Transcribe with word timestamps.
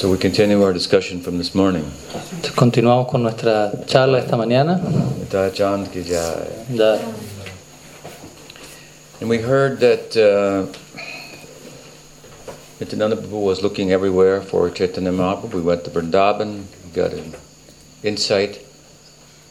So 0.00 0.10
we 0.10 0.16
continue 0.16 0.62
our 0.62 0.72
discussion 0.72 1.20
from 1.20 1.36
this 1.36 1.54
morning. 1.54 1.84
Continuamos 2.56 3.06
con 3.10 3.22
nuestra 3.22 3.70
charla 3.84 4.18
esta 4.18 4.34
mañana. 4.34 4.80
Dajjant 5.28 5.92
ki 5.92 6.02
jai. 6.02 6.48
Ya 6.70 6.98
And 9.20 9.28
we 9.28 9.36
heard 9.36 9.78
that 9.80 10.16
uh, 10.16 10.64
Nityananda 12.80 13.16
Prabhu 13.16 13.44
was 13.44 13.62
looking 13.62 13.92
everywhere 13.92 14.40
for 14.40 14.70
Chaitanya 14.70 15.12
Mahaprabhu. 15.12 15.52
We 15.52 15.60
went 15.60 15.84
to 15.84 15.90
Vrindavan, 15.90 16.64
we 16.82 16.90
got 16.94 17.12
an 17.12 17.34
insight 18.02 18.58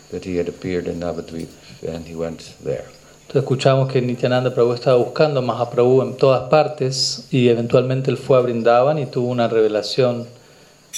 that 0.10 0.26
he 0.26 0.38
had 0.38 0.50
appeared 0.50 0.88
in 0.88 1.00
Navadvip, 1.00 1.50
and 1.88 2.08
he 2.08 2.16
went 2.16 2.56
there. 2.64 2.88
Entonces 3.28 3.44
escuchamos 3.44 3.92
que 3.92 4.02
Nityananda 4.02 4.50
Prabhu 4.50 4.74
estaba 4.74 4.98
buscando 4.98 5.42
a 5.42 5.44
Mahaprabhu 5.44 6.02
en 6.02 6.18
todas 6.18 6.50
partes 6.50 7.28
y 7.30 7.50
eventualmente 7.50 8.10
él 8.10 8.18
fue 8.18 8.40
a 8.40 8.42
Brindavan 8.42 8.98
y 8.98 9.06
tuvo 9.06 9.28
una 9.28 9.48
revelación 9.48 10.39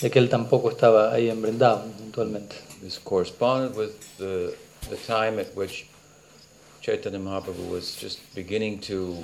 de 0.02 0.10
que 0.10 0.20
él 0.20 0.30
tampoco 0.30 0.70
estaba 0.70 1.14
ahí 1.14 1.30
en 1.30 1.42
Brindavan 1.42 1.94
eventualmente. 2.00 2.56
This 2.82 3.00
corresponded 3.00 3.78
with 3.78 3.92
the, 4.18 4.56
the 4.90 4.98
time 4.98 5.40
at 5.40 5.56
which 5.56 5.86
Chaitanya 6.82 7.20
Mahaprabhu 7.20 7.70
was 7.70 7.96
just 7.96 8.20
beginning 8.34 8.80
to 8.82 9.16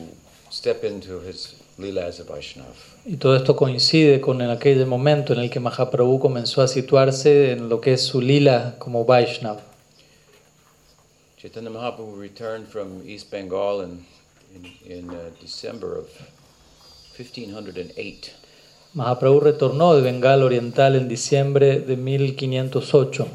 step 0.49 0.83
into 0.83 1.19
his 1.19 1.55
Leela 1.79 2.03
as 2.03 2.19
a 2.19 2.23
Vaishnava. 2.23 2.73
Y 3.05 3.17
todo 3.17 3.35
esto 3.35 3.55
coincide 3.55 4.19
con 4.21 4.41
en 4.41 4.49
aquel 4.49 4.85
momento 4.85 5.33
en 5.33 5.39
el 5.39 5.49
que 5.49 5.59
Mahaprabhu 5.59 6.19
comenzó 6.19 6.61
a 6.61 6.67
situarse 6.67 7.51
en 7.51 7.69
lo 7.69 7.79
que 7.81 7.93
es 7.93 8.01
su 8.01 8.21
lila 8.21 8.75
como 8.79 9.05
Vaishnava. 9.05 9.61
Chaitanya 11.37 11.69
Mahaprabhu 11.69 12.19
returned 12.19 12.67
from 12.67 13.01
East 13.07 13.31
Bengal 13.31 13.81
in, 13.81 14.05
in, 14.55 14.65
in 14.85 15.09
uh, 15.09 15.29
December 15.39 15.97
of 15.97 16.09
1508. 17.15 18.33
Mahaprabhu 18.93 19.39
retornó 19.39 19.95
de 19.95 20.01
Bengal 20.01 20.43
Oriental 20.43 20.95
en 20.95 21.07
diciembre 21.07 21.79
de 21.79 21.95
1508. 21.97 23.27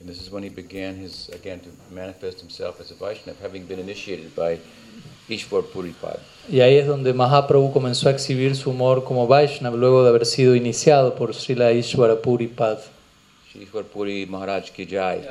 And 0.00 0.08
this 0.08 0.22
is 0.22 0.30
when 0.30 0.44
he 0.44 0.50
began 0.50 0.96
his, 0.96 1.28
again, 1.30 1.60
to 1.60 1.70
manifest 1.92 2.40
himself 2.40 2.80
as 2.80 2.92
a 2.92 2.94
Vaishnava, 2.94 3.38
having 3.42 3.66
been 3.66 3.80
initiated 3.80 4.34
by 4.36 4.58
Ishwar 5.28 5.64
Puripad. 5.64 6.18
Y 6.48 6.60
ahí 6.60 6.76
es 6.76 6.86
donde 6.86 7.12
Mahaprabhu 7.12 7.72
comenzó 7.72 8.08
a 8.08 8.12
exhibir 8.12 8.54
su 8.54 8.70
humor 8.70 9.02
como 9.02 9.26
Vaishnava 9.26 9.76
luego 9.76 10.04
de 10.04 10.10
haber 10.10 10.26
sido 10.26 10.54
iniciado 10.54 11.16
por 11.16 11.34
Srila 11.34 11.72
Ishwara 11.72 12.20
Puripad. 12.22 12.78
Ishwar 13.54 13.84
Puri 13.84 14.26
Maharaj 14.26 14.70
Ki 14.70 14.86
Jai. 14.86 15.22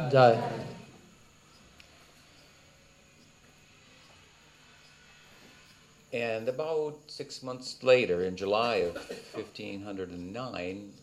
And 6.15 6.47
about 6.47 6.95
six 7.07 7.43
months 7.43 7.83
later, 7.83 8.23
in 8.23 8.37
July 8.37 8.75
of 8.87 8.95
1509, 9.33 10.93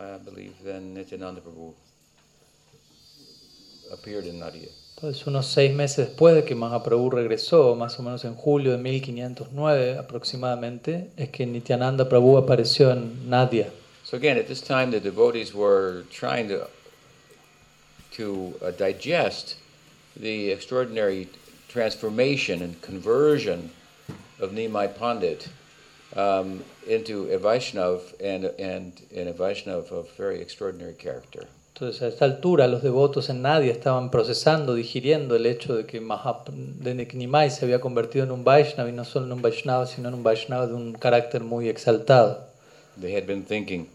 I 0.00 0.16
believe, 0.24 0.54
then 0.64 0.94
Nityananda 0.94 1.42
Prabhu 1.42 1.74
appeared 3.92 4.24
in 4.24 4.38
Nadia. 4.38 4.68
Entonces 4.96 5.26
unos 5.26 5.46
seis 5.46 5.74
meses 5.74 6.08
después 6.08 6.34
de 6.34 6.44
que 6.44 6.54
Mahaprabhu 6.54 7.10
regresó, 7.10 7.76
más 7.76 7.98
o 7.98 8.02
menos 8.02 8.24
en 8.24 8.34
julio 8.34 8.72
de 8.72 8.78
1509 8.78 9.98
aproximadamente, 9.98 11.10
es 11.18 11.28
que 11.28 11.44
Nityananda 11.44 12.08
Prabhu 12.08 12.38
apareció 12.38 12.92
en 12.92 13.28
Nadia. 13.28 13.70
So 14.04 14.16
again, 14.16 14.38
at 14.38 14.46
this 14.46 14.62
time, 14.62 14.90
the 14.90 15.00
devotees 15.00 15.52
were 15.52 16.04
trying 16.10 16.48
to 16.48 16.66
to 18.12 18.54
uh, 18.62 18.70
digest 18.70 19.56
the 20.16 20.50
extraordinary 20.50 21.28
transformation 21.68 22.62
and 22.62 22.80
conversion 22.80 23.70
of 24.42 24.50
Nimai 24.52 24.88
Pandit 24.98 25.48
um, 26.16 26.62
into 26.86 27.30
a 27.32 27.38
Vaishnav 27.38 28.00
and, 28.20 28.44
and, 28.58 28.92
and 29.16 29.28
a 29.28 29.32
Vaishnav 29.32 29.90
of 29.90 30.10
very 30.16 30.40
extraordinary 30.40 30.94
character. 30.94 31.46
Entonces 31.74 32.02
a 32.02 32.08
esta 32.08 32.26
altura 32.26 32.66
los 32.68 32.82
devotos 32.82 33.30
en 33.30 33.40
Nadia 33.40 33.72
estaban 33.72 34.10
procesando, 34.10 34.74
digiriendo 34.74 35.36
el 35.36 35.46
hecho 35.46 35.74
de 35.74 35.86
que, 35.86 36.00
Mahap 36.00 36.48
de 36.50 37.08
que 37.08 37.16
Nimai 37.16 37.50
se 37.50 37.64
había 37.64 37.80
convertido 37.80 38.24
en 38.24 38.30
un 38.30 38.44
Vaishnava 38.44 38.90
y 38.90 38.92
no 38.92 39.04
solo 39.04 39.26
en 39.26 39.32
un 39.32 39.42
Vaishnava, 39.42 39.86
sino 39.86 40.08
en 40.08 40.14
un 40.14 40.22
Vaishnava 40.22 40.66
de 40.66 40.74
un 40.74 40.92
carácter 40.92 41.42
muy 41.42 41.68
exaltado. 41.68 42.44
They 43.00 43.16
had 43.16 43.26
been 43.26 43.42
thinking, 43.42 43.88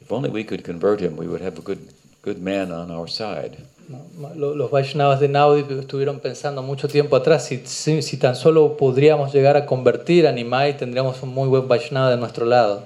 if 0.00 0.10
only 0.10 0.28
we 0.28 0.44
could 0.44 0.64
convert 0.64 1.00
him, 1.00 1.16
we 1.16 1.28
would 1.28 1.40
have 1.40 1.56
a 1.56 1.62
good, 1.62 1.78
good 2.22 2.38
man 2.38 2.72
on 2.72 2.90
our 2.90 3.08
side. 3.08 3.58
¿No? 3.90 4.34
Lo- 4.34 4.54
Los 4.54 4.70
Vaishnavas 4.70 5.20
de 5.20 5.28
Naudi 5.28 5.64
estuvieron 5.78 6.20
pensando 6.20 6.62
mucho 6.62 6.88
tiempo 6.88 7.16
atrás, 7.16 7.44
si, 7.46 7.58
si, 7.66 8.00
si 8.02 8.16
tan 8.16 8.34
solo 8.36 8.76
podríamos 8.76 9.32
llegar 9.34 9.56
a 9.56 9.66
convertir 9.66 10.26
a 10.26 10.32
Nimai, 10.32 10.76
tendríamos 10.76 11.22
un 11.22 11.30
muy 11.30 11.48
buen 11.48 11.68
Vaishnava 11.68 12.10
de 12.10 12.16
nuestro 12.16 12.46
lado. 12.46 12.82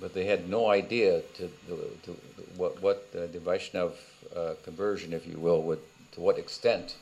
But 0.00 0.12
they 0.12 0.28
had 0.30 0.40
no 0.48 0.72
idea 0.72 1.20
to, 1.38 1.48
to, 1.66 1.76
to 2.04 2.16
what, 2.56 2.72
what 2.82 2.98
uh, 3.14 3.26
the 3.32 3.38
Vaishnav 3.40 3.90
uh, 4.36 4.54
conversion, 4.64 5.12
if 5.12 5.26
you 5.26 5.38
will, 5.40 5.62
would, 5.62 5.80
to 6.14 6.20
what 6.20 6.38
extent 6.38 6.94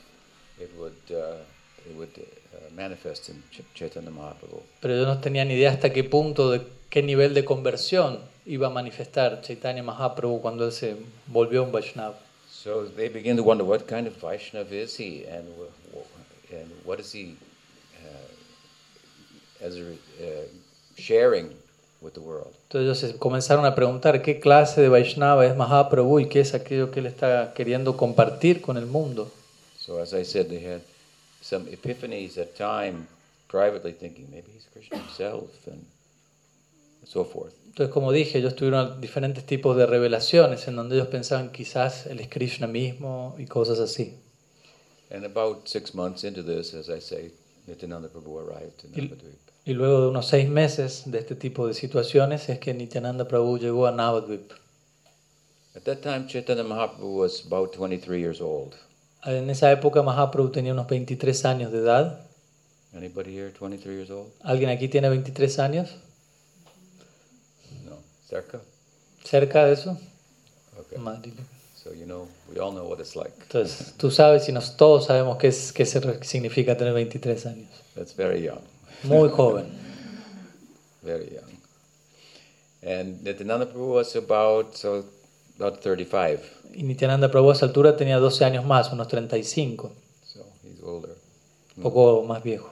it 0.59 0.71
would, 0.79 0.93
uh, 1.11 1.35
it 1.87 1.95
would 1.97 2.09
uh, 2.17 2.73
manifest 2.73 3.29
in 3.29 3.43
Ch- 3.51 3.61
Chaitanya 3.75 4.09
Mahaprabhu. 4.11 4.61
Pero 4.81 4.95
yo 4.95 5.05
no 5.05 5.19
tenía 5.19 5.43
ni 5.45 5.53
idea 5.55 5.71
hasta 5.71 5.91
qué 5.91 6.03
punto, 6.05 6.49
de 6.51 6.61
qué 6.89 7.03
nivel 7.03 7.33
de 7.33 7.43
conversión 7.43 8.19
iba 8.45 8.67
a 8.67 8.69
manifestar 8.69 9.41
Chaitanya 9.41 9.83
Mahaprabhu 9.83 10.39
cuando 10.41 10.65
él 10.65 10.71
se 10.71 10.95
volvió 11.27 11.63
un 11.63 11.71
Vaishnava. 11.73 12.15
So 12.65 12.83
they 12.83 13.09
begin 13.09 13.37
to 13.37 13.43
wonder 13.43 13.63
what 13.63 13.87
kind 13.87 14.07
of 14.07 14.19
Vaishnav 14.19 14.71
is 14.71 14.97
he, 14.97 15.23
and 15.25 15.45
and 16.51 16.71
what 16.83 16.99
is 16.99 17.11
he 17.11 17.37
uh, 18.03 19.63
as 19.63 19.77
a, 19.77 19.91
uh, 19.91 20.47
sharing 20.97 21.53
with 22.01 22.15
the 22.15 22.21
world. 22.21 22.55
Entonces 22.71 23.13
comenzaron 23.19 23.67
a 23.67 23.75
preguntar 23.75 24.19
qué 24.23 24.39
clase 24.39 24.81
de 24.81 24.89
Vaishnava 24.89 25.45
es 25.45 25.55
Mahaprabhu 25.55 26.19
y 26.19 26.25
qué 26.27 26.39
es 26.39 26.55
aquello 26.55 26.89
que 26.89 27.01
él 27.01 27.05
está 27.05 27.53
queriendo 27.53 27.95
compartir 27.97 28.61
con 28.61 28.77
el 28.77 28.87
mundo. 28.87 29.29
So 29.77 29.99
as 29.99 30.15
I 30.15 30.23
said, 30.23 30.49
they 30.49 30.65
had 30.65 30.81
some 31.43 31.67
epiphanies 31.67 32.39
at 32.39 32.55
time, 32.55 33.05
privately 33.47 33.91
thinking 33.91 34.27
maybe 34.31 34.47
he's 34.51 34.65
Krishna 34.73 34.97
himself, 34.97 35.51
and 35.67 35.85
so 37.05 37.23
forth. 37.23 37.53
Entonces, 37.75 37.93
como 37.93 38.13
dije, 38.13 38.37
ellos 38.37 38.55
tuvieron 38.55 39.01
diferentes 39.01 39.45
tipos 39.45 39.75
de 39.75 39.85
revelaciones 39.85 40.65
en 40.69 40.77
donde 40.77 40.95
ellos 40.95 41.09
pensaban 41.09 41.51
quizás 41.51 42.05
él 42.05 42.21
es 42.21 42.29
Krishna 42.29 42.67
mismo 42.67 43.35
y 43.37 43.47
cosas 43.47 43.79
así. 43.79 44.15
Y 49.65 49.73
luego 49.73 50.01
de 50.01 50.07
unos 50.07 50.25
seis 50.25 50.47
meses 50.47 51.03
de 51.05 51.19
este 51.19 51.35
tipo 51.35 51.67
de 51.67 51.73
situaciones 51.73 52.47
es 52.47 52.59
que 52.59 52.73
Nityananda 52.73 53.27
Prabhu 53.27 53.57
llegó 53.57 53.87
a 53.87 53.91
Navadvip. 53.91 54.53
At 55.75 55.81
that 55.81 55.97
time, 55.97 56.27
Chaitanya 56.27 56.63
Mahaprabhu 56.63 57.19
was 57.19 57.45
about 57.45 57.75
23 57.75 58.21
years 58.21 58.39
old. 58.39 58.73
En 59.25 59.49
esa 59.49 59.69
época 59.69 60.01
Mahaprabhu 60.01 60.49
tenía 60.49 60.71
unos 60.71 60.87
23 60.87 61.43
años 61.43 61.73
de 61.73 61.79
edad. 61.79 62.25
Anybody 62.95 63.37
here 63.37 63.51
23 63.51 63.97
years 63.97 64.09
old? 64.09 64.31
¿Alguien 64.43 64.69
aquí 64.69 64.87
tiene 64.87 65.09
23 65.09 65.59
años? 65.59 65.97
Sarka? 68.35 68.61
¿Cerca 69.23 69.65
de 69.65 69.73
eso? 69.73 69.97
Okay. 70.77 70.97
So 71.75 71.91
you 71.93 72.05
know, 72.05 72.27
we 72.51 72.59
all 72.59 72.71
know 72.71 72.85
what 72.85 72.99
it's 72.99 73.15
like. 73.15 73.31
Entonces, 73.43 73.93
tú 73.97 74.11
sabes 74.11 74.49
y 74.49 74.51
nos, 74.51 74.75
todos 74.75 75.05
sabemos 75.05 75.37
qué, 75.37 75.47
es, 75.47 75.71
qué 75.71 75.85
significa 75.85 76.75
tener 76.75 76.93
23 76.93 77.45
años. 77.45 77.69
That's 77.95 78.13
very 78.15 78.41
young, 78.41 78.61
Muy 79.03 79.29
joven. 79.29 79.67
very 81.03 81.29
young. 81.29 81.51
And 82.83 83.23
Nityananda 83.23 83.67
Prabhu 83.67 83.93
was 83.93 84.15
about 84.15 84.75
so 84.75 85.05
about 85.57 85.81
35, 85.81 86.39
Y 86.73 86.83
Nityananda 86.83 87.31
Prabhu 87.31 87.51
a 87.51 87.53
esa 87.53 87.65
altura 87.67 87.95
tenía 87.95 88.17
12 88.19 88.43
años 88.43 88.65
más, 88.65 88.91
unos 88.91 89.07
35, 89.07 89.91
so 90.23 90.45
he's 90.63 90.83
older. 90.83 91.15
un 91.77 91.83
poco 91.83 92.23
más 92.23 92.43
viejo. 92.43 92.69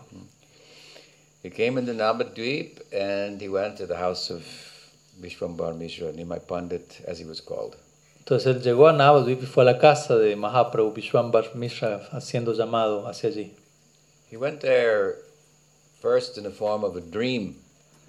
He 1.43 1.49
came 1.49 1.77
into 1.77 1.93
Navadvip 1.93 2.79
and 2.93 3.41
he 3.41 3.49
went 3.49 3.77
to 3.77 3.85
the 3.85 3.97
house 3.97 4.29
of 4.29 4.43
Vishwambar 5.19 5.75
Mishra, 5.75 6.11
Nimai 6.11 6.39
Pandit, 6.47 7.01
as 7.07 7.19
he 7.19 7.25
was 7.25 7.41
called. 7.41 7.75
Entonces 8.19 8.55
él 8.55 8.61
llegó 8.61 8.87
a 8.87 8.93
Navadvip 8.93 9.43
y 9.43 9.45
fue 9.45 9.63
a 9.63 9.65
la 9.65 9.77
casa 9.77 10.15
de 10.17 10.35
Mahaprabhu 10.35 10.93
Vishwambar 10.93 11.55
Mishra 11.55 12.07
haciendo 12.11 12.53
llamado 12.53 13.05
hacia 13.07 13.29
allí. 13.29 13.51
He 14.29 14.37
went 14.37 14.61
there 14.61 15.17
first 16.01 16.37
in 16.37 16.43
the 16.43 16.51
form 16.51 16.83
of 16.83 16.95
a 16.95 17.01
dream 17.01 17.55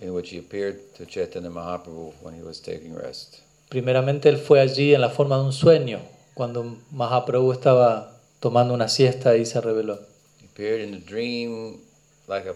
in 0.00 0.14
which 0.14 0.30
he 0.30 0.38
appeared 0.38 0.94
to 0.94 1.04
Chaitanya 1.06 1.50
Mahaprabhu 1.50 2.12
when 2.22 2.34
he 2.34 2.42
was 2.42 2.60
taking 2.60 2.94
rest. 2.94 3.40
Primeramente 3.68 4.28
él 4.28 4.38
fue 4.38 4.60
allí 4.60 4.94
en 4.94 5.00
la 5.00 5.10
forma 5.10 5.36
de 5.36 5.44
un 5.44 5.52
sueño, 5.52 6.00
cuando 6.34 6.76
Mahaprabhu 6.92 7.52
estaba 7.52 8.12
tomando 8.40 8.74
una 8.74 8.88
siesta 8.88 9.36
y 9.36 9.44
se 9.44 9.60
reveló. 9.60 9.98
He 10.40 10.46
appeared 10.46 10.80
in 10.80 10.92
the 10.92 11.00
dream 11.00 11.80
like 12.28 12.46
a 12.46 12.54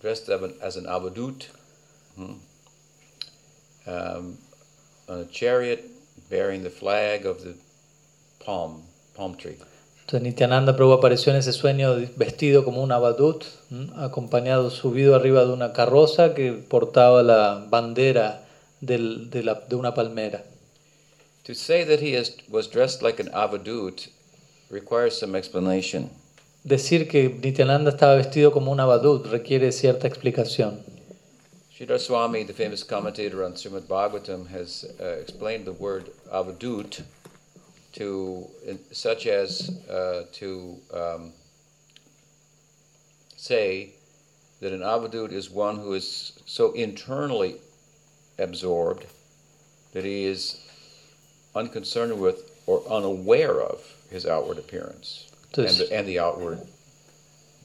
dressed 0.00 0.28
as 0.62 0.76
an 0.76 0.86
avadut, 0.86 1.46
hmm, 2.16 2.34
um, 3.86 4.36
on 5.08 5.20
a 5.20 5.24
chariot 5.30 5.84
bearing 6.30 6.62
the 6.62 6.70
flag 6.70 7.26
of 7.26 7.42
the 7.42 7.54
palm 8.44 8.82
palm 9.14 9.36
tree. 9.36 9.56
Entonces 10.06 10.22
Nityananda 10.22 10.76
Prabhu 10.76 10.92
apareció 10.92 11.32
en 11.32 11.38
ese 11.38 11.52
sueño 11.52 11.96
vestido 12.16 12.64
como 12.64 12.80
un 12.82 12.92
abadut, 12.92 13.44
¿m? 13.72 13.88
acompañado, 13.96 14.70
subido 14.70 15.16
arriba 15.16 15.44
de 15.44 15.52
una 15.52 15.72
carroza 15.72 16.32
que 16.34 16.52
portaba 16.52 17.22
la 17.24 17.66
bandera 17.68 18.44
del- 18.80 19.30
de, 19.30 19.42
la- 19.42 19.64
de 19.68 19.74
una 19.74 19.94
palmera. 19.94 20.44
To 21.44 21.54
say 21.54 21.84
that 21.84 22.00
he 22.00 22.14
is, 22.16 22.36
was 22.48 22.68
dressed 22.70 23.02
like 23.02 23.20
an 23.20 23.30
avadut 23.32 24.08
requires 24.70 25.18
some 25.18 25.36
explanation. 25.36 26.10
Decir 26.64 27.08
que 27.08 27.28
Nityananda 27.28 27.90
estaba 27.90 28.14
vestido 28.16 28.52
como 28.52 28.70
un 28.72 28.80
abadut 28.80 29.26
requiere 29.26 29.70
cierta 29.72 30.06
explicación. 30.08 30.80
Sridhar 31.78 32.00
Swami, 32.00 32.42
the 32.42 32.54
famous 32.54 32.82
commentator 32.82 33.44
on 33.44 33.52
Srimad 33.52 33.82
Bhagavatam, 33.82 34.48
has 34.48 34.86
uh, 34.98 35.04
explained 35.04 35.66
the 35.66 35.74
word 35.74 36.10
avadut 36.32 37.02
to, 37.92 38.48
in, 38.64 38.78
such 38.92 39.26
as 39.26 39.78
uh, 39.90 40.22
to 40.32 40.78
um, 40.94 41.32
say 43.36 43.90
that 44.60 44.72
an 44.72 44.80
avadut 44.80 45.32
is 45.32 45.50
one 45.50 45.76
who 45.76 45.92
is 45.92 46.40
so 46.46 46.72
internally 46.72 47.56
absorbed 48.38 49.04
that 49.92 50.04
he 50.04 50.24
is 50.24 50.58
unconcerned 51.54 52.18
with 52.18 52.58
or 52.66 52.82
unaware 52.88 53.60
of 53.60 53.82
his 54.10 54.24
outward 54.24 54.56
appearance 54.56 55.30
and 55.54 55.68
the, 55.68 55.92
and 55.92 56.08
the 56.08 56.18
outward 56.18 56.58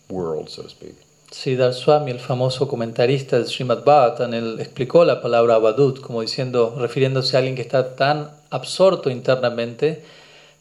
world, 0.10 0.50
so 0.50 0.64
to 0.64 0.69
speak. 0.69 0.98
Siddhar 1.31 1.74
Swami, 1.74 2.12
el 2.12 2.19
famoso 2.19 2.68
comentarista 2.68 3.38
del 3.38 3.48
Srimad 3.48 3.83
Bhagavatam, 3.86 4.33
él 4.33 4.57
explicó 4.60 5.06
la 5.06 5.22
palabra 5.22 5.56
abadut 5.56 6.01
como 6.01 6.22
diciendo, 6.22 6.75
refiriéndose 6.78 7.36
a 7.36 7.39
alguien 7.39 7.56
que 7.56 7.62
está 7.62 7.95
tan 7.95 8.31
absorto 8.50 9.10
internamente 9.10 10.04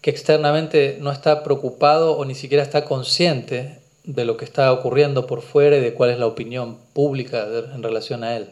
que 0.01 0.11
externamente 0.11 0.97
no 1.01 1.11
está 1.11 1.43
preocupado 1.43 2.17
o 2.17 2.25
ni 2.25 2.35
siquiera 2.37 2.63
está 2.63 2.85
consciente 2.85 3.81
de 4.05 4.25
lo 4.25 4.37
que 4.37 4.45
está 4.45 4.73
ocurriendo 4.73 5.27
por 5.27 5.43
fuera 5.43 5.77
y 5.77 5.81
de 5.81 5.93
cuál 5.93 6.11
es 6.11 6.19
la 6.19 6.27
opinión 6.27 6.79
pública 6.95 7.45
de- 7.47 7.75
en 7.75 7.83
relación 7.83 8.23
a 8.23 8.37
él. 8.37 8.49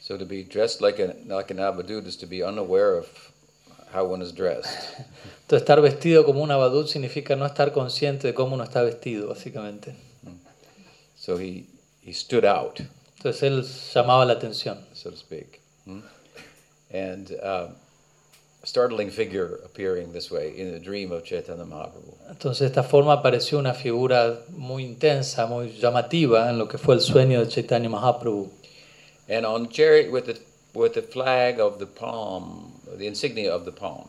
So 0.00 0.16
to 0.18 0.24
be 0.24 0.44
dressed 0.44 0.80
like 0.80 1.02
an 1.02 1.14
like 1.28 1.52
an 1.52 1.58
abadut 1.60 2.06
is 2.06 2.16
to 2.18 2.26
be 2.26 2.42
unaware 2.44 2.96
of 2.98 3.06
how 3.92 4.04
one 4.10 4.24
is 4.24 4.32
dressed. 4.34 4.68
Entonces, 5.42 5.62
estar 5.62 5.80
vestido 5.80 6.24
como 6.24 6.42
un 6.42 6.50
abadut 6.52 6.86
significa 6.86 7.34
no 7.36 7.44
estar 7.44 7.72
consciente 7.72 8.28
de 8.28 8.34
cómo 8.34 8.54
uno 8.54 8.64
está 8.64 8.82
vestido, 8.82 9.28
básicamente. 9.28 9.94
So 11.20 11.36
he 11.36 11.66
he 12.02 12.12
stood 12.14 12.44
out, 12.46 12.80
Entonces, 13.18 13.42
él 13.42 13.62
llamaba 13.94 14.24
la 14.24 14.32
atención. 14.32 14.78
so 14.94 15.10
to 15.10 15.16
speak, 15.16 15.60
Hmm? 15.84 16.00
and 16.92 17.30
um, 17.42 17.74
a 18.62 18.66
startling 18.66 19.10
figure 19.10 19.60
appearing 19.64 20.12
this 20.12 20.30
way 20.30 20.52
in 20.56 20.72
the 20.72 20.80
dream 20.80 21.12
of 21.12 21.22
Chaitanya 21.24 21.64
Mahaprabhu. 21.64 22.14
Entonces, 22.30 22.60
de 22.60 22.66
esta 22.66 22.82
forma 22.82 23.12
apareció 23.12 23.58
una 23.58 23.74
figura 23.74 24.38
muy 24.56 24.82
intensa, 24.84 25.46
muy 25.46 25.72
llamativa 25.78 26.48
en 26.50 26.58
lo 26.58 26.68
que 26.68 26.78
fue 26.78 26.94
el 26.94 27.00
sueño 27.02 27.40
de 27.40 27.48
Chaitanya 27.48 27.88
Mahaprabhu. 27.90 28.50
And 29.28 29.44
on 29.44 29.68
chariot 29.68 30.10
with 30.10 30.24
the 30.24 30.38
with 30.72 30.92
the 30.94 31.02
flag 31.02 31.60
of 31.60 31.78
the 31.78 31.86
palm, 31.86 32.72
the 32.96 33.06
insignia 33.06 33.54
of 33.54 33.64
the 33.66 33.72
palm. 33.72 34.08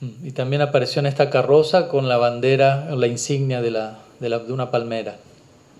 Mm. 0.00 0.26
Y 0.26 0.30
también 0.32 0.60
apareció 0.62 1.00
en 1.00 1.06
esta 1.06 1.28
carroza 1.30 1.88
con 1.88 2.08
la 2.08 2.18
bandera, 2.18 2.94
la 2.94 3.06
insignia 3.06 3.60
de, 3.62 3.70
la, 3.70 3.98
de, 4.20 4.28
la- 4.28 4.38
de 4.38 4.52
una 4.52 4.70
palmera. 4.70 5.16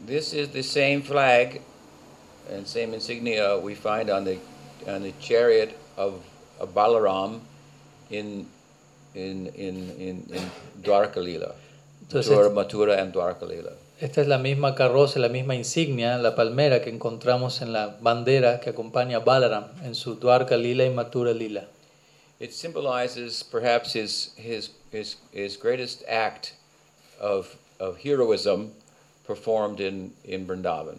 This 0.05 0.33
is 0.33 0.49
the 0.49 0.63
same 0.63 1.03
flag 1.03 1.61
and 2.51 2.67
same 2.67 2.93
insignia 2.93 3.57
we 3.59 3.75
find 3.75 4.11
on 4.11 4.25
the 4.25 4.39
on 4.89 5.03
the 5.03 5.13
chariot 5.21 5.79
of, 5.97 6.21
of 6.59 6.75
Balaram 6.75 7.41
in 8.11 8.47
in 9.15 9.47
in 9.55 9.91
in, 9.99 10.27
in 10.31 10.51
Dwarka 10.83 11.23
Lila. 11.23 11.55
Entonces, 12.05 12.29
Mathura, 12.29 12.53
Mathura 12.53 12.99
and 12.99 13.13
Dwarka 13.15 13.47
Lila. 13.49 13.73
esta 14.01 14.21
es 14.23 14.27
la 14.27 14.39
misma 14.39 14.75
carroza, 14.75 15.21
la 15.21 15.29
misma 15.29 15.55
insignia, 15.55 16.19
la 16.19 16.35
palmera 16.35 16.83
que 16.83 16.91
encontramos 16.91 17.63
en 17.63 17.73
la 17.73 17.97
bandera 18.01 18.59
que 18.61 18.71
acompaña 18.71 19.19
a 19.19 19.21
Balaram 19.21 19.67
en 19.85 19.95
su 19.95 20.17
Dwarka 20.17 20.57
Lila 20.57 20.85
y 20.85 20.91
Mathura 20.91 21.33
Lila. 21.33 21.69
It 22.41 22.53
symbolizes 22.53 23.45
perhaps 23.45 23.93
his 23.93 24.35
his 24.37 24.71
his, 24.91 25.19
his 25.31 25.57
greatest 25.57 26.03
act 26.09 26.55
of 27.21 27.57
of 27.79 27.99
heroism 27.99 28.73
performed 29.27 29.81
in, 29.81 30.13
in 30.25 30.47
Vrindavan. 30.47 30.99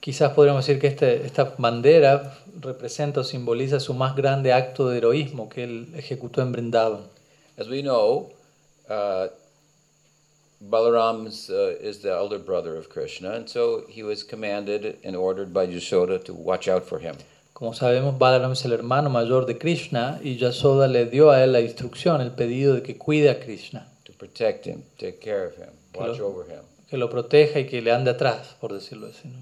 Quizás 0.00 0.32
podríamos 0.32 0.64
decir 0.64 0.80
que 0.80 0.86
este, 0.86 1.26
esta 1.26 1.54
bandera 1.58 2.38
representa 2.60 3.20
o 3.20 3.24
simboliza 3.24 3.80
su 3.80 3.94
más 3.94 4.14
grande 4.14 4.52
acto 4.52 4.88
de 4.88 4.98
heroísmo 4.98 5.48
que 5.48 5.64
él 5.64 5.88
ejecutó 5.96 6.40
en 6.42 6.52
Brindavan. 6.52 7.00
As 7.58 7.68
we 7.68 7.82
know, 7.82 8.30
uh, 8.88 9.26
Balaram 10.60 11.26
is, 11.26 11.50
uh, 11.50 11.76
is 11.80 12.00
the 12.00 12.10
elder 12.10 12.38
brother 12.38 12.76
of 12.76 12.88
Krishna, 12.88 13.32
and 13.32 13.48
so 13.48 13.84
he 13.88 14.02
was 14.02 14.22
commanded 14.22 14.98
and 15.04 15.16
ordered 15.16 15.52
by 15.52 15.66
Yashoda 15.66 16.22
to 16.24 16.34
watch 16.34 16.68
out 16.68 16.84
for 16.84 17.00
him. 17.00 17.16
Como 17.52 17.72
sabemos, 17.72 18.16
Balaram 18.16 18.52
es 18.52 18.64
el 18.64 18.72
hermano 18.72 19.10
mayor 19.10 19.44
de 19.46 19.58
Krishna 19.58 20.20
y 20.22 20.36
Yasoda 20.36 20.86
le 20.86 21.06
dio 21.06 21.30
a 21.30 21.42
él 21.42 21.52
la 21.52 21.60
instrucción, 21.60 22.20
el 22.20 22.30
pedido 22.30 22.74
de 22.74 22.82
que 22.82 22.96
cuide 22.96 23.30
a 23.30 23.40
Krishna, 23.40 23.88
to 24.04 24.12
protect 24.12 24.64
him, 24.66 24.84
take 24.96 25.18
care 25.20 25.44
of 25.44 25.56
him, 25.56 25.70
watch 25.94 26.20
over 26.20 26.44
him. 26.44 26.62
Que 26.88 26.96
lo 26.96 27.10
proteja 27.10 27.60
y 27.60 27.66
que 27.66 27.82
le 27.82 27.92
ande 27.92 28.10
atrás, 28.10 28.56
por 28.60 28.72
decirlo 28.72 29.08
así. 29.08 29.28
¿no? 29.28 29.38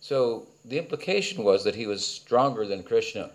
So 0.00 0.46
the 0.68 0.78
implication 0.78 1.44
was 1.44 1.64
that 1.64 1.74
he 1.74 1.86
was 1.86 2.04
stronger 2.04 2.66
than 2.66 2.82
Krishna, 2.82 3.30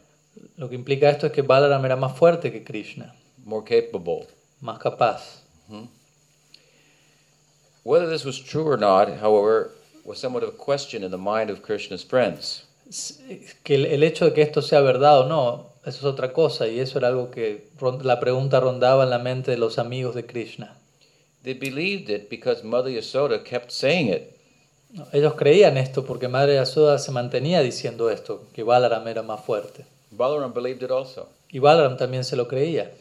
Lo 0.58 0.70
que 0.70 0.76
implica 0.76 1.10
esto 1.10 1.28
es 1.28 1.32
que 1.32 1.42
Balaram 1.42 1.84
era 1.86 1.96
más 1.96 2.16
fuerte 2.16 2.52
que 2.52 2.64
Krishna, 2.64 3.16
more 3.44 3.64
capable. 3.64 4.28
más 4.62 4.80
capaz. 4.80 5.42
Whether 7.84 8.10
this 8.10 8.26
was 8.26 8.40
true 8.40 8.68
or 8.68 8.78
not, 8.78 9.08
however, 9.22 9.72
was 10.04 10.20
somewhat 10.20 10.44
of 10.44 10.50
a 10.50 10.58
question 10.58 11.04
in 11.04 11.12
the 11.12 11.18
mind 11.18 11.50
of 11.50 11.62
Krishna's 11.62 12.04
friends. 12.04 12.64
Que 13.64 13.76
el, 13.76 14.04
hecho 14.04 14.26
de 14.26 14.34
que 14.34 14.42
esto 14.42 14.62
sea 14.62 14.82
verdad 14.82 15.20
o 15.22 15.28
no, 15.28 15.68
eso 15.86 16.00
es 16.00 16.04
otra 16.04 16.34
cosa 16.34 16.68
y 16.68 16.80
eso 16.80 17.00
era 17.00 17.10
algo 17.10 17.32
que 17.32 17.70
la 18.04 18.20
pregunta 18.20 18.60
rondaba 18.60 19.04
en 19.04 19.10
la 19.10 19.20
mente 19.20 19.52
de 19.52 19.58
los 19.58 19.78
amigos 19.78 20.16
de 20.16 20.26
Krishna. 20.26 20.77
They 21.48 21.54
believed 21.54 22.10
it 22.10 22.30
because 22.30 22.62
Mother 22.62 22.90
Yasoda 22.92 23.42
kept 23.42 23.72
saying 23.72 24.10
it. 24.10 24.38
Ellos 25.14 25.34
creían 25.36 25.78
esto 25.78 26.04
porque 26.04 26.28
Madre 26.28 26.56
Yasoda 26.56 26.98
se 27.00 27.10
mantenía 27.14 27.62
diciendo 27.62 28.10
esto, 28.10 28.42
que 28.54 28.64
Balaram 28.64 29.08
era 29.08 29.24
más 29.24 29.46
fuerte. 29.46 29.86
Balaram 30.12 30.54
believed 30.54 30.84
it 30.84 30.92
also. 30.92 31.30
Y 31.50 31.60
Balaram 31.60 31.96
también 31.96 32.26
se 32.26 32.36
lo 32.36 32.50
creía. 32.50 32.92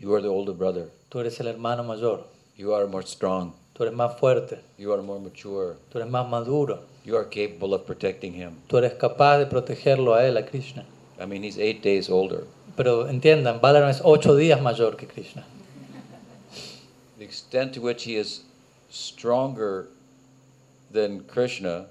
You 0.00 0.12
are 0.14 0.20
the 0.20 0.26
older 0.28 0.52
brother. 0.52 0.88
Tú 1.10 1.20
eres 1.20 1.38
el 1.38 1.46
hermano 1.46 1.84
mayor, 1.84 2.24
You 2.56 2.74
are 2.74 2.86
more 2.88 3.06
strong. 3.06 3.52
tú 3.72 3.84
eres 3.84 3.94
más 3.94 4.18
fuerte, 4.18 4.58
You 4.78 4.92
are 4.92 5.00
more 5.00 5.20
mature. 5.20 5.76
tú 5.92 5.98
eres 5.98 6.10
más 6.10 6.28
maduro, 6.28 6.80
You 7.04 7.16
are 7.16 7.26
capable 7.26 7.72
of 7.72 7.82
protecting 7.82 8.34
him. 8.34 8.56
tú 8.66 8.78
eres 8.78 8.94
capaz 8.94 9.38
de 9.38 9.46
protegerlo 9.46 10.14
a 10.14 10.26
él, 10.26 10.36
a 10.38 10.44
Krishna. 10.44 10.84
I 11.22 11.26
mean, 11.26 11.44
he's 11.44 11.56
eight 11.56 11.84
days 11.84 12.10
older. 12.10 12.42
Pero 12.76 13.06
entiendan, 13.08 13.60
Balaram 13.60 13.90
es 13.90 14.00
ocho 14.02 14.34
días 14.34 14.60
mayor 14.60 14.96
que 14.96 15.06
Krishna. 15.06 15.46
The 17.22 17.28
extent 17.28 17.74
to 17.74 17.80
which 17.80 18.02
he 18.02 18.16
is 18.16 18.40
stronger 18.90 19.86
than 20.90 21.20
Krishna 21.28 21.86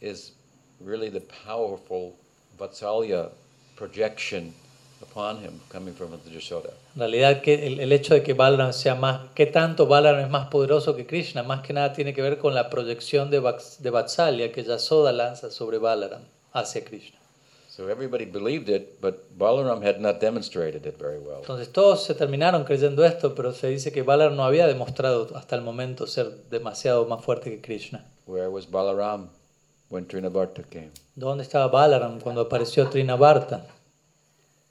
is 0.00 0.30
really 0.80 1.08
the 1.08 1.22
powerful 1.44 2.14
Vatsalya 2.56 3.32
projection 3.74 4.54
upon 5.02 5.38
him 5.38 5.60
coming 5.68 5.94
from 5.94 6.12
the 6.12 6.30
Yashoda. 6.30 6.74
Realidad, 6.96 7.42
que 7.42 7.54
el, 7.54 7.90
hecho 7.90 8.14
de 8.14 8.22
que 8.22 8.34
Balaram 8.34 8.72
sea 8.72 8.94
más, 8.94 9.34
tanto 9.52 9.84
Balaram 9.84 10.20
es 10.20 10.30
más 10.30 10.48
poderoso 10.48 10.94
que 10.94 11.06
Krishna, 11.06 11.42
más 11.42 11.62
que 11.66 11.72
nada 11.72 11.92
tiene 11.92 12.14
que 12.14 12.22
ver 12.22 12.38
con 12.38 12.54
la 12.54 12.70
proyección 12.70 13.30
de 13.32 13.40
Vatsalya 13.40 14.52
que 14.52 14.62
Yasoda 14.62 15.10
lanza 15.10 15.50
sobre 15.50 15.78
Balaram 15.78 16.22
hacia 16.52 16.84
Krishna. 16.84 17.23
So 17.74 17.88
everybody 17.88 18.24
believed 18.24 18.68
it, 18.68 19.00
but 19.00 19.36
Balaram 19.36 19.82
had 19.82 20.00
not 20.00 20.20
demonstrated 20.20 20.86
it 20.86 20.96
very 20.96 21.18
well. 21.18 21.40
Entonces 21.40 21.72
todos 21.72 22.04
se 22.04 22.14
terminaron 22.14 22.62
creyendo 22.62 23.04
esto, 23.04 23.34
pero 23.34 23.52
se 23.52 23.66
dice 23.66 23.90
que 23.90 24.02
Balaram 24.02 24.36
no 24.36 24.44
había 24.44 24.68
demostrado 24.68 25.28
hasta 25.34 25.56
el 25.56 25.62
momento 25.62 26.06
ser 26.06 26.48
demasiado 26.50 27.04
más 27.06 27.24
fuerte 27.24 27.50
que 27.50 27.60
Krishna. 27.60 28.06
Where 28.26 28.48
was 28.48 28.70
Balaram 28.70 29.28
when 29.88 30.06
came? 30.06 30.92
¿Dónde 31.16 31.42
estaba 31.42 31.66
Balaram 31.66 32.20
cuando 32.20 32.42
apareció 32.42 32.88
Trinavarta? 32.88 33.66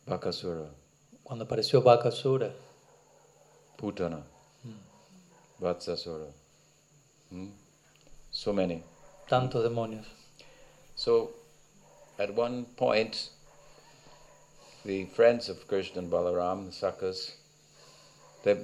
Bakasura, 0.06 0.70
Cuando 1.24 1.44
apareció 1.44 1.82
Bakasura, 1.82 2.52
Putana, 3.76 4.24
Vatsasura. 5.60 6.28
Hmm? 7.30 7.50
So 8.32 8.54
many. 8.54 8.82
tantos 9.28 9.62
demonios. 9.62 10.08
So, 10.96 11.43
at 12.20 12.34
one 12.34 12.66
point, 12.78 13.30
the 14.86 15.06
friends 15.06 15.50
of 15.50 15.68
Krishna 15.68 16.02
and 16.02 16.12
Balaram, 16.12 16.66
the 16.66 16.72
Sakas, 16.72 17.32
they, 18.44 18.58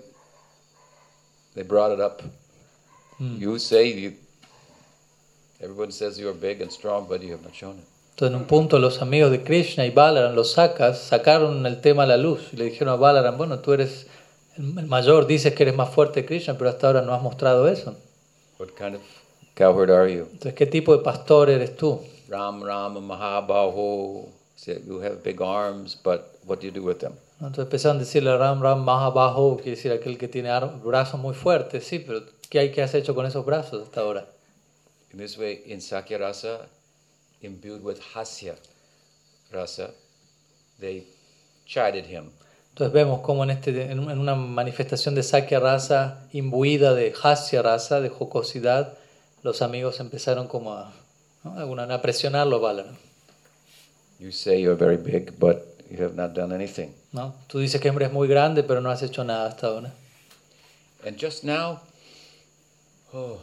they 1.55 1.63
brought 1.63 1.91
it 1.91 1.99
up. 1.99 2.21
Hmm. 3.17 3.37
You 3.37 3.59
say 3.59 3.87
you, 3.87 4.13
everyone 5.61 5.91
says 5.91 6.19
you 6.19 6.29
are 6.29 6.33
big 6.33 6.61
and 6.61 6.71
strong, 6.71 7.07
but 7.07 7.21
you 7.21 7.31
have 7.31 7.43
not 7.43 7.55
shown 7.55 7.77
it. 7.77 7.85
Entonces, 8.15 8.35
en 8.35 8.41
un 8.41 8.47
punto, 8.47 8.79
los 8.79 9.01
amigos 9.01 9.31
de 9.31 9.43
Krishna 9.43 9.85
y 9.85 9.91
Balaram, 9.91 10.35
los 10.35 10.53
sacas, 10.53 10.99
sacaron 10.99 11.65
el 11.65 11.79
tema 11.79 12.03
a 12.03 12.05
la 12.05 12.17
luz 12.17 12.49
y 12.51 12.57
le 12.57 12.65
dijeron 12.65 12.93
a 12.93 12.97
Balaram: 12.97 13.37
Bueno, 13.37 13.59
tú 13.59 13.71
eres 13.71 14.07
el 14.57 14.77
el 14.77 14.87
mayor, 14.87 15.25
dices 15.25 15.53
que 15.53 15.63
eres 15.63 15.75
más 15.75 15.89
fuerte 15.89 16.21
que 16.21 16.27
Krishna, 16.27 16.57
pero 16.57 16.69
hasta 16.69 16.87
ahora 16.87 17.01
no 17.01 17.13
has 17.13 17.21
mostrado 17.21 17.69
eso. 17.69 17.95
What 18.57 18.71
kind 18.77 18.95
of 18.95 19.01
cowherd 19.55 19.89
are 19.89 20.13
you? 20.13 20.23
Entonces, 20.23 20.53
¿qué 20.53 20.65
tipo 20.65 20.95
de 20.95 21.01
pastor 21.01 21.49
eres 21.49 21.77
tú? 21.77 22.01
Ram 22.29 22.63
Rama 22.63 23.01
Mahabaho 23.01 24.27
said, 24.55 24.83
You 24.85 24.99
have 24.99 25.23
big 25.23 25.41
arms, 25.41 25.95
but 25.95 26.39
what 26.45 26.59
do 26.61 26.67
you 26.67 26.71
do 26.71 26.83
with 26.83 26.99
them? 26.99 27.13
Entonces 27.39 27.65
empezaron 27.65 27.97
a 27.97 27.99
decirle 28.01 28.37
Ram 28.37 28.61
Ram 28.61 28.83
más 28.83 29.03
abajo, 29.03 29.57
quiere 29.57 29.77
decir 29.77 29.91
aquel 29.91 30.17
que 30.17 30.27
tiene 30.27 30.49
brazos 30.83 31.19
muy 31.19 31.33
fuertes, 31.33 31.85
sí, 31.85 31.99
pero 31.99 32.21
¿qué 32.49 32.59
hay 32.59 32.71
que 32.71 32.81
has 32.81 32.93
hecho 32.93 33.15
con 33.15 33.25
esos 33.25 33.45
brazos 33.45 33.83
hasta 33.83 34.01
ahora? 34.01 34.27
In 35.11 35.17
this 35.17 35.37
way, 35.37 35.63
in 35.65 35.81
Sakya 35.81 36.17
Rasa, 36.17 36.67
imbued 37.41 37.81
with 37.81 37.99
Hasya 38.13 38.55
Rasa, 39.51 39.91
they 40.79 41.07
chided 41.65 42.05
him. 42.05 42.31
Entonces 42.73 42.93
vemos 42.93 43.21
como 43.21 43.43
en, 43.43 43.51
este, 43.51 43.91
en 43.91 43.99
una 43.99 44.35
manifestación 44.35 45.15
de 45.15 45.23
Sakya 45.23 45.59
Rasa 45.59 46.27
imbuida 46.33 46.93
de 46.93 47.13
Hasya 47.13 47.61
Rasa, 47.61 48.01
de 48.01 48.09
jocosidad, 48.09 48.97
los 49.41 49.61
amigos 49.61 49.99
empezaron 50.01 50.47
como 50.47 50.73
a, 50.73 50.91
¿no? 51.43 51.53
de 51.55 51.61
alguna 51.61 51.83
manera 51.83 52.01
presionarlo 52.01 52.59
Balaram. 52.59 52.95
You 54.19 54.31
say 54.31 54.61
you're 54.61 54.75
very 54.77 54.97
big, 54.97 55.39
but 55.39 55.63
you 55.89 56.03
have 56.03 56.15
not 56.15 56.33
done 56.33 56.53
anything. 56.53 56.89
¿no? 57.13 57.33
Tú 57.47 57.59
dices 57.59 57.79
que 57.81 57.87
eres 57.89 58.11
muy 58.11 58.27
grande, 58.27 58.63
pero 58.63 58.81
no 58.81 58.89
has 58.91 59.01
hecho 59.01 59.23
nada 59.23 59.47
hasta 59.47 59.67
ahora. 59.67 59.93
And 61.05 61.17
just 61.17 61.43
now, 61.45 61.79
oh, 63.13 63.37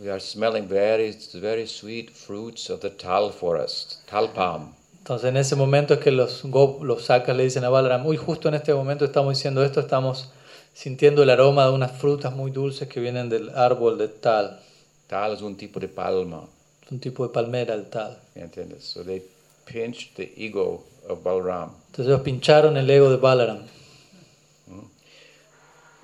we 0.00 0.08
are 0.10 0.20
smelling 0.20 0.68
very, 0.68 1.16
very 1.34 1.66
sweet 1.66 2.10
fruits 2.10 2.70
of 2.70 2.80
the 2.80 2.90
tal 2.90 3.30
forest, 3.32 4.06
tal 4.08 4.28
palm. 4.28 4.74
Entonces 4.98 5.28
en 5.28 5.36
ese 5.36 5.54
momento 5.56 5.94
es 5.94 6.00
que 6.00 6.10
los, 6.10 6.42
go- 6.44 6.78
los 6.82 7.04
sacas 7.06 7.36
le 7.36 7.44
dicen 7.44 7.64
a 7.64 7.68
Balaram, 7.68 8.06
uy, 8.06 8.16
justo 8.16 8.48
en 8.48 8.54
este 8.54 8.72
momento 8.74 9.04
estamos 9.04 9.36
diciendo 9.36 9.64
esto, 9.64 9.80
estamos 9.80 10.30
sintiendo 10.74 11.22
el 11.22 11.30
aroma 11.30 11.64
de 11.66 11.72
unas 11.72 11.92
frutas 11.92 12.32
muy 12.34 12.50
dulces 12.50 12.88
que 12.88 13.00
vienen 13.00 13.28
del 13.28 13.50
árbol 13.56 13.98
de 13.98 14.08
tal, 14.08 14.60
Tal 15.08 15.34
es 15.34 15.40
un 15.42 15.56
tipo 15.56 15.78
de 15.78 15.86
palma, 15.88 16.42
un 16.90 17.00
tipo 17.00 17.26
de 17.26 17.32
palmera 17.32 17.74
el 17.74 17.88
tal. 17.90 18.18
¿entiendes? 18.34 18.84
So 18.84 19.02
they 19.02 19.22
pinched 19.64 20.16
the 20.16 20.32
ego 20.36 20.84
of 21.08 21.22
Balram, 21.22 21.70
Entonces 21.86 22.06
ellos 22.06 22.20
pincharon 22.22 22.76
el 22.76 22.88
ego 22.90 23.10
de 23.10 23.16
Balaram, 23.16 23.66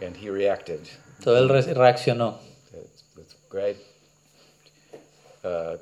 and 0.01 0.17
he 0.17 0.31
reacted 0.31 0.81
entonces 1.19 1.43
él 1.43 1.49
re- 1.49 1.75
reaccionó. 1.75 2.39
with 3.17 3.35
great, 3.49 3.77
uh, 5.45 5.77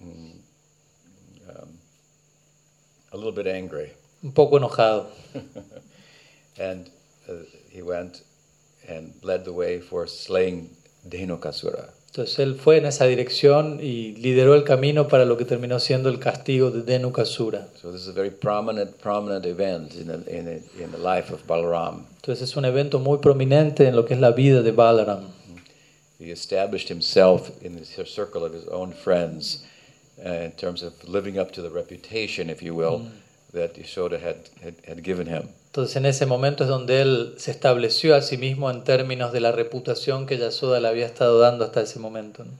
mm, 0.00 0.32
um, 1.48 1.78
a 3.12 3.16
little 3.16 3.32
bit 3.32 3.46
angry. 3.48 3.92
un 4.22 4.32
poco 4.32 4.58
enojado. 4.58 5.06
And 6.58 6.90
uh, 7.28 7.32
he 7.70 7.80
went 7.80 8.22
and 8.86 9.14
led 9.22 9.44
the 9.44 9.52
way 9.52 9.80
for 9.80 10.06
slaying 10.06 10.68
Dhenukasura. 11.08 11.90
Entonces 12.10 12.40
él 12.40 12.56
fue 12.56 12.78
en 12.78 12.86
esa 12.86 13.06
dirección 13.06 13.78
y 13.80 14.16
lideró 14.16 14.56
el 14.56 14.64
camino 14.64 15.06
para 15.06 15.24
lo 15.24 15.36
que 15.36 15.44
terminó 15.44 15.78
siendo 15.78 16.08
el 16.08 16.18
castigo 16.18 16.72
de 16.72 16.82
Denukasura. 16.82 17.68
So 17.80 17.92
this 17.92 18.00
is 18.02 18.08
a 18.08 18.12
very 18.12 18.30
prominent, 18.30 18.98
prominent 19.00 19.46
event 19.46 19.94
in 19.94 20.08
the, 20.08 20.14
in 20.28 20.44
the, 20.44 20.82
in 20.82 20.90
the 20.90 20.98
life 20.98 21.32
of 21.32 21.46
Balaram. 21.46 22.06
Entonces 22.16 22.50
es 22.50 22.56
un 22.56 22.64
evento 22.64 22.98
muy 22.98 23.18
prominente 23.18 23.86
en 23.86 23.94
lo 23.94 24.06
que 24.06 24.14
es 24.14 24.20
la 24.20 24.32
vida 24.32 24.60
de 24.60 24.72
Balaram. 24.72 25.28
He 26.18 26.32
established 26.32 26.88
himself 26.88 27.48
in 27.62 27.76
the 27.76 27.84
cir- 27.84 28.08
circle 28.08 28.44
of 28.44 28.52
his 28.52 28.66
own 28.66 28.92
friends 28.92 29.64
uh, 30.18 30.30
in 30.30 30.52
terms 30.52 30.82
of 30.82 30.92
living 31.08 31.38
up 31.38 31.52
to 31.52 31.62
the 31.62 31.70
reputation, 31.70 32.50
if 32.50 32.60
you 32.60 32.74
will, 32.74 33.06
that 33.52 33.76
Yashoda 33.76 34.20
had, 34.20 34.48
had, 34.60 34.74
had 34.84 35.04
given 35.04 35.26
him. 35.26 35.50
Entonces 35.70 35.94
en 35.96 36.04
ese 36.06 36.26
momento 36.26 36.64
es 36.64 36.68
donde 36.70 37.00
él 37.00 37.34
se 37.38 37.52
estableció 37.52 38.16
a 38.16 38.22
sí 38.22 38.36
mismo 38.36 38.70
en 38.70 38.82
términos 38.82 39.32
de 39.32 39.38
la 39.40 39.52
reputación 39.52 40.26
que 40.26 40.36
Yasoda 40.36 40.80
le 40.80 40.88
había 40.88 41.06
estado 41.06 41.38
dando 41.38 41.64
hasta 41.64 41.80
ese 41.82 42.00
momento. 42.00 42.44
¿no? 42.44 42.50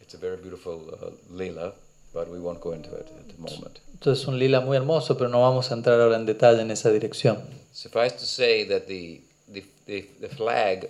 It's 0.00 0.14
a 0.14 0.18
very 0.18 0.36
beautiful 0.40 0.80
uh, 1.02 1.10
lila, 1.36 1.74
but 2.14 2.28
we 2.30 2.38
won't 2.38 2.60
go 2.62 2.72
into 2.72 2.88
it 2.96 3.06
at 3.06 3.26
the 3.26 3.38
moment. 3.38 3.78
Entonces 3.92 4.22
es 4.22 4.28
un 4.28 4.38
lila 4.38 4.60
muy 4.60 4.78
hermoso, 4.78 5.18
pero 5.18 5.28
no 5.28 5.42
vamos 5.42 5.70
a 5.70 5.74
entrar 5.74 6.00
ahora 6.00 6.16
en 6.16 6.24
detalle 6.24 6.62
en 6.62 6.70
esa 6.70 6.90
dirección. 6.90 7.38
Suffice 7.72 8.16
to 8.16 8.24
say 8.24 8.64
that 8.66 8.86
the, 8.86 9.20
the, 9.52 9.62
the, 9.86 10.08
the 10.20 10.28
flag 10.28 10.88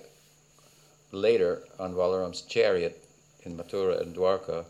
later 1.10 1.62
on 1.80 1.94
Balaram's 1.96 2.42
chariot 2.42 2.94
in 3.44 3.56
Mathura 3.56 4.00
and 4.00 4.14
Dwarka 4.14 4.64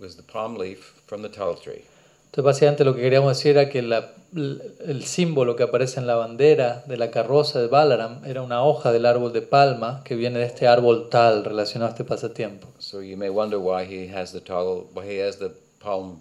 was 0.00 0.14
the 0.16 0.22
palm 0.22 0.56
leaf 0.56 0.94
from 1.08 1.22
the 1.22 1.28
tal 1.28 1.56
tree. 1.56 1.84
Entonces 2.30 2.44
básicamente 2.44 2.84
lo 2.84 2.94
que 2.94 3.02
queríamos 3.02 3.36
decir 3.36 3.56
era 3.56 3.68
que 3.68 3.82
la- 3.82 4.12
el 4.34 5.04
símbolo 5.04 5.56
que 5.56 5.64
aparece 5.64 5.98
en 5.98 6.06
la 6.06 6.14
bandera 6.14 6.84
de 6.86 6.96
la 6.96 7.10
carroza 7.10 7.60
de 7.60 7.66
Balaram 7.66 8.24
era 8.24 8.42
una 8.42 8.62
hoja 8.64 8.92
del 8.92 9.06
árbol 9.06 9.32
de 9.32 9.42
palma 9.42 10.02
que 10.04 10.14
viene 10.14 10.38
de 10.38 10.44
este 10.44 10.68
árbol 10.68 11.08
tal 11.10 11.44
relacionado 11.44 11.88
a 11.88 11.92
este 11.92 12.04
pasatiempo. 12.04 12.68
So 12.78 13.02
you 13.02 13.16
may 13.16 13.28
wonder 13.28 13.58
why 13.58 13.84
he 13.84 14.14
has 14.14 14.32
the 14.32 14.40
tal, 14.40 14.86
why 14.94 15.04
he 15.08 15.26
has 15.26 15.38
the 15.38 15.50
palm 15.82 16.20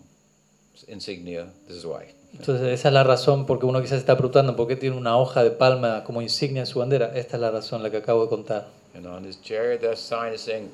insignia. 0.87 1.47
This 1.67 1.77
is 1.77 1.85
why. 1.85 2.15
Entonces 2.33 2.67
esa 2.79 2.87
es 2.87 2.93
la 2.93 3.03
razón 3.03 3.45
porque 3.45 3.65
uno 3.65 3.81
quizás 3.81 3.99
está 3.99 4.15
preguntando 4.15 4.55
por 4.55 4.67
qué 4.67 4.75
tiene 4.75 4.97
una 4.97 5.17
hoja 5.17 5.43
de 5.43 5.51
palma 5.51 6.03
como 6.03 6.21
insignia 6.21 6.61
en 6.61 6.67
su 6.67 6.79
bandera. 6.79 7.11
Esta 7.15 7.37
es 7.37 7.41
la 7.41 7.51
razón, 7.51 7.83
la 7.83 7.91
que 7.91 7.97
acabo 7.97 8.23
de 8.23 8.29
contar. 8.29 8.67
And 8.95 9.05
on 9.05 9.25
his 9.25 9.39
chariot, 9.41 9.81
that 9.81 9.97
sign 9.97 10.33
is 10.33 10.41
saying, 10.41 10.69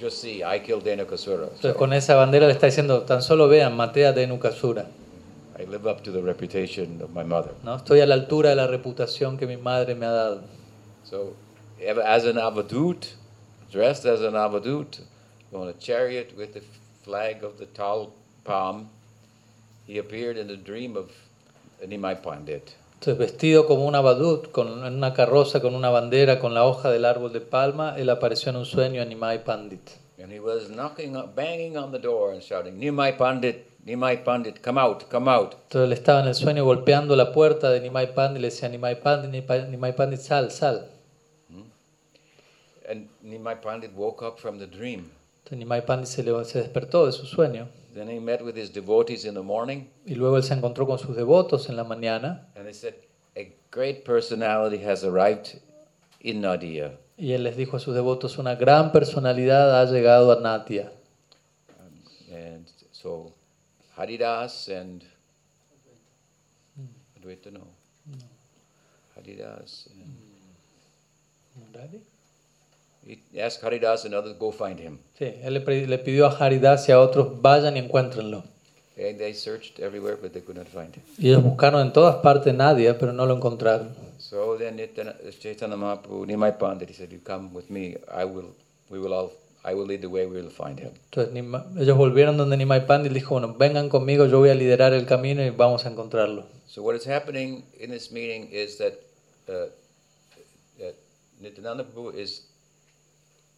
"Just 0.00 0.18
see, 0.18 0.38
I 0.38 0.60
killed. 0.60 0.86
Entonces 0.86 1.60
So 1.60 1.74
con 1.74 1.92
esa 1.92 2.14
bandera 2.14 2.46
le 2.46 2.52
está 2.52 2.66
diciendo, 2.66 3.02
tan 3.02 3.22
solo 3.22 3.48
vean, 3.48 3.76
maté 3.76 4.06
a 4.06 4.12
Denukasura. 4.12 4.86
I 5.58 5.64
live 5.64 5.86
up 5.86 6.02
to 6.04 6.12
the 6.12 6.22
reputation 6.22 7.00
of 7.02 7.10
my 7.10 7.24
mother." 7.24 7.52
¿no? 7.64 7.76
Estoy 7.76 8.00
a 8.00 8.06
la 8.06 8.14
altura 8.14 8.50
de 8.50 8.56
la 8.56 8.66
reputación 8.66 9.38
que 9.38 9.46
mi 9.46 9.56
madre 9.56 9.94
me 9.94 10.06
ha 10.06 10.12
dado. 10.12 10.42
So, 11.04 11.34
as 12.04 12.24
an 12.24 12.36
avadut, 12.36 13.14
dressed 13.70 14.06
as 14.06 14.20
an 14.20 14.34
avadut, 14.34 15.00
on 15.52 15.68
a 15.68 15.72
chariot 15.74 16.36
with 16.36 16.54
the 16.54 16.62
flag 17.04 17.44
of 17.44 17.58
the 17.58 17.66
tall 17.66 18.12
palm, 18.44 18.88
he 19.86 19.98
appeared 19.98 20.36
in 20.36 20.48
the 20.48 20.56
dream 20.56 20.96
of 20.96 21.10
Nimai 21.84 22.22
Pandit. 22.22 22.74
Entonces 23.00 23.18
vestido 23.18 23.66
como 23.66 23.86
un 23.86 23.94
abadut, 23.94 24.50
con, 24.50 24.82
una 24.82 25.12
carroza 25.12 25.60
con 25.60 25.74
una 25.74 25.90
bandera, 25.90 26.38
con 26.38 26.54
la 26.54 26.64
hoja 26.64 26.90
del 26.90 27.04
árbol 27.04 27.32
de 27.32 27.40
palma, 27.40 27.94
él 27.98 28.08
apareció 28.08 28.50
en 28.50 28.56
un 28.56 28.64
sueño 28.64 29.02
a 29.02 29.04
Nimai 29.04 29.44
Pandit. 29.44 29.98
And 30.18 30.32
he 30.32 30.40
was 30.40 30.70
knocking, 30.70 31.14
banging 31.34 31.76
on 31.76 31.92
the 31.92 31.98
door 31.98 32.32
and 32.32 32.42
shouting, 32.42 32.80
Nimai 32.80 33.16
Pandit, 33.18 33.70
Nimai 33.86 34.24
Pandit, 34.24 34.60
come 34.60 34.78
out, 34.80 35.08
come 35.08 35.30
out. 35.30 35.52
Entonces 35.54 35.86
él 35.86 35.92
estaba 35.92 36.20
en 36.22 36.26
el 36.28 36.34
sueño 36.34 36.64
golpeando 36.64 37.14
la 37.14 37.32
puerta 37.32 37.70
de 37.70 37.80
Nimai 37.80 38.14
Pandit 38.14 38.38
y 38.38 38.42
le 38.42 38.48
decía, 38.50 38.68
Nimai 38.68 39.00
Pandit, 39.00 39.30
Nimai, 39.70 39.94
Pandit, 39.94 40.18
sal, 40.20 40.50
sal. 40.50 40.88
And 42.88 43.08
Nimai 43.24 43.60
Pandit 43.60 43.92
woke 43.94 44.22
up 44.24 44.38
from 44.38 44.58
the 44.58 44.66
dream. 44.66 45.10
Entonces 45.44 45.58
Nimai 45.58 45.84
Pandit 45.86 46.08
se, 46.08 46.22
levantó- 46.22 46.44
se 46.50 46.58
despertó 46.62 47.06
de 47.06 47.12
su 47.12 47.26
sueño 47.26 47.68
Then 47.94 48.08
he 48.10 48.20
met 48.20 48.42
with 48.42 48.56
his 48.56 48.72
devotees 48.72 49.24
in 49.24 49.34
the 49.34 49.40
morning, 49.42 49.86
y 50.04 50.14
luego 50.16 50.36
él 50.36 50.42
se 50.42 50.52
encontró 50.52 50.86
con 50.86 50.98
sus 50.98 51.16
devotos 51.16 51.68
en 51.70 51.76
la 51.76 51.84
mañana 51.84 52.46
and 52.54 52.64
they 52.66 52.74
said, 52.74 52.94
A 53.36 53.48
great 53.70 54.04
personality 54.04 54.84
has 54.84 55.02
arrived 55.02 55.60
in 56.20 56.40
Nadia. 56.42 56.92
y 57.16 57.32
él 57.32 57.44
les 57.44 57.56
dijo 57.56 57.76
a 57.78 57.80
sus 57.80 57.94
devotos, 57.94 58.36
una 58.36 58.54
gran 58.56 58.92
personalidad 58.92 59.80
ha 59.80 59.84
llegado 59.86 60.30
a 60.32 60.40
Natia. 60.40 60.92
And 62.30 62.66
so 62.92 63.32
Haridas 63.96 64.68
and 64.68 65.02
hmm. 66.76 66.86
Advaita, 67.18 67.52
no. 67.52 67.66
Haridas 69.16 69.88
and 69.90 70.04
hmm. 71.74 71.96
he 73.32 73.40
asked 73.40 73.62
Haridas 73.62 74.04
and 74.04 74.14
others 74.14 74.34
go 74.38 74.52
find 74.52 74.78
him. 74.78 74.98
Sí, 75.18 75.34
él 75.42 75.54
le, 75.54 75.98
pidió 75.98 76.26
a 76.26 76.36
Haridas 76.36 76.88
y 76.88 76.92
a 76.92 77.00
otros, 77.00 77.40
vayan 77.40 77.76
y 77.76 77.80
encuéntrenlo. 77.80 78.44
And 78.98 79.18
they 79.18 79.34
searched 79.34 79.78
everywhere, 79.78 80.16
but 80.16 80.32
they 80.32 80.40
could 80.40 80.56
not 80.56 80.68
find 80.68 80.94
him. 80.94 81.02
Y 81.18 81.28
ellos 81.28 81.42
buscaron 81.42 81.82
en 81.82 81.92
todas 81.92 82.16
partes 82.16 82.54
Nadia, 82.54 82.98
pero 82.98 83.12
no 83.12 83.26
lo 83.26 83.36
encontraron. 83.36 83.94
So 84.18 84.56
then 84.56 84.80
Chaitanya 85.38 85.76
Mahaprabhu, 85.76 86.26
Nimai 86.26 86.58
Pandit, 86.58 86.88
he 86.88 86.94
said, 86.94 87.12
"You 87.12 87.20
come 87.22 87.52
with 87.52 87.70
me. 87.70 87.96
I 88.10 88.24
will. 88.24 88.54
We 88.90 88.98
will 88.98 89.12
all. 89.12 89.32
I 89.66 89.74
will 89.74 89.86
lead 89.86 90.00
the 90.00 90.08
way. 90.08 90.26
We 90.26 90.40
will 90.40 90.50
find 90.50 90.78
him." 90.78 90.92
Entonces 91.10 91.34
ellos 91.80 91.96
volvieron 91.96 92.36
donde 92.36 92.56
Nimai 92.56 92.86
Pandit 92.86 93.10
y 93.10 93.14
dijo, 93.16 93.30
bueno, 93.34 93.54
vengan 93.54 93.88
conmigo, 93.88 94.26
yo 94.26 94.38
voy 94.38 94.50
a 94.50 94.54
liderar 94.54 94.92
el 94.92 95.06
camino 95.06 95.42
y 95.42 95.50
vamos 95.50 95.84
a 95.84 95.90
encontrarlo. 95.90 96.46
So 96.68 96.82
what 96.82 96.94
is 96.94 97.04
happening 97.04 97.64
in 97.80 97.90
this 97.90 98.10
meeting 98.12 98.48
is 98.52 98.78
that 98.78 98.94
uh, 99.48 99.66
that 100.78 100.94
Nityananda 101.40 101.84
Prabhu 101.84 102.14
is 102.14 102.42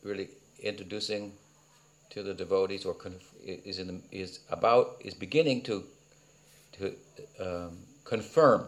really 0.02 0.28
introducing 0.62 1.32
to 2.10 2.22
the 2.22 2.34
devotees, 2.34 2.86
or 2.86 2.96
is 3.44 3.78
in 3.78 3.86
the, 3.86 4.00
is 4.10 4.40
about 4.50 4.96
is 5.00 5.14
beginning 5.14 5.62
to 5.62 5.84
to 6.78 6.94
um, 7.40 7.78
confirm 8.04 8.64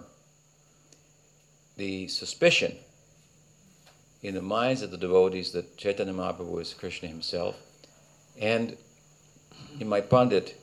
the 1.76 2.08
suspicion 2.08 2.76
in 4.22 4.34
the 4.34 4.42
minds 4.42 4.82
of 4.82 4.90
the 4.90 4.96
devotees 4.96 5.52
that 5.52 5.76
Chaitanya 5.76 6.12
Mahaprabhu 6.12 6.60
is 6.60 6.74
Krishna 6.74 7.08
himself, 7.08 7.56
and 8.40 8.76
in 9.80 9.88
my 9.88 10.00
Pandit 10.00 10.56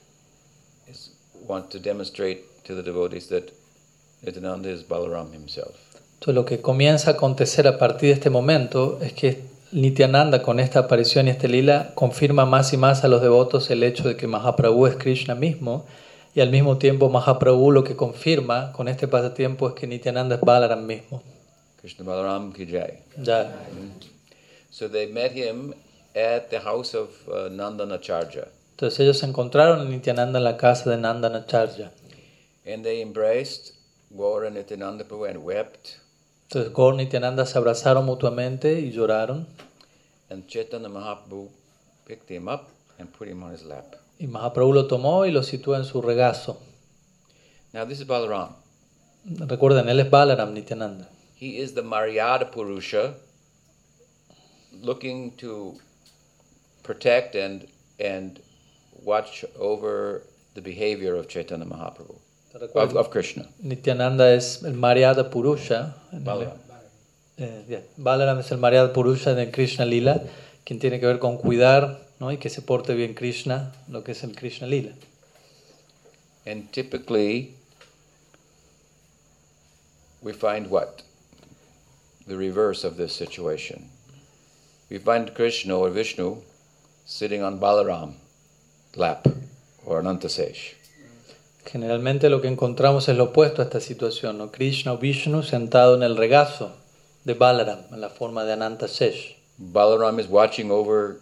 is 0.88 1.10
want 1.48 1.72
to 1.72 1.80
demonstrate 1.80 2.64
to 2.66 2.76
the 2.76 2.84
devotees 2.84 3.28
that 3.28 3.52
Nityananda 4.24 4.70
is 4.70 4.84
Balaram 4.84 5.32
himself. 5.32 5.76
Entonces 6.20 6.36
lo 6.36 6.46
que 6.46 6.62
comienza 6.62 7.12
a 7.12 7.14
acontecer 7.14 7.68
a 7.68 7.78
partir 7.78 8.10
de 8.10 8.14
este 8.14 8.30
momento 8.30 9.00
es 9.02 9.14
que 9.14 9.44
Nityananda 9.72 10.42
con 10.42 10.60
esta 10.60 10.80
aparición 10.80 11.28
y 11.28 11.32
este 11.32 11.48
lila 11.48 11.94
confirma 11.94 12.46
más 12.46 12.74
y 12.74 12.78
más 12.78 13.04
a 13.04 13.08
los 13.08 13.22
devotos 13.22 13.70
el 13.70 13.84
hecho 13.84 14.08
de 14.08 14.16
que 14.16 14.26
Mahaprabhu 14.26 14.88
es 14.88 14.96
Krishna 14.96 15.36
mismo 15.36 15.86
Y 16.38 16.40
al 16.40 16.52
mismo 16.52 16.78
tiempo 16.78 17.10
Mahaprabhu 17.10 17.72
lo 17.72 17.84
que 17.84 17.96
confirma 17.96 18.72
con 18.72 18.88
este 18.88 19.08
pasatiempo 19.08 19.70
es 19.70 19.74
que 19.74 19.88
Nityananda 19.88 20.36
es 20.36 20.42
Balaram 20.42 20.86
mismo. 20.86 21.24
Krishna 21.88 22.04
Balaram 22.04 22.54
ki 22.54 22.66
jai. 22.66 23.00
Ya. 23.24 23.50
So 24.70 24.90
they 24.90 25.06
met 25.06 25.32
him 25.32 25.74
at 26.14 26.50
the 26.50 26.60
house 26.60 26.94
of 26.94 27.10
uh, 27.30 27.48
Nandanacharya. 27.60 28.50
Entonces 28.76 29.00
ellos 29.00 29.20
se 29.20 29.26
encontraron 29.26 29.80
a 29.80 29.86
Nityananda 29.86 30.40
en 30.40 30.44
la 30.44 30.58
casa 30.58 30.90
de 30.90 30.98
Nandanacharya. 30.98 31.92
And 32.66 32.84
they 32.84 33.02
embraced 33.02 33.72
Gaura 34.14 34.48
and 34.48 34.58
Nityananda 34.58 35.06
Prabhu 35.06 35.30
and 35.30 35.42
wept. 35.46 36.00
Entonces 36.50 36.74
Gaur 36.74 36.94
y 36.96 36.98
Nityananda 36.98 37.46
se 37.46 37.58
abrazaron 37.58 38.04
mutuamente 38.04 38.82
y 38.82 38.92
lloraron. 38.92 39.48
And 40.30 40.46
Chaitanya 40.46 40.90
Mahaprabhu 40.90 41.48
picked 42.06 42.30
him 42.30 42.50
up 42.50 42.68
and 43.00 43.14
put 43.14 43.30
him 43.30 43.44
on 43.44 43.54
his 43.54 43.64
lap. 43.64 43.96
Y 44.20 44.28
Mahaprabhu 44.28 44.74
lo 44.74 44.88
tomó 44.88 45.26
y 45.26 45.32
lo 45.32 45.42
situó 45.42 45.78
en 45.78 45.86
su 45.86 46.02
regazo. 46.02 46.58
Now 47.72 47.86
this 47.86 48.02
is 48.02 48.08
Balaram. 48.08 48.56
Recuerden, 49.24 49.88
él 49.88 50.02
es 50.02 50.10
Balaram 50.10 50.54
Nityananda. 50.54 51.12
He 51.40 51.58
is 51.60 51.74
the 51.74 51.84
Maryada 51.84 52.52
Purusha 52.52 53.14
looking 54.82 55.32
to 55.38 55.76
protect 56.84 57.36
and 57.36 57.68
and 58.00 58.40
watch 59.04 59.46
over 59.60 60.24
the 60.56 60.62
behavior 60.62 61.16
of 61.16 61.28
Chaitanya 61.28 61.66
Mahaprabhu, 61.66 62.16
of, 62.76 62.96
of 62.96 63.10
Krishna. 63.12 63.48
Nityananda 63.64 64.34
es 64.36 64.64
el 64.64 64.74
Maryada 64.74 65.30
Purusha. 65.30 65.96
en 66.12 66.18
el- 66.20 66.24
Balaram. 66.24 66.58
Eh, 67.38 67.64
bien. 67.68 67.84
Balaram 67.98 68.40
es 68.40 68.52
el 68.52 68.58
Maryada 68.58 68.92
Purusha 68.94 69.36
de 69.36 69.52
Krishna 69.52 69.86
Lila, 69.86 70.22
quien 70.66 70.80
tiene 70.80 71.00
que 71.00 71.06
ver 71.06 71.20
con 71.20 71.38
cuidar 71.38 72.00
¿no? 72.20 72.32
y 72.32 72.38
que 72.38 72.50
se 72.50 72.64
porte 72.64 72.96
bien 72.96 73.14
Krishna, 73.14 73.72
lo 73.90 74.04
que 74.04 74.14
es 74.14 74.24
el 74.24 74.36
Krishna 74.36 74.66
Lila. 74.66 74.94
And 76.48 76.72
typically, 76.72 77.54
we 80.24 80.34
find 80.34 80.68
what? 80.72 81.04
The 82.28 82.36
reverse 82.36 82.84
of 82.84 82.98
this 82.98 83.16
situation. 83.16 83.90
We 84.90 84.98
find 84.98 85.34
Krishna 85.34 85.78
or 85.78 85.90
Vishnu 85.90 86.42
sitting 87.06 87.42
on 87.42 87.58
Balaram 87.58 88.16
lap 88.98 89.26
or 89.86 90.02
Anantasesh. 90.02 90.74
Generalmente 91.66 92.30
lo 92.30 92.42
que 92.42 92.50
encontramos 92.50 93.08
es 93.08 93.16
lo 93.16 93.32
opuesto 93.32 93.62
a 93.62 93.66
esta 93.66 93.80
situación, 93.80 94.38
¿no? 94.38 94.52
Krishna 94.52 94.92
o 94.94 94.98
Vishnu 94.98 95.42
sentado 95.42 95.96
en 95.96 96.04
el 96.04 96.18
regazo 96.18 96.72
de 97.24 97.34
Balaram, 97.34 97.80
en 97.94 98.02
la 98.02 98.10
forma 98.10 98.44
de 98.44 98.52
Ananta 98.54 98.88
Shesh. 98.88 99.36
Balaram 99.58 100.20
is 100.20 100.28
watching 100.28 100.70
over 100.70 101.22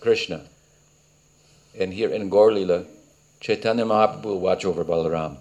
Krishna. 0.00 0.42
And 1.78 1.92
here 1.92 2.10
in 2.10 2.30
Gorlila, 2.30 2.84
Chaitanya 3.40 3.84
Mahaprabhu 3.84 4.24
will 4.24 4.40
watch 4.40 4.66
over 4.66 4.84
Balaram. 4.84 5.38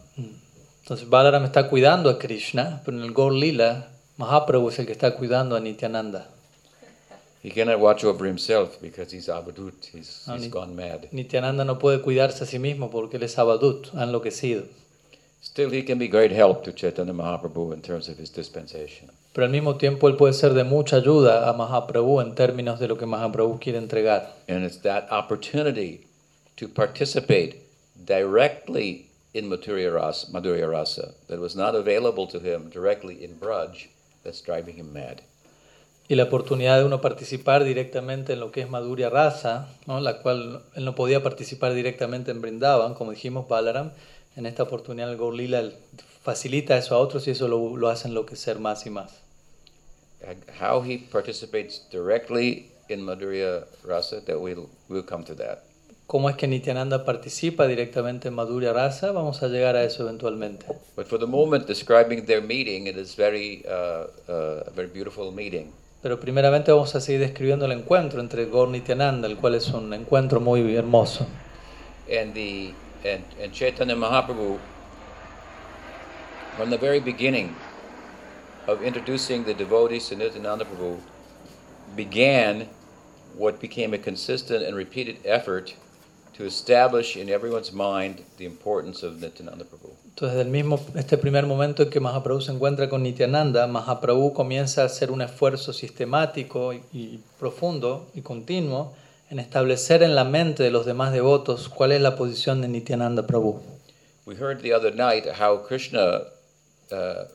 Entonces 0.86 1.10
Balaram 1.10 1.44
está 1.46 1.68
cuidando 1.68 2.12
a 2.12 2.20
Krishna, 2.20 2.80
pero 2.86 2.96
en 2.96 3.04
el 3.04 3.12
Gaur 3.12 3.34
Lila, 3.34 3.88
Mahaprabhu 4.18 4.70
es 4.70 4.77
el 4.77 4.86
que 4.86 4.92
está 4.92 5.15
cuidando 5.15 5.56
a 5.56 5.60
Nityananda. 5.60 6.27
He 7.44 7.50
cannot 7.50 7.80
watch 7.80 8.04
over 8.04 8.27
himself 8.27 8.80
because 8.80 9.12
he's 9.12 9.27
avadut, 9.27 9.74
he's, 9.92 10.22
Ah, 10.27 10.34
he's 10.36 10.44
ni- 10.44 10.50
gone 10.50 10.75
mad. 10.75 11.08
Nityananda 11.12 11.65
no 11.65 11.80
puede 11.80 12.01
cuidarse 12.04 12.44
a 12.44 12.46
sí 12.46 12.60
mismo 12.60 12.92
porque 12.92 13.18
él 13.18 13.24
es 13.24 13.36
abadut, 13.39 13.88
ha 13.96 14.04
enloquecido. 14.04 14.65
Still, 15.42 15.72
he 15.74 15.84
can 15.84 15.98
be 15.98 16.08
great 16.08 16.32
help 16.32 16.63
to 16.65 16.72
Chaitanya 16.72 17.13
Mahaprabhu 17.13 17.74
in 17.74 17.82
terms 17.82 18.08
of 18.08 18.20
his 18.20 18.32
dispensation. 18.32 19.10
Pero 19.34 19.46
al 19.46 19.51
mismo 19.51 19.77
tiempo 19.77 20.08
él 20.08 20.15
puede 20.18 20.34
ser 20.34 20.54
de 20.54 20.63
mucha 20.65 20.98
ayuda 20.98 21.50
a 21.50 21.54
Mahaprabhu 21.54 22.22
en 22.22 22.36
términos 22.36 22.80
de 22.80 22.88
lo 22.88 22.96
que 22.96 23.08
Mahaprabhu 23.08 23.60
quiere 23.60 23.80
entregar. 23.80 24.36
And 24.48 24.63
it's 24.63 24.77
that 24.84 25.08
opportunity 25.12 26.06
to 26.58 26.68
participate 26.68 27.62
directly 27.96 29.08
in 29.36 29.50
Madhurya 29.50 29.94
Rasa, 29.94 30.32
Madhurya 30.32 30.72
Rasa 30.72 31.13
that 31.27 31.39
was 31.39 31.58
not 31.58 31.76
available 31.76 32.26
to 32.26 32.39
him 32.39 32.69
directly 32.69 33.21
in 33.21 33.36
Braj 33.36 33.88
that's 34.24 34.41
driving 34.41 34.78
him 34.78 34.93
mad. 34.93 35.21
Y 36.08 36.15
la 36.15 36.24
oportunidad 36.24 36.80
de 36.80 36.86
uno 36.86 37.02
participar 37.02 37.65
directamente 37.65 38.34
en 38.34 38.39
lo 38.39 38.52
que 38.52 38.62
es 38.62 38.69
Madhurya 38.69 39.10
Rasa, 39.10 39.67
¿no? 39.88 40.00
la 40.00 40.21
cual 40.21 40.62
él 40.76 40.86
no 40.86 40.95
podía 40.95 41.21
participar 41.21 41.74
directamente 41.74 42.32
en 42.32 42.41
Brindavan, 42.41 42.93
como 42.93 43.12
dijimos 43.12 43.50
Balaram, 43.50 43.91
en 44.38 44.45
esta 44.45 44.63
oportunidad 44.63 45.12
el 45.12 45.74
facilita 46.24 46.78
eso 46.78 46.95
a 46.95 47.00
otros 47.00 47.28
y 47.28 47.32
eso 47.32 47.48
lo, 47.48 47.76
lo 47.76 47.89
hace 47.89 48.08
enloquecer 48.08 48.60
más 48.60 48.86
y 48.86 48.89
más. 48.89 49.21
How 50.62 50.82
he 50.82 50.98
participates 51.12 51.88
directly 51.91 52.71
in 52.88 53.02
Madhurya 53.02 53.65
Rasa, 53.84 54.21
that 54.21 54.39
we'll, 54.39 54.69
we'll 54.88 55.04
come 55.04 55.26
to 55.26 55.36
that. 55.36 55.63
¿Cómo 56.08 56.30
es 56.30 56.36
que 56.36 56.48
Nityananda 56.48 57.04
participa 57.04 57.65
directamente 57.65 58.28
en 58.28 58.36
Madhurya 58.36 58.74
Rasa? 58.74 59.12
Vamos 59.12 59.41
a 59.41 59.48
llegar 59.48 59.76
a 59.76 59.84
eso 59.84 60.04
eventualmente. 60.04 60.68
But 60.96 61.08
for 61.08 61.20
the 61.20 61.26
moment, 61.26 61.65
describing 61.65 62.28
their 62.28 62.44
meeting, 62.44 62.86
it 62.86 62.96
is 62.96 63.15
very, 63.15 63.65
uh, 63.68 64.06
uh, 64.32 64.68
a 64.68 64.72
very 64.76 64.88
beautiful 64.88 65.32
meeting. 65.32 65.74
Pero 66.04 66.20
primeramente 66.20 66.72
vamos 66.72 66.94
a 66.94 67.02
seguir 67.02 67.22
describiendo 67.22 67.65
el 67.65 67.72
encuentro 67.72 68.20
entre 68.20 68.46
Gaur 68.46 68.70
Nityananda, 68.70 69.28
el 69.28 69.38
cual 69.38 69.56
es 69.56 69.68
un 69.70 69.91
encuentro 69.96 70.39
muy 70.39 70.76
hermoso. 70.76 71.26
And 72.08 72.36
the 72.36 72.76
and, 73.04 73.24
and 73.41 73.52
Chaitanya 73.52 73.96
Mahaprabhu, 73.96 74.60
from 76.56 76.70
the 76.70 76.78
very 76.78 77.00
beginning 77.00 77.56
of 78.68 78.84
introducing 78.84 79.44
the 79.44 79.56
devotees 79.56 80.08
to 80.10 80.15
Nityananda 80.15 80.65
Prabhu, 80.65 81.00
began 81.96 82.70
what 83.36 83.60
became 83.60 83.96
a 83.96 83.98
consistent 83.98 84.63
and 84.63 84.76
repeated 84.76 85.18
effort 85.26 85.74
to 86.38 86.45
establish 86.45 87.15
in 87.15 87.30
everyone's 87.30 87.71
mind 87.71 88.24
the 88.38 88.45
importance 88.45 89.04
of 89.04 89.21
Nityananda 89.21 89.63
Prabhu. 89.63 89.91
Entonces, 90.10 90.38
del 90.38 90.50
mismo, 90.50 90.80
este 90.95 91.17
primer 91.17 91.45
momento 91.45 91.84
en 91.84 91.89
que 91.89 92.00
Mahaprabhu 92.00 92.41
se 92.41 92.52
encuentra 92.52 92.89
con 92.89 93.04
Nityananda, 93.04 93.67
Mahaprabhu 93.67 94.34
comienza 94.34 94.84
a 94.84 94.86
hacer 94.86 95.12
un 95.12 95.21
esfuerzo 95.21 95.74
sistemático 95.74 96.74
y, 96.74 96.82
y 96.93 97.19
profundo 97.39 98.08
y 98.13 98.21
continuo 98.21 98.93
en 99.30 99.39
establecer 99.39 100.04
en 100.04 100.15
la 100.15 100.24
mente 100.24 100.63
de 100.63 100.71
los 100.71 100.86
demás 100.86 101.12
devotos 101.12 101.69
cuál 101.69 101.91
es 101.91 102.02
la 102.02 102.15
posición 102.15 102.62
de 102.62 102.67
Nityananda 102.67 103.26
Prabhu. 103.26 103.62
We 104.26 104.36
heard 104.36 104.62
the 104.62 104.74
other 104.74 104.93
night 104.93 105.26
how 105.39 105.58
Krishna, 105.58 106.24
uh, 106.91 107.26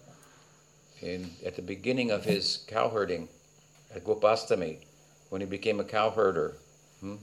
in, 1.00 1.30
at 1.46 1.54
the 1.56 1.62
beginning 1.62 2.10
of 2.10 2.24
his 2.24 2.64
cowherding 2.66 3.28
at 3.94 4.04
Gopastami, 4.04 4.78
when 5.30 5.40
he 5.40 5.46
became 5.46 5.80
a 5.80 5.84
cowherder 5.84 6.56
hmm, 7.00 7.16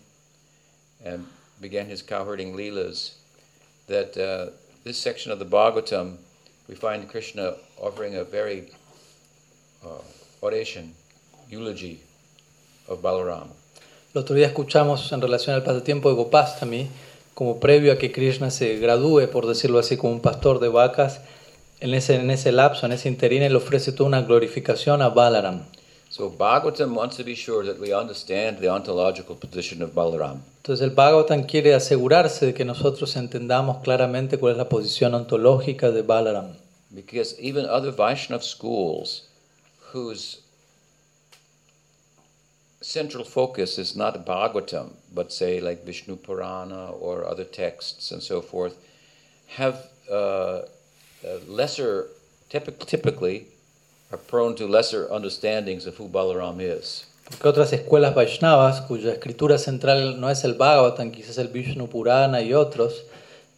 and 1.03 1.25
began 1.59 1.87
his 1.87 2.01
cowherding 2.01 2.55
leelas, 2.55 3.13
that 3.87 4.17
uh, 4.17 4.51
this 4.83 4.97
section 4.97 5.31
of 5.31 5.39
the 5.39 5.45
Bhagavatam, 5.45 6.17
we 6.67 6.75
find 6.75 7.07
Krishna 7.09 7.55
offering 7.77 8.15
a 8.15 8.23
very 8.23 8.69
uh, 9.83 10.01
oration, 10.41 10.93
eulogy 11.49 11.99
of 12.87 13.01
Balaram. 13.01 13.49
El 14.13 14.21
otro 14.21 14.35
día 14.35 14.47
escuchamos 14.47 15.11
en 15.11 15.21
relación 15.21 15.55
al 15.55 15.63
pasatiempo 15.63 16.09
de 16.09 16.15
Gopastami, 16.15 16.87
como 17.33 17.59
previo 17.59 17.93
a 17.93 17.97
que 17.97 18.11
Krishna 18.11 18.49
se 18.49 18.77
gradúe, 18.77 19.27
por 19.31 19.45
decirlo 19.45 19.79
así, 19.79 19.95
como 19.95 20.13
un 20.13 20.21
pastor 20.21 20.59
de 20.59 20.69
vacas, 20.69 21.19
en 21.79 21.93
ese, 21.93 22.15
en 22.15 22.31
ese 22.31 22.51
lapso, 22.51 22.85
en 22.87 22.93
ese 22.93 23.09
interín, 23.09 23.43
él 23.43 23.55
ofrece 23.55 23.91
toda 23.91 24.07
una 24.07 24.21
glorificación 24.21 25.01
a 25.01 25.09
Balaram. 25.09 25.63
So 26.17 26.31
Bhagavatam 26.31 26.95
wants 26.95 27.17
to 27.17 27.23
be 27.23 27.35
sure 27.35 27.63
that 27.63 27.79
we 27.79 27.93
understand 27.93 28.57
the 28.57 28.69
ontological 28.69 29.35
position 29.35 29.83
of 29.83 29.91
Balaram. 29.93 30.41
Entonces 30.63 30.81
el 30.81 30.89
Bhagavatam 30.89 31.47
quiere 31.47 31.75
asegurarse 31.75 32.47
de 32.47 32.53
que 32.55 32.65
nosotros 32.65 33.15
entendamos 33.15 33.83
claramente 33.83 34.39
cuál 34.39 34.53
es 34.53 34.57
la 34.57 34.67
posición 34.67 35.13
ontológica 35.13 35.91
de 35.93 36.01
Balaram. 36.01 36.55
Because 36.91 37.39
even 37.39 37.67
other 37.67 37.91
Vaishnav 37.91 38.41
schools 38.41 39.27
whose 39.91 40.41
central 42.81 43.23
focus 43.23 43.77
is 43.77 43.95
not 43.95 44.25
Bhagavatam, 44.25 44.93
but 45.13 45.31
say 45.31 45.59
like 45.59 45.85
Vishnu 45.85 46.15
Purana 46.15 46.93
or 46.99 47.27
other 47.27 47.43
texts 47.43 48.11
and 48.11 48.23
so 48.23 48.41
forth, 48.41 48.75
have 49.49 49.87
uh, 50.09 50.15
uh, 50.15 50.61
lesser, 51.47 52.07
typic- 52.49 52.87
typically, 52.87 53.49
are 54.11 54.17
prone 54.17 54.55
to 54.55 54.67
lesser 54.67 55.11
understandings 55.11 55.85
of 55.85 55.95
who 55.97 56.07
Balaram 56.07 56.59
is. 56.59 57.05
Porque 57.29 57.49
otras 57.49 57.73
escuelas 57.73 58.15
Vaishnavas, 58.15 58.81
cuya 58.81 59.11
escritura 59.11 59.57
central 59.57 60.19
no 60.19 60.29
es 60.29 60.45
el 60.45 60.53
Bhagavatam, 60.53 61.11
quizás 61.11 61.37
el 61.37 61.49
Vishnu 61.49 61.89
Purana 61.89 62.41
y 62.41 62.53
otros, 62.53 63.03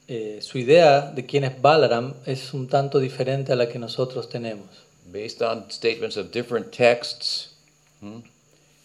eh, 0.07 0.39
su 0.41 0.57
idea 0.57 1.12
de 1.12 1.25
quién 1.27 1.43
es 1.43 1.62
Balaram 1.62 2.15
es 2.25 2.53
un 2.53 2.67
tanto 2.67 2.99
diferente 2.99 3.53
a 3.53 3.55
la 3.55 3.69
que 3.69 3.77
nosotros 3.77 4.27
tenemos. 4.27 4.67
Based 5.12 5.41
on 5.41 5.69
statements 5.69 6.17
of 6.17 6.31
different 6.31 6.71
texts, 6.71 7.53
hmm, 8.01 8.21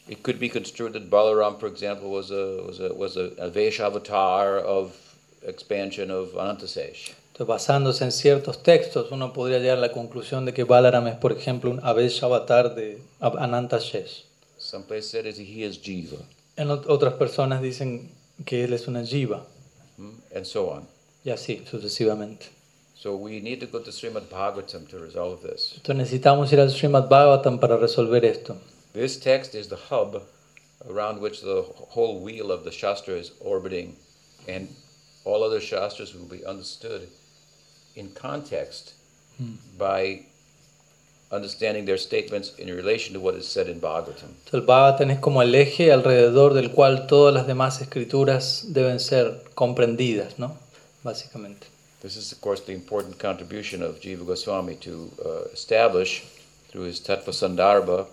it 0.06 0.22
could 0.22 0.38
be 0.38 0.50
construed 0.50 0.92
that 0.92 1.08
Balaram, 1.08 1.58
for 1.58 1.66
example, 1.66 2.10
was 2.10 2.30
a, 2.30 2.62
was 2.66 2.80
a, 2.80 2.92
was 2.92 3.16
a, 3.16 3.32
a 3.38 3.50
Vaishya 3.50 3.86
avatar 3.86 4.58
of 4.58 4.94
expansion 5.46 6.10
of 6.10 6.34
Anantasesh. 6.34 7.14
Entonces, 7.34 7.48
basándose 7.48 8.04
en 8.04 8.12
ciertos 8.12 8.62
textos, 8.62 9.10
uno 9.10 9.32
podría 9.32 9.58
llegar 9.58 9.78
a 9.78 9.80
la 9.80 9.90
conclusión 9.90 10.44
de 10.44 10.54
que 10.54 10.62
Balaram 10.62 11.08
es, 11.08 11.16
por 11.16 11.32
ejemplo, 11.32 11.68
un 11.68 11.80
Avesh 11.84 12.22
avatar 12.22 12.76
de 12.76 13.02
Ananta 13.20 13.78
Shesh. 13.80 14.24
Some 14.56 14.84
place 14.84 15.08
said 15.08 15.26
is 15.26 15.36
he 15.40 15.64
is 15.64 15.80
Jiva. 15.82 16.18
En 16.56 16.68
ot- 16.68 16.84
otras 16.86 17.14
personas 17.14 17.60
dicen 17.60 18.12
que 18.46 18.62
él 18.62 18.72
es 18.72 18.86
una 18.86 19.04
jiva. 19.04 19.44
mm, 19.98 20.10
and 20.36 20.44
so 20.46 20.68
on. 20.70 20.86
y 21.24 21.30
así 21.30 21.64
sucesivamente. 21.68 22.46
So 22.94 23.16
we 23.16 23.40
need 23.40 23.58
to 23.58 23.66
go 23.66 23.80
to 23.82 23.90
Srimad 23.90 24.28
Bhagavatam 24.30 24.86
to 24.90 24.98
resolve 25.00 25.40
this. 25.42 25.72
Entonces 25.74 25.96
necesitamos 25.96 26.52
ir 26.52 26.60
al 26.60 26.70
Srimad 26.70 27.08
Bhagavatam 27.08 27.58
para 27.58 27.76
resolver 27.76 28.24
esto. 28.24 28.56
This 28.92 29.18
text 29.18 29.56
is 29.56 29.68
the 29.68 29.76
hub 29.90 30.22
around 30.88 31.20
which 31.20 31.40
the 31.40 31.64
whole 31.90 32.20
wheel 32.20 32.52
of 32.52 32.62
the 32.62 32.70
Shastra 32.70 33.16
is 33.18 33.32
orbiting, 33.40 33.96
and 34.46 34.68
all 35.24 35.42
other 35.42 35.60
Shastras 35.60 36.14
will 36.14 36.28
be 36.28 36.46
understood 36.46 37.08
in 37.96 38.10
context 38.10 38.94
by 39.78 40.20
understanding 41.30 41.84
their 41.84 41.98
statements 41.98 42.54
in 42.58 42.68
relation 42.68 43.12
to 43.14 43.20
what 43.20 43.34
is 43.34 43.48
said 43.48 43.68
in 43.68 43.80
Bhagavatam. 43.80 44.30
Entonces, 44.44 44.54
el 44.54 44.60
Bhagavatam 44.62 45.10
es 45.10 45.18
como 45.18 45.42
el 45.42 45.54
eje 45.54 45.92
alrededor 45.92 46.54
del 46.54 46.70
cual 46.70 47.06
todas 47.06 47.34
las 47.34 47.46
demás 47.46 47.80
escrituras 47.80 48.66
deben 48.68 49.00
ser 49.00 49.42
comprendidas, 49.54 50.38
¿no? 50.38 50.56
Básicamente. 51.02 51.66
This 52.02 52.16
is, 52.16 52.32
of 52.32 52.40
course, 52.40 52.60
the 52.60 52.72
important 52.72 53.18
contribution 53.18 53.82
of 53.82 54.00
Jiva 54.00 54.26
Goswami 54.26 54.76
to 54.76 55.10
uh, 55.24 55.52
establish, 55.52 56.22
through 56.68 56.84
his 56.84 57.00
Tattva 57.00 57.32
Sandarbha, 57.32 58.06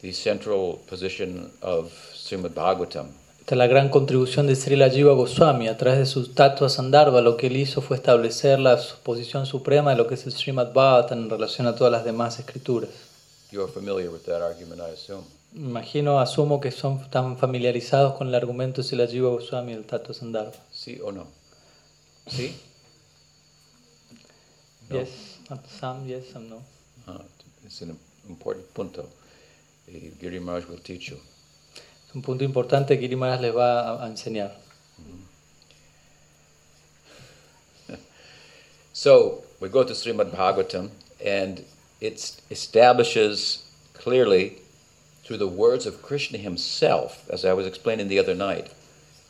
the 0.00 0.12
central 0.12 0.80
position 0.86 1.50
of 1.62 1.92
Srimad 2.14 2.54
Bhagavatam. 2.54 3.08
Esta 3.46 3.54
es 3.54 3.58
la 3.58 3.68
gran 3.68 3.90
contribución 3.90 4.48
de 4.48 4.56
Srila 4.56 4.90
Jiva 4.90 5.12
Goswami. 5.12 5.68
A 5.68 5.76
través 5.76 6.00
de 6.00 6.06
su 6.06 6.34
Tattva 6.34 6.68
Sandarbha, 6.68 7.20
lo 7.20 7.36
que 7.36 7.46
él 7.46 7.56
hizo 7.56 7.80
fue 7.80 7.96
establecer 7.96 8.58
la 8.58 8.76
posición 9.04 9.46
suprema 9.46 9.92
de 9.92 9.96
lo 9.96 10.08
que 10.08 10.14
es 10.14 10.26
el 10.26 10.32
Srimad 10.32 10.72
Bhagavatam 10.72 11.20
en 11.20 11.30
relación 11.30 11.68
a 11.68 11.76
todas 11.76 11.92
las 11.92 12.04
demás 12.04 12.40
escrituras. 12.40 12.90
You 13.52 13.62
are 13.62 13.70
familiar 13.70 14.10
with 14.10 14.22
that 14.22 14.42
argument, 14.42 14.80
I 14.80 14.94
assume. 14.94 15.22
Imagino, 15.54 16.18
asumo 16.18 16.60
que 16.60 16.72
son 16.72 17.08
tan 17.08 17.38
familiarizados 17.38 18.14
con 18.14 18.26
el 18.26 18.34
argumento 18.34 18.82
de 18.82 18.88
Srila 18.88 19.06
Jiva 19.06 19.30
Goswami 19.30 19.74
del 19.74 19.84
Tattva 19.84 20.12
Sandarbha. 20.12 20.58
See 20.72 20.98
or 21.00 21.14
no? 21.14 21.28
See? 22.26 22.52
No. 24.90 24.96
Yes, 24.96 25.38
some 25.78 26.04
yes, 26.04 26.24
some 26.32 26.48
no. 26.48 26.56
Uh, 27.06 27.22
it's 27.64 27.80
an 27.80 27.96
important 28.28 28.66
punto. 28.74 29.08
The 29.86 30.10
Giri 30.20 30.40
Maharaj 30.40 30.68
will 30.68 30.80
teach 30.80 31.10
you. 31.10 31.20
Un 32.16 32.22
punto 32.22 32.44
importante 32.44 32.98
que 32.98 33.02
Giri 33.02 33.14
les 33.14 33.54
va 33.54 34.02
a, 34.02 34.08
enseñar. 34.08 34.52
So 38.94 39.44
we 39.60 39.68
go 39.68 39.84
to 39.84 39.92
Srimad 39.92 40.30
Bhagavatam, 40.30 40.88
and 41.22 41.62
it 42.00 42.40
establishes 42.50 43.64
clearly 43.92 44.56
through 45.24 45.36
the 45.36 45.46
words 45.46 45.84
of 45.84 46.00
Krishna 46.00 46.38
himself, 46.38 47.28
as 47.28 47.44
I 47.44 47.52
was 47.52 47.66
explaining 47.66 48.08
the 48.08 48.18
other 48.18 48.34
night, 48.34 48.70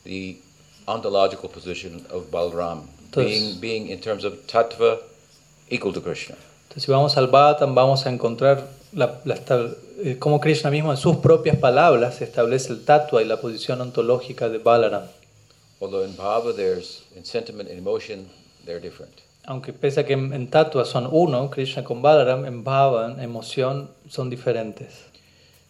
the 0.04 0.36
ontological 0.86 1.48
position 1.48 2.06
of 2.08 2.30
Balram, 2.30 2.86
being, 3.12 3.58
being 3.58 3.88
in 3.88 3.98
terms 3.98 4.22
of 4.22 4.46
tattva 4.46 5.02
equal 5.68 5.92
to 5.92 6.00
Krishna. 6.00 6.36
Entonces, 6.68 6.84
si 6.84 6.92
vamos 6.92 7.16
al 7.16 7.26
Bhagavatam, 7.26 7.74
vamos 7.74 8.06
a 8.06 8.10
encontrar 8.10 8.68
la, 8.92 9.16
la 9.24 9.34
eh, 10.02 10.18
cómo 10.18 10.40
Krishna 10.40 10.70
mismo 10.70 10.90
en 10.90 10.96
sus 10.96 11.16
propias 11.16 11.56
palabras 11.56 12.20
establece 12.20 12.72
el 12.72 12.84
tatua 12.84 13.22
y 13.22 13.24
la 13.24 13.40
posición 13.40 13.80
ontológica 13.80 14.48
de 14.48 14.58
Balaram. 14.58 15.04
Although 15.80 16.04
in 16.04 16.16
bhava, 16.16 16.54
there's 16.54 17.02
in 17.14 17.24
sentiment 17.24 17.68
and 17.68 17.78
emotion, 17.78 18.28
they're 18.64 18.80
different. 18.80 19.12
Aunque 19.44 19.72
pese 19.72 20.00
a 20.00 20.04
que 20.04 20.14
en, 20.14 20.32
en 20.32 20.48
tatua 20.48 20.84
son 20.84 21.08
uno, 21.10 21.50
Krishna 21.50 21.84
con 21.84 22.02
Balaram, 22.02 22.44
en 22.46 22.64
bhava, 22.64 23.12
en 23.12 23.20
emoción, 23.20 23.88
son 24.08 24.30
diferentes. 24.30 25.04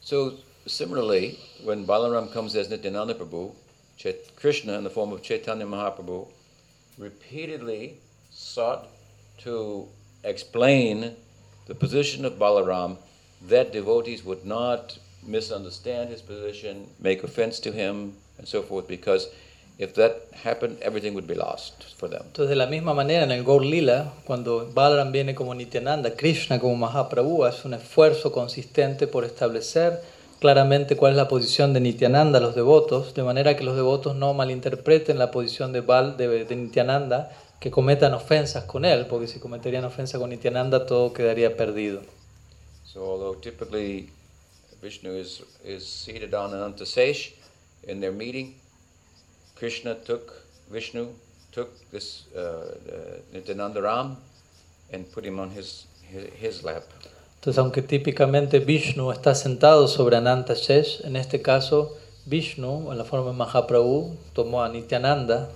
So 0.00 0.34
similarly, 0.66 1.38
when 1.64 1.86
Balaram 1.86 2.32
comes 2.32 2.54
as 2.56 2.70
Nityananda 2.70 3.14
Prabhu, 3.14 3.52
Chait- 3.98 4.34
Krishna 4.36 4.78
in 4.78 4.84
the 4.84 4.90
form 4.90 5.12
of 5.12 5.22
Chaitanya 5.22 5.66
Mahaprabhu 5.66 6.26
repeatedly 6.98 7.98
sought 8.30 8.86
to 9.38 9.86
explain 10.24 11.14
the 11.66 11.74
position 11.74 12.24
of 12.24 12.34
Balaram 12.38 12.96
that 13.48 13.72
devotees 13.72 14.24
would 14.24 14.44
not 14.44 14.98
misunderstand 15.26 16.10
his 16.10 16.22
position, 16.22 16.86
make 17.00 17.22
offense 17.24 17.60
to 17.60 17.72
him, 17.72 18.12
and 18.38 18.46
so 18.46 18.62
forth, 18.62 18.86
because 18.88 19.28
if 19.78 19.94
that 19.94 20.28
happened, 20.32 20.78
everything 20.80 21.14
would 21.14 21.26
be 21.26 21.34
lost 21.34 21.84
for 21.96 22.08
them. 22.08 22.22
Entonces, 22.26 22.48
de 22.48 22.56
la 22.56 22.66
misma 22.66 22.94
manera, 22.94 23.24
en 23.24 23.30
el 23.30 23.44
Gaur 23.44 23.64
Lila, 23.64 24.12
cuando 24.24 24.70
Balaram 24.72 25.12
viene 25.12 25.34
como 25.34 25.54
Nityananda, 25.54 26.16
Krishna 26.16 26.58
como 26.58 26.76
Mahaprabhu, 26.76 27.44
hace 27.44 27.68
un 27.68 27.74
esfuerzo 27.74 28.32
consistente 28.32 29.06
por 29.06 29.24
establecer 29.24 30.00
claramente 30.40 30.96
cuál 30.96 31.12
es 31.12 31.16
la 31.16 31.28
posición 31.28 31.72
de 31.72 31.80
Nityananda 31.80 32.40
los 32.40 32.54
devotos, 32.54 33.14
de 33.14 33.22
manera 33.22 33.56
que 33.56 33.64
los 33.64 33.76
devotos 33.76 34.16
no 34.16 34.32
malinterpreten 34.34 35.18
la 35.18 35.30
posición 35.30 35.72
de, 35.72 35.80
Bal, 35.80 36.16
de, 36.16 36.44
de 36.44 36.56
Nityananda, 36.56 37.30
que 37.60 37.70
cometan 37.70 38.14
ofensas 38.14 38.64
con 38.64 38.84
él, 38.84 39.06
porque 39.06 39.26
si 39.26 39.40
cometerían 39.40 39.84
ofensa 39.84 40.18
con 40.18 40.30
Nityananda 40.30 40.86
todo 40.86 41.12
quedaría 41.12 41.56
perdido. 41.56 42.00
So 42.96 43.04
although 43.04 43.34
typically 43.34 44.08
Vishnu 44.80 45.10
is, 45.10 45.42
is 45.62 45.86
seated 45.86 46.32
on 46.32 46.52
Anantasesh 46.52 47.32
in 47.86 48.00
their 48.00 48.10
meeting, 48.10 48.54
Krishna 49.54 49.96
took, 49.96 50.32
Vishnu 50.70 51.08
took 51.52 51.68
this 51.90 52.24
uh, 52.34 52.72
Nityananda 53.34 53.82
Ram 53.82 54.16
and 54.90 55.04
put 55.12 55.26
him 55.26 55.38
on 55.38 55.50
his, 55.50 55.84
his, 56.10 56.30
his 56.40 56.64
lap. 56.64 56.84
Entonces, 57.38 57.58
aunque 57.58 57.82
típicamente 57.82 58.60
Vishnu 58.60 59.12
está 59.12 59.34
sentado 59.34 59.88
sobre 59.88 60.16
Ananta 60.16 60.54
Shesh, 60.54 61.04
en 61.04 61.16
este 61.16 61.42
caso 61.42 61.98
Vishnu, 62.24 62.90
en 62.90 62.96
la 62.96 63.04
forma 63.04 63.30
de 63.30 63.36
Mahaprabhu, 63.36 64.16
tomó 64.32 64.62
a 64.62 64.70
Nityananda, 64.70 65.50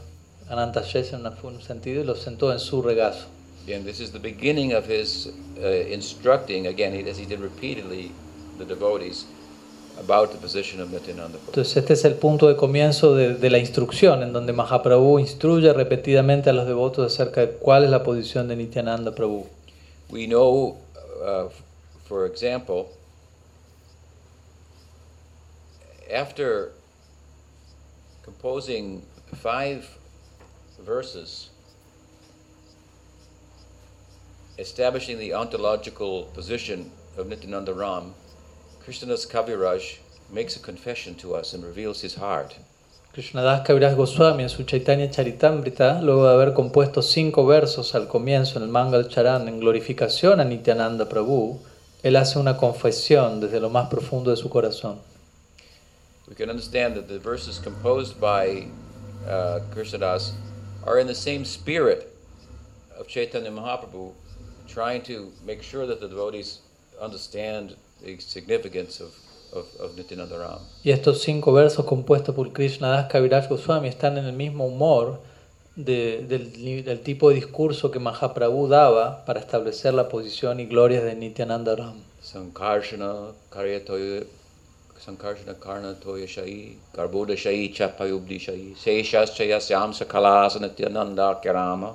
Ananta 0.51 0.83
Shesh 0.83 1.15
en 1.15 1.27
un 1.27 1.63
sentido, 1.63 2.03
y 2.03 2.05
lo 2.05 2.17
sentó 2.17 2.53
en 2.53 2.59
su 2.59 2.83
regazo. 2.83 3.29
Again, 3.67 3.85
this 3.85 4.01
is 4.01 4.11
the 4.11 4.19
beginning 4.19 4.73
of 4.73 4.87
his 4.87 5.29
uh, 5.63 5.67
instructing, 5.67 6.67
again, 6.67 6.93
he- 6.93 7.09
as 7.09 7.19
he 7.19 7.27
did 7.27 7.41
repeatedly, 7.41 8.13
the 8.59 8.65
devotees 8.65 9.27
about 9.99 10.33
the 10.33 10.39
position 10.39 10.81
of. 10.81 10.89
Entonces, 10.91 11.77
este 11.77 11.93
es 11.93 12.05
el 12.05 12.15
punto 12.15 12.49
de 12.49 12.57
comienzo 12.57 13.15
de, 13.15 13.35
de 13.35 13.51
la 13.51 13.59
instrucción, 13.59 14.23
en 14.23 14.33
donde 14.33 14.53
Mahaprabhu 14.53 15.19
instruye 15.19 15.73
repetidamente 15.73 16.51
a 16.51 16.53
los 16.53 16.67
devotos 16.67 17.13
acerca 17.13 17.43
de 17.43 17.53
cuál 17.59 17.85
es 17.85 17.91
la 17.91 18.03
posición 18.03 18.49
de 18.49 18.57
Nityananda 18.57 19.15
Prabhu. 19.15 19.47
We 20.11 20.27
know, 20.27 20.79
uh, 21.23 21.49
for 22.07 22.27
example, 22.27 22.89
after 26.13 26.73
composing 28.23 29.03
five 29.35 29.85
verses 30.85 31.50
establishing 34.61 35.19
the 35.19 35.33
ontological 35.33 36.25
position 36.35 36.91
of 37.17 37.27
Nityananda 37.27 37.73
Ram, 37.73 38.15
Krishnadas 38.85 39.27
Kaviraj 39.27 39.99
makes 40.31 40.55
a 40.55 40.61
confession 40.61 41.15
to 41.15 41.35
us 41.35 41.55
and 41.55 41.65
reveals 41.65 42.03
his 42.03 42.15
heart. 42.15 42.57
Krishnadas 43.15 43.67
Kaviraj 43.67 43.97
Goswami 43.97 44.43
en 44.43 44.49
su 44.51 44.63
Chaitanya 44.65 45.09
Charitamrita, 45.09 46.03
luego 46.03 46.27
de 46.27 46.35
haber 46.35 46.53
compuesto 46.53 47.03
cinco 47.03 47.47
versos 47.47 47.95
al 47.95 48.07
comienzo 48.07 48.59
en 48.59 48.65
el 48.65 48.69
Mangal 48.69 49.09
Charan 49.09 49.49
en 49.49 49.61
glorificación 49.61 50.41
a 50.41 50.45
Nityananda 50.45 51.09
Prabhu, 51.09 51.59
él 52.03 52.17
hace 52.17 52.39
una 52.39 52.57
confesión 52.59 53.41
desde 53.41 53.61
lo 53.61 53.71
más 53.71 53.89
profundo 53.89 54.31
de 54.31 54.37
su 54.37 54.51
corazón. 54.51 54.99
We 56.29 56.35
can 56.37 56.51
understand 56.51 56.95
that 56.97 57.09
the 57.09 57.19
verses 57.19 57.59
composed 57.59 58.21
by 58.21 58.69
uh, 59.27 59.61
Krishnadas 59.75 60.33
are 60.87 61.01
in 61.01 61.07
the 61.07 61.15
same 61.15 61.45
spirit 61.45 62.15
of 62.97 63.09
Chaitanya 63.09 63.51
Mahaprabhu, 63.51 64.13
trying 64.73 65.03
to 65.03 65.31
make 65.47 65.63
sure 65.63 65.87
that 65.87 66.01
the 66.01 66.09
devotees 66.09 66.61
understand 67.01 67.75
the 68.03 68.19
significance 68.21 69.01
of, 69.01 69.13
of, 69.53 69.67
of 69.81 69.97
Nityananda 69.97 70.39
Ram. 70.39 70.61
Y 70.85 70.91
estos 70.93 71.23
cinco 71.23 71.53
versos 71.53 71.85
compuestos 71.87 72.35
por 72.35 72.53
Krishnadas 72.53 73.09
Kaviraj 73.11 73.49
Goswami 73.49 73.89
están 73.89 74.19
en 74.19 74.27
el 74.27 74.33
mismo 74.33 74.67
humor 74.67 75.19
de- 75.77 76.25
del, 76.29 76.85
del 76.85 77.01
tipo 77.01 77.29
de 77.31 77.37
discurso 77.37 77.91
que 77.91 77.99
Mahaprabhu 77.99 78.69
daba 78.69 79.25
para 79.25 79.41
establecer 79.41 79.95
la 79.95 80.09
posición 80.09 80.61
y 80.61 80.67
glorias 80.67 81.03
de 81.05 81.15
Nityananda 81.15 81.75
Ram. 81.77 82.03
Sankarshana 82.23 83.33
Karyatoya 83.51 84.25
Sankarshana 84.99 85.55
Karna 85.59 85.95
Toya 85.95 86.27
Shai 86.27 86.77
Garboda 86.95 87.35
Shai 87.35 87.73
Chapayubdi 87.73 88.39
Shai 88.39 88.75
Seshas 88.77 89.33
Chayasyam 89.35 89.93
Sakalas 89.95 90.61
Nityananda 90.61 91.41
Kirama 91.43 91.95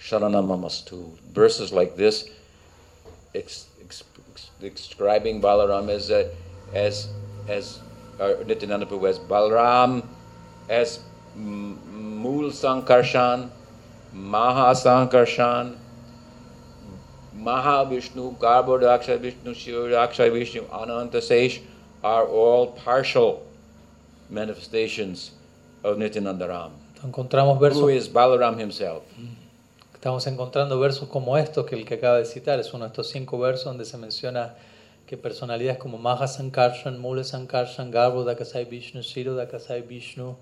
Sharanamamastu. 0.00 1.18
Verses 1.32 1.72
like 1.72 1.96
this 1.96 2.28
ex, 3.34 3.66
ex, 3.80 4.02
ex, 4.30 4.50
describing 4.74 5.40
Balaram 5.40 5.88
as 5.88 6.10
a, 6.10 6.30
as 6.74 7.08
as 7.48 7.80
uh, 8.18 8.34
Nityananda 8.46 8.86
Prabhu 8.86 9.08
as 9.08 9.18
Balaram 9.18 10.04
as 10.68 11.00
Mool 11.36 12.50
Sankarshan 12.50 13.50
Maha 14.12 14.74
Sankarshan 14.74 15.76
Mahavishnu, 17.36 18.36
Garbhodaksha 18.38 19.18
Vishnu, 19.18 19.54
Shivaksha 19.54 20.30
Vishnu, 20.32 20.62
Anantasesh 20.64 21.60
are 22.04 22.26
all 22.26 22.72
partial 22.72 23.46
manifestations 24.28 25.32
of 25.82 25.96
Nityananda 25.96 26.48
Ram. 26.48 26.72
Encontramos 27.02 27.58
versos, 27.58 27.94
is 27.94 28.08
Balaram 28.08 28.58
himself. 28.58 29.04
Estamos 30.00 30.26
encontrando 30.26 30.80
versos 30.80 31.10
como 31.10 31.36
estos 31.36 31.66
que 31.66 31.74
el 31.74 31.84
que 31.84 31.96
acaba 31.96 32.16
de 32.16 32.24
citar 32.24 32.58
es 32.58 32.72
uno 32.72 32.84
de 32.84 32.88
estos 32.88 33.10
cinco 33.10 33.38
versos 33.38 33.66
donde 33.66 33.84
se 33.84 33.98
menciona 33.98 34.56
que 35.06 35.18
personalidades 35.18 35.76
como 35.76 35.98
Maha 35.98 36.26
Sankarshan, 36.26 36.98
Mula 36.98 37.22
Sankarshan, 37.22 37.90
Garbo 37.90 38.24
Dakasai 38.24 38.64
Vishnu, 38.64 39.02
Shiro 39.02 39.34
Dakasai 39.34 39.82
Vishnu, 39.82 40.38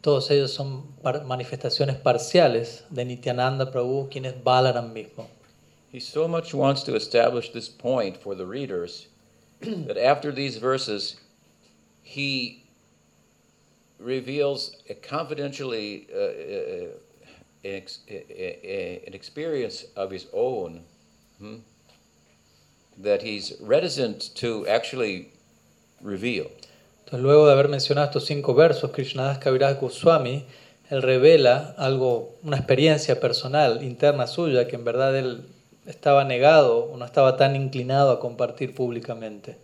todos 0.00 0.30
ellos 0.30 0.50
son 0.50 0.86
manifestaciones 1.26 1.96
parciales 1.96 2.84
de 2.88 3.04
Nityananda 3.04 3.70
Prabhu, 3.70 4.08
quien 4.08 4.24
es 4.24 4.42
Balaram 4.42 4.94
mismo. 4.94 5.26
He 5.92 6.00
so 6.00 6.26
much 6.26 6.54
wants 6.54 6.82
to 6.84 6.96
establish 6.96 7.52
this 7.52 7.68
point 7.68 8.16
for 8.16 8.34
the 8.34 8.46
readers 8.46 9.08
that 9.60 9.98
after 9.98 10.32
these 10.32 10.56
verses, 10.56 11.16
he 12.02 12.64
reveals 13.98 14.74
a 14.88 14.94
confidentially 14.94 16.06
uh, 16.14 16.18
uh, 16.18 16.86
an, 16.86 16.90
ex- 17.74 18.04
uh, 18.08 18.14
uh, 18.14 19.06
an 19.06 19.14
experience 19.14 19.86
of 19.96 20.12
his 20.12 20.26
own 20.32 20.82
hmm, 21.38 21.56
that 23.02 23.22
he's 23.22 23.54
reticent 23.60 24.34
to 24.34 24.66
actually 24.68 25.30
reveal. 26.02 26.50
Entonces, 27.04 27.22
luego 27.22 27.46
de 27.46 27.52
haber 27.52 27.68
mencionado 27.68 28.06
estos 28.08 28.26
cinco 28.26 28.54
versos, 28.54 28.90
Krishnadas 28.90 29.38
Kaviraj 29.38 29.80
Goswami, 29.80 30.44
él 30.90 31.02
revela 31.02 31.74
algo, 31.78 32.34
una 32.42 32.56
experiencia 32.56 33.20
personal, 33.20 33.82
interna 33.82 34.26
suya, 34.26 34.66
que 34.66 34.76
en 34.76 34.84
verdad 34.84 35.16
él 35.16 35.46
estaba 35.86 36.24
negado 36.24 36.84
o 36.86 36.96
no 36.96 37.04
estaba 37.04 37.36
tan 37.36 37.54
inclinado 37.54 38.10
a 38.10 38.20
compartir 38.20 38.74
públicamente. 38.74 39.56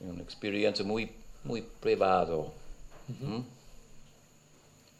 Una 0.00 0.22
experiencia 0.22 0.84
muy, 0.84 1.10
muy 1.44 1.62
privado. 1.62 2.52
hmm. 3.08 3.40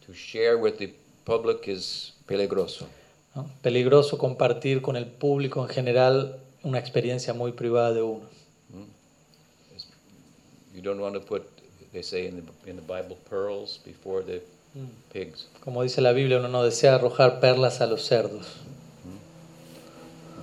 To 0.06 0.12
share 0.12 0.56
with 0.56 0.76
the 0.78 0.94
public 1.24 1.66
is 1.66 2.15
peligroso. 2.26 2.86
¿no? 3.34 3.48
Peligroso 3.62 4.18
compartir 4.18 4.82
con 4.82 4.96
el 4.96 5.06
público 5.06 5.62
en 5.62 5.68
general 5.68 6.38
una 6.62 6.78
experiencia 6.78 7.32
muy 7.32 7.52
privada 7.52 7.92
de 7.92 8.02
uno. 8.02 8.26
You 10.74 10.82
don't 10.82 11.00
want 11.00 11.14
to 11.14 11.20
put, 11.20 11.42
they 11.92 12.02
say 12.02 12.26
in 12.26 12.36
the, 12.36 12.70
in 12.70 12.76
the 12.76 12.82
Bible, 12.82 13.16
pearls 13.30 13.80
before 13.82 14.22
the 14.22 14.42
pigs. 15.10 15.46
Como 15.64 15.82
dice 15.82 16.02
la 16.02 16.12
Biblia, 16.12 16.38
uno 16.38 16.48
no 16.48 16.62
desea 16.62 16.96
arrojar 16.96 17.40
perlas 17.40 17.80
a 17.80 17.86
los 17.86 18.06
cerdos. 18.06 18.58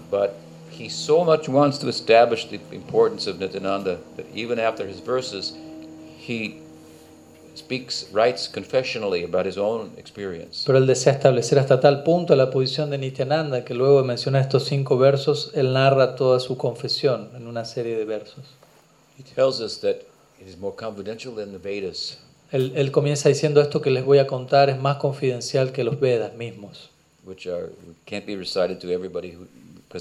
But 0.10 0.34
he 0.72 0.90
so 0.90 1.24
much 1.24 1.48
wants 1.48 1.78
to 1.80 1.88
establish 1.88 2.46
the 2.46 2.60
importance 2.72 3.28
of 3.28 3.40
Nityananda 3.40 4.00
that 4.16 4.26
even 4.34 4.60
after 4.60 4.88
his 4.88 5.00
verses, 5.00 5.54
he 6.18 6.63
speaks, 7.56 8.08
writes 8.12 8.48
confessionally 8.48 9.24
about 9.24 9.46
his 9.46 9.58
own 9.58 9.92
experience. 9.98 10.64
Pero 10.66 10.78
él 10.78 10.88
desea 10.88 11.14
establecer 11.14 11.60
hasta 11.60 11.80
tal 11.80 12.04
punto 12.04 12.36
la 12.36 12.50
posición 12.50 12.90
de 12.90 12.98
Nityananda 12.98 13.64
que 13.64 13.74
luego 13.74 14.02
de 14.02 14.08
mencionar 14.08 14.42
estos 14.42 14.66
cinco 14.66 14.98
versos, 14.98 15.52
él 15.54 15.74
narra 15.74 16.16
toda 16.16 16.40
su 16.40 16.58
confesión 16.58 17.30
en 17.36 17.48
una 17.48 17.66
serie 17.66 17.98
de 17.98 18.06
versos. 18.06 18.44
He 19.18 19.24
tells 19.24 19.60
us 19.60 19.80
that 19.82 19.98
it 20.42 20.48
is 20.48 20.58
more 20.58 20.76
confidential 20.76 21.36
than 21.36 21.52
the 21.52 21.58
Vedas. 21.58 22.18
Él, 22.52 22.74
él 22.76 22.92
comienza 22.92 23.30
diciendo 23.30 23.62
esto 23.62 23.82
que 23.82 23.90
les 23.90 24.06
voy 24.06 24.20
a 24.20 24.28
contar 24.28 24.70
es 24.70 24.80
más 24.80 24.98
confidencial 24.98 25.72
que 25.72 25.84
los 25.84 26.00
Vedas 26.00 26.36
mismos, 26.36 26.90
which 27.26 27.48
are 27.48 27.70
can't 28.06 28.26
be 28.26 28.36
recited 28.36 28.80
to 28.80 28.90
everybody 28.92 29.32
who, 29.32 29.48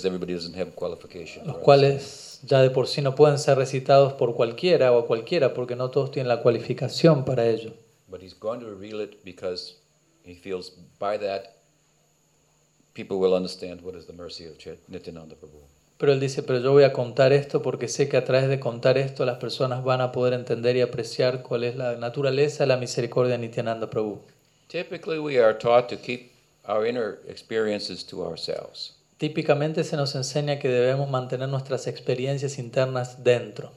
everybody 0.04 0.32
doesn't 0.32 0.56
have 0.56 0.72
qualification. 0.74 1.46
los 1.46 1.56
it. 1.56 1.62
cuales 1.62 2.40
ya 2.44 2.60
de 2.62 2.70
por 2.70 2.88
sí 2.88 3.02
no 3.02 3.14
pueden 3.14 3.38
ser 3.38 3.56
recitados 3.58 4.14
por 4.14 4.34
cualquiera 4.34 4.92
o 4.92 4.98
a 4.98 5.06
cualquiera 5.06 5.54
porque 5.54 5.76
no 5.76 5.90
todos 5.90 6.10
tienen 6.10 6.28
la 6.28 6.42
cualificación 6.42 7.24
para 7.24 7.46
ello. 7.46 7.72
But 8.08 8.22
he's 8.22 8.38
going 8.38 8.60
to 8.60 8.66
reveal 8.66 9.00
it 9.00 9.22
because 9.24 9.76
he 10.24 10.34
feels 10.34 10.72
by 10.98 11.18
that 11.18 11.54
people 12.94 13.18
will 13.18 13.34
understand 13.34 13.82
what 13.82 13.94
is 13.94 14.06
the 14.06 14.12
mercy 14.12 14.46
of 14.46 14.56
Nityananda 14.88 15.36
Prabhu. 15.36 15.60
Pero 15.98 16.12
él 16.12 16.20
dice, 16.20 16.42
pero 16.42 16.58
yo 16.58 16.72
voy 16.72 16.82
a 16.82 16.92
contar 16.92 17.32
esto 17.32 17.62
porque 17.62 17.86
sé 17.86 18.08
que 18.08 18.16
a 18.16 18.24
través 18.24 18.48
de 18.48 18.58
contar 18.58 18.98
esto 18.98 19.24
las 19.24 19.38
personas 19.38 19.84
van 19.84 20.00
a 20.00 20.10
poder 20.10 20.32
entender 20.32 20.76
y 20.76 20.80
apreciar 20.80 21.42
cuál 21.42 21.62
es 21.62 21.76
la 21.76 21.96
naturaleza 21.96 22.64
de 22.64 22.66
la 22.66 22.76
misericordia 22.76 23.32
de 23.32 23.38
Nityananda 23.38 23.88
Prabhu. 23.88 24.20
Typically, 24.68 25.18
we 25.18 25.38
are 25.38 25.56
taught 25.56 25.88
to 25.88 25.96
keep 25.96 26.32
our 26.66 26.86
inner 26.86 27.20
experiences 27.28 28.04
to 28.04 28.26
ourselves. 28.26 28.94
Típicamente 29.22 29.84
se 29.84 29.96
nos 29.96 30.16
enseña 30.16 30.58
que 30.58 30.66
debemos 30.68 31.08
mantener 31.08 31.48
nuestras 31.48 31.86
experiencias 31.86 32.58
internas 32.58 33.22
dentro. 33.22 33.70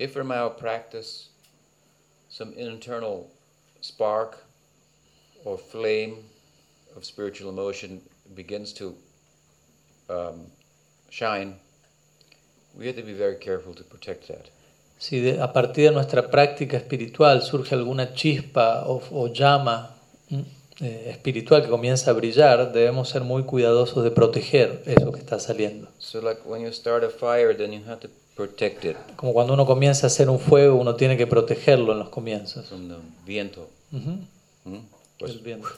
If 0.00 0.12
from 0.12 0.32
our 0.32 0.56
practice 0.56 1.28
some 2.28 2.52
internal 2.56 3.28
spark 3.80 4.36
or 5.44 5.56
flame 5.58 6.24
of 6.96 7.04
spiritual 7.04 7.50
emotion 7.50 8.02
begins 8.34 8.74
to 8.74 8.96
um, 10.08 10.50
shine, 11.08 11.54
we 12.76 12.88
have 12.88 12.96
to 12.96 13.06
be 13.06 13.14
very 13.14 13.38
careful 13.38 13.76
to 13.76 13.84
protect 13.84 14.26
that. 14.26 14.50
Si 14.98 15.20
de- 15.20 15.40
a 15.40 15.52
partir 15.52 15.84
de 15.84 15.92
nuestra 15.92 16.28
práctica 16.28 16.76
espiritual 16.78 17.42
surge 17.42 17.76
alguna 17.76 18.12
chispa 18.12 18.88
o, 18.88 19.00
o 19.12 19.28
llama 19.28 19.93
eh, 20.80 21.10
espiritual 21.10 21.62
que 21.62 21.68
comienza 21.68 22.10
a 22.10 22.14
brillar, 22.14 22.72
debemos 22.72 23.08
ser 23.08 23.22
muy 23.22 23.44
cuidadosos 23.44 24.02
de 24.02 24.10
proteger 24.10 24.82
eso 24.86 25.12
que 25.12 25.20
está 25.20 25.38
saliendo. 25.38 25.88
So, 25.98 26.20
like 26.20 26.42
when 26.44 26.62
you 26.62 26.72
start 26.72 27.04
a 27.04 27.10
fire, 27.10 27.56
then 27.56 27.72
you 27.72 27.88
have 27.88 28.00
to 28.00 28.08
protect 28.34 28.84
it 28.84 28.96
Como 29.16 29.32
cuando 29.32 29.54
uno 29.54 29.66
comienza 29.66 30.06
a 30.06 30.08
hacer 30.08 30.28
un 30.28 30.40
fuego, 30.40 30.76
uno 30.76 30.96
tiene 30.96 31.16
que 31.16 31.26
protegerlo 31.26 31.92
en 31.92 32.00
los 32.00 32.08
comienzos. 32.08 32.66
from 32.66 32.88
the 32.88 32.96
viento. 33.24 33.68
Ujú, 33.92 34.18
Hmm? 34.64 34.80
Pues 35.18 35.32
el 35.32 35.40
viento. 35.40 35.68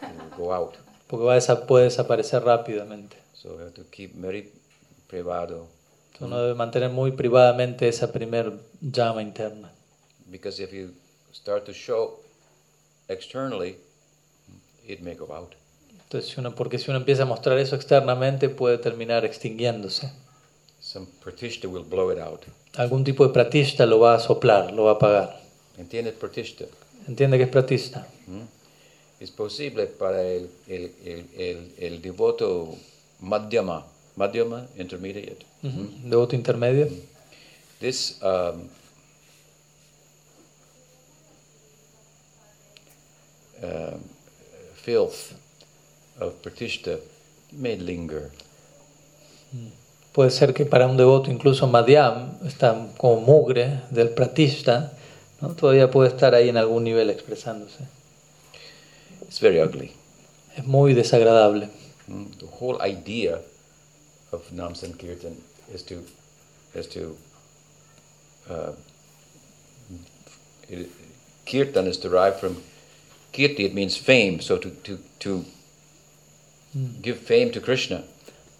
go 0.38 0.54
out. 0.54 0.74
Porque 1.08 1.24
va 1.24 1.36
a 1.36 1.66
puede 1.66 1.84
desaparecer 1.84 2.42
rápidamente. 2.42 3.16
So 3.34 3.54
we 3.56 3.62
have 3.62 3.72
to 3.72 3.82
keep 3.90 4.12
very 4.14 4.52
privado. 5.08 5.66
Entonces 6.12 6.20
uno 6.20 6.40
debe 6.40 6.54
mantener 6.54 6.90
muy 6.90 7.12
privadamente 7.12 7.88
esa 7.88 8.12
primer 8.12 8.52
llama 8.80 9.22
interna. 9.22 9.72
Because 10.26 10.62
if 10.62 10.72
you 10.72 10.92
start 11.32 11.64
to 11.64 11.72
show 11.72 12.20
externally, 13.08 13.76
it 14.86 15.00
may 15.00 15.14
go 15.14 15.32
out. 15.34 15.54
Entonces, 16.04 16.30
si 16.30 16.40
uno, 16.40 16.54
porque 16.54 16.78
si 16.78 16.90
uno 16.90 16.98
empieza 16.98 17.24
a 17.24 17.26
mostrar 17.26 17.58
eso 17.58 17.74
externamente, 17.74 18.48
puede 18.48 18.78
terminar 18.78 19.24
extinguiéndose. 19.24 20.10
Some 20.80 21.06
pratishta 21.22 21.66
will 21.68 21.84
blow 21.84 22.12
it 22.12 22.18
out. 22.18 22.42
Algún 22.76 23.02
tipo 23.02 23.26
de 23.26 23.32
pratista 23.32 23.86
lo 23.86 23.98
va 23.98 24.14
a 24.14 24.20
soplar, 24.20 24.72
lo 24.72 24.84
va 24.84 24.92
a 24.92 24.94
apagar. 24.94 25.40
¿Entiendes 25.78 26.14
pratishta? 26.14 26.64
¿Entiende 27.08 27.38
que 27.38 27.44
es 27.44 27.50
pratista? 27.50 28.06
¿Mm? 28.26 28.42
Es 29.18 29.30
posible 29.30 29.86
para 29.86 30.22
el, 30.22 30.50
el, 30.68 30.92
el, 31.36 31.72
el, 31.78 32.02
devoto 32.02 32.76
madhyama, 33.20 33.86
madhyama, 34.14 34.66
intermediate. 34.76 35.44
Ujú, 35.62 35.88
Devoto 36.04 36.36
intermedio. 36.36 36.88
This 37.80 38.18
um, 38.22 38.68
um, 43.62 44.15
filth 44.86 45.34
of 46.20 46.40
pratishta 46.42 47.00
may 47.50 47.76
linger. 47.76 48.30
Puede 50.12 50.30
ser 50.30 50.54
que 50.54 50.64
para 50.64 50.86
un 50.86 50.96
devoto, 50.96 51.30
incluso 51.30 51.66
madhyam, 51.66 52.38
está 52.46 52.88
como 52.96 53.20
mugre 53.20 53.80
del 53.90 54.10
pratista, 54.10 54.92
¿no? 55.40 55.54
todavía 55.54 55.90
puede 55.90 56.08
estar 56.08 56.34
ahí 56.34 56.48
en 56.48 56.56
algún 56.56 56.84
nivel 56.84 57.10
expresándose. 57.10 57.84
It's 59.22 59.40
very 59.40 59.60
ugly. 59.60 59.90
Es 60.56 60.64
muy 60.64 60.94
desagradable. 60.94 61.68
Mm, 62.06 62.26
The 62.38 62.46
whole 62.60 62.78
idea 62.80 63.40
of 64.30 64.50
Nam 64.52 64.74
Sankirtan 64.76 65.36
is 65.74 65.82
to 65.86 66.04
is 66.74 66.88
to 66.90 67.16
uh, 68.48 68.72
it, 70.68 70.88
kirtan 71.44 71.88
is 71.88 71.98
derived 71.98 72.38
from 72.38 72.62
kirti. 73.36 73.64
It 73.66 73.74
means 73.74 73.98
fame. 73.98 74.40
So 74.40 74.56
to 74.58 74.70
to 74.70 74.98
to 75.18 75.44
give 77.02 77.18
fame 77.18 77.50
to 77.52 77.60
Krishna. 77.60 78.02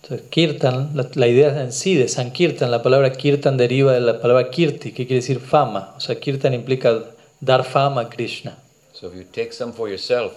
Entonces, 0.03 0.29
kirtan, 0.31 0.91
la, 0.95 1.09
la 1.15 1.27
idea 1.27 1.63
en 1.63 1.73
sí 1.73 1.97
de 1.97 2.07
Sankirtan, 2.07 2.71
la 2.71 2.83
palabra 2.83 3.11
kirtan 3.13 3.57
deriva 3.57 3.93
de 3.93 4.01
la 4.01 4.21
palabra 4.21 4.51
kirti, 4.51 4.93
que 4.93 5.05
quiere 5.07 5.21
decir 5.21 5.41
fama. 5.41 5.95
O 5.97 6.01
sea, 6.01 6.15
kirtan 6.21 6.55
implica 6.55 7.03
dar 7.41 7.65
fama 7.65 8.03
a 8.03 8.09
Krishna. 8.09 8.57
So 8.93 9.09
if 9.09 9.15
you 9.15 9.25
take 9.25 9.53
some 9.53 9.73
for 9.73 9.89
yourself, 9.89 10.33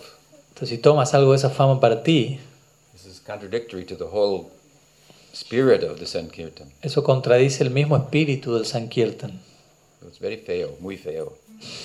Entonces, 0.50 0.70
si 0.70 0.78
tomas 0.80 1.14
algo 1.14 1.32
de 1.32 1.38
esa 1.38 1.50
fama 1.50 1.80
para 1.80 2.02
ti, 2.04 2.40
this 2.94 3.06
is 3.06 3.22
contradictory 3.22 3.86
to 3.86 3.96
the 3.96 4.06
whole 4.06 4.50
spirit 5.34 5.84
of 5.84 6.00
the 6.00 6.06
Sankirtan. 6.06 6.68
eso 6.82 7.04
contradice 7.04 7.64
el 7.64 7.70
mismo 7.70 7.96
espíritu 7.96 8.56
del 8.56 8.66
Sankirtan. 8.66 9.40
It's 10.08 10.20
very 10.20 10.38
feo, 10.38 10.76
muy 10.80 10.98
feo. 10.98 11.38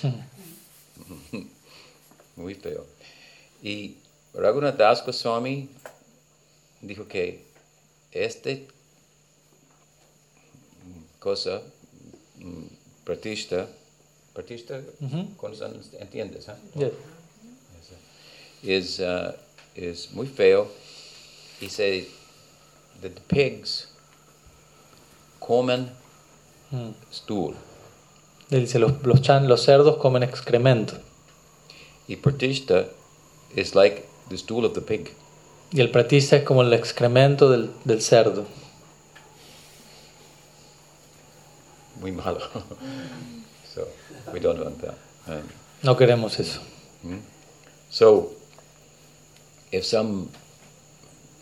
muy 2.37 2.55
feo. 2.55 2.85
Y 3.63 3.97
Raghunath 4.35 4.77
Das 4.77 5.05
Goswami 5.05 5.69
dijo 6.83 7.07
que 7.09 7.45
este 8.13 8.67
mm, 10.85 11.21
cosa, 11.21 11.63
mm, 12.39 12.65
pratishta, 13.05 13.69
pratishta, 14.33 14.81
Ujú. 15.01 15.37
con 15.37 15.53
eso 15.53 15.71
entiendes, 16.01 16.49
¿ah? 16.49 16.57
Yes. 16.75 16.93
is, 18.63 18.99
uh, 19.01 19.33
is 19.75 20.11
muy 20.13 20.27
feo. 20.27 20.69
He 21.61 21.69
said 21.69 22.05
that 23.03 23.15
the 23.15 23.21
pigs 23.29 23.89
comen 25.41 25.91
Mm. 26.73 26.93
stool. 27.13 27.55
Él 28.51 28.61
dice, 28.63 28.79
los, 28.81 29.03
los, 29.05 29.21
chan, 29.23 29.47
los 29.49 29.63
cerdos 29.65 29.97
comen 29.99 30.23
excremento. 30.25 30.99
Y 32.09 32.17
pratishta 32.17 32.89
is 33.55 33.75
like 33.75 34.09
the 34.29 34.37
stool 34.37 34.65
of 34.65 34.75
the 34.75 34.81
pig. 34.81 35.15
Y 35.73 35.81
el 35.81 35.91
pratista 35.91 36.37
es 36.37 36.45
como 36.45 36.63
el 36.63 36.73
excremento 36.73 37.51
del, 37.51 37.71
del 37.85 38.01
cerdo. 38.01 38.47
Muy 42.01 42.13
malo. 42.13 42.41
so 43.75 43.87
we 44.33 44.41
don't 44.41 44.59
want 44.63 44.81
that. 44.81 44.97
Um, 45.27 45.49
No 45.83 45.97
queremos 45.97 46.41
eso. 46.41 46.61
So, 47.91 48.31
if 49.71 49.85
some 49.85 50.31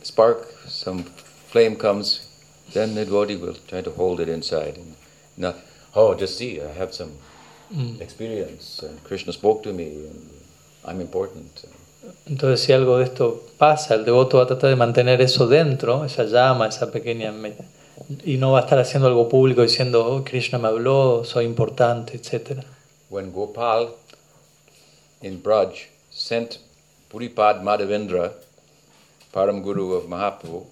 spark, 0.02 0.48
some 0.66 1.04
flame 1.48 1.76
comes, 1.76 2.28
then 2.72 2.94
the 2.94 3.04
devotee 3.04 3.36
will 3.36 3.54
try 3.68 3.80
to 3.82 3.90
hold 3.90 4.18
it 4.20 4.28
inside 4.28 4.76
and 4.76 4.96
not, 5.36 5.56
oh, 5.94 6.14
just 6.14 6.36
see, 6.38 6.60
I 6.60 6.72
have 6.72 6.92
some 6.92 7.12
experience, 8.00 8.82
and 8.82 9.02
Krishna 9.04 9.32
spoke 9.32 9.62
to 9.62 9.72
me, 9.72 9.84
and 9.84 10.28
I'm 10.84 11.00
important. 11.00 11.64
Entonces, 12.26 12.64
si 12.64 12.72
algo 12.72 12.98
de 12.98 13.04
esto 13.04 13.44
pasa, 13.58 13.94
el 13.94 14.04
devoto 14.04 14.38
va 14.38 14.44
a 14.44 14.46
tratar 14.46 14.70
de 14.70 14.76
mantener 14.76 15.20
eso 15.20 15.46
dentro, 15.46 16.04
esa 16.04 16.24
llama, 16.24 16.66
esa 16.66 16.90
pequeña. 16.90 17.32
Y 18.24 18.36
no 18.36 18.52
va 18.52 18.60
a 18.60 18.62
estar 18.62 18.78
haciendo 18.78 19.08
algo 19.08 19.28
público 19.28 19.62
diciendo, 19.62 20.04
oh, 20.04 20.24
Krishna 20.24 20.58
me 20.58 20.68
habló, 20.68 21.24
soy 21.24 21.44
importante, 21.44 22.16
etc. 22.16 22.64
When 23.08 23.32
Gopal 23.32 23.94
in 25.20 25.42
Braj 25.42 25.86
sent 26.10 26.58
Puripad 27.10 27.62
Madhavendra, 27.62 28.32
Param 29.32 29.62
Guru 29.62 29.92
of 29.92 30.04
Mahaprabhu, 30.04 30.66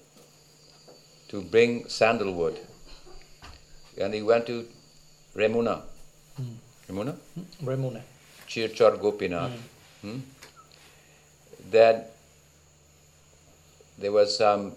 to 1.29 1.41
bring 1.43 1.89
sandalwood, 1.89 2.59
and 4.01 4.13
he 4.13 4.23
went 4.23 4.47
to 4.47 4.67
Remuna. 5.37 5.83
Remuna? 6.89 7.15
Remuna. 7.63 8.01
Chirchar 8.49 8.99
Gopinath. 8.99 9.53
Hmm? 10.03 10.21
That 11.71 12.13
there 13.99 14.13
was 14.13 14.41
um, 14.41 14.73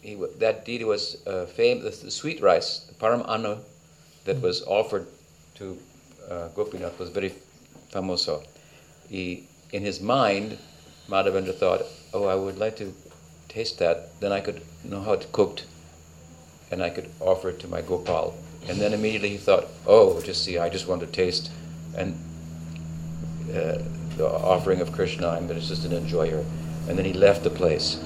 he, 0.00 0.14
that 0.38 0.64
deity 0.64 0.84
was 0.84 1.24
uh, 1.26 1.46
famous. 1.46 2.00
The 2.00 2.10
sweet 2.10 2.42
rice, 2.42 2.80
the 2.80 2.94
param 2.94 3.28
anna, 3.28 3.58
that 4.24 4.40
was 4.40 4.62
offered 4.62 5.06
to 5.56 5.78
uh, 6.30 6.48
Gopinath 6.48 6.98
was 6.98 7.10
very 7.10 7.34
famoso. 7.92 8.44
He, 9.08 9.46
in 9.72 9.82
his 9.82 10.00
mind, 10.00 10.58
Madhavendra 11.08 11.54
thought, 11.54 11.82
"Oh, 12.12 12.26
I 12.26 12.34
would 12.34 12.58
like 12.58 12.76
to 12.76 12.92
taste 13.48 13.78
that. 13.78 14.20
Then 14.20 14.32
I 14.32 14.40
could 14.40 14.60
know 14.84 15.00
how 15.00 15.12
it's 15.12 15.26
cooked, 15.32 15.64
and 16.70 16.82
I 16.82 16.90
could 16.90 17.08
offer 17.20 17.50
it 17.50 17.60
to 17.60 17.68
my 17.68 17.80
Gopal." 17.80 18.34
And 18.68 18.80
then 18.80 18.92
immediately 18.92 19.30
he 19.30 19.38
thought, 19.38 19.66
"Oh, 19.86 20.20
just 20.20 20.44
see, 20.44 20.58
I 20.58 20.68
just 20.68 20.88
want 20.88 21.00
to 21.00 21.06
taste." 21.06 21.50
And 21.96 22.18
uh, 23.54 23.78
offering 24.26 24.80
of 24.80 24.92
Krishna. 24.92 25.28
I'm 25.36 25.48
just 25.48 25.84
an 25.84 25.92
enjoyer. 25.92 26.42
And 26.88 26.96
then 26.98 27.04
he 27.04 27.12
left 27.12 27.42
the 27.44 27.50
place. 27.50 27.98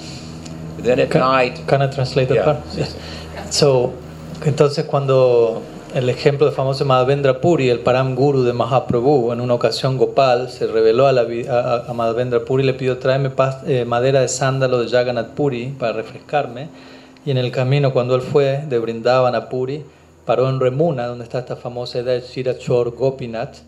Then 0.79 0.99
at 1.01 1.11
Can, 1.11 1.21
night, 1.21 1.61
can 1.67 1.83
I 1.83 1.87
translate 1.89 2.29
that 2.29 2.35
Yeah, 2.37 2.45
part? 2.45 2.65
sí, 2.73 2.83
sí. 2.83 2.97
So, 3.51 3.93
entonces 4.45 4.85
cuando 4.87 5.63
el 5.95 6.09
ejemplo 6.09 6.47
de 6.47 6.53
famoso 6.53 6.85
Madhavendra 6.87 7.41
Puri, 7.41 7.69
el 7.69 7.81
Param 7.81 8.15
Guru 8.15 8.43
de 8.43 8.53
Mahaprabhu, 8.55 9.31
en 9.33 9.41
una 9.41 9.55
ocasión 9.55 9.99
Gopal 9.99 10.49
se 10.51 10.67
reveló 10.67 11.07
a, 11.07 11.13
la, 11.13 11.23
a, 11.51 11.85
a 11.91 11.93
Madhavendra 11.93 12.41
Puri 12.45 12.63
y 12.65 12.67
le 12.67 12.75
pidió 12.75 12.99
tráeme 12.99 13.31
pas- 13.31 13.63
eh, 13.67 13.85
madera 13.85 14.21
de 14.23 14.29
sándalo 14.29 14.79
de 14.83 14.89
Jagannath 14.89 15.31
Puri 15.35 15.75
para 15.79 15.93
refrescarme. 15.93 16.69
Y 17.25 17.31
en 17.31 17.37
el 17.39 17.53
camino, 17.53 17.93
cuando 17.93 18.15
él 18.17 18.23
fue 18.23 18.65
de 18.69 18.79
Brindavan 18.79 19.35
a 19.35 19.49
Puri, 19.49 19.85
paró 20.25 20.49
en 20.49 20.59
Remuna, 20.59 21.07
donde 21.07 21.25
está 21.25 21.41
esta 21.41 21.57
famosa 21.57 21.99
edad 21.99 22.15
de 22.15 22.23
Shirachor 22.23 22.97
Gopinath, 22.97 23.59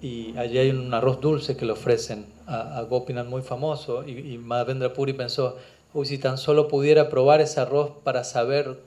y 0.00 0.36
allí 0.36 0.58
hay 0.58 0.70
un 0.70 0.92
arroz 0.94 1.20
dulce 1.20 1.56
que 1.56 1.66
le 1.66 1.72
ofrecen 1.72 2.26
a, 2.46 2.78
a 2.78 2.82
Gopinath 2.82 3.26
muy 3.26 3.42
famoso 3.42 4.06
y, 4.06 4.34
y 4.34 4.38
Madhavendra 4.38 4.92
Puri 4.92 5.12
pensó, 5.12 5.56
uy, 5.92 6.06
si 6.06 6.18
tan 6.18 6.38
solo 6.38 6.68
pudiera 6.68 7.08
probar 7.08 7.40
ese 7.40 7.60
arroz 7.60 7.92
para 8.02 8.24
saber 8.24 8.78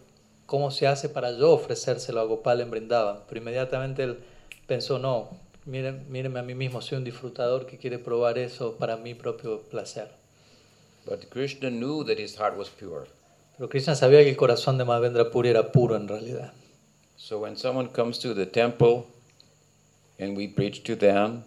cómo 0.45 0.71
se 0.71 0.87
hace 0.87 1.09
para 1.09 1.31
yo 1.31 1.51
ofrecérselo 1.51 2.19
a 2.19 2.25
Gopal 2.25 2.61
en 2.61 2.71
Brindavan. 2.71 3.19
Pero 3.27 3.39
inmediatamente 3.41 4.03
él 4.03 4.19
pensó, 4.67 4.99
no, 4.99 5.29
miren, 5.65 6.05
mírenme 6.09 6.39
a 6.39 6.43
mí 6.43 6.55
mismo, 6.55 6.81
soy 6.81 6.97
un 6.97 7.03
disfrutador 7.03 7.65
que 7.65 7.77
quiere 7.77 7.99
probar 7.99 8.37
eso 8.37 8.75
para 8.77 8.97
mi 8.97 9.13
propio 9.13 9.61
placer. 9.61 10.09
but 11.05 11.29
Krishna 11.29 11.69
knew 11.69 12.03
that 12.03 12.17
his 12.17 12.35
heart 12.35 12.57
was 12.57 12.69
pure. 12.69 13.07
Pero 13.57 13.69
Krishna 13.69 13.95
sabía 13.95 14.23
que 14.23 14.29
el 14.29 14.37
corazón 14.37 14.77
de 14.77 14.85
Madhavendra 14.85 15.29
Puri 15.29 15.49
era 15.49 15.71
puro 15.71 15.95
en 15.95 16.07
realidad. 16.07 16.53
So 17.17 17.39
when 17.39 17.55
someone 17.55 17.89
comes 17.89 18.19
to 18.19 18.33
the 18.33 18.45
temple 18.45 19.05
and 20.23 20.37
we 20.37 20.47
preach 20.47 20.83
to 20.83 20.95
them, 20.95 21.43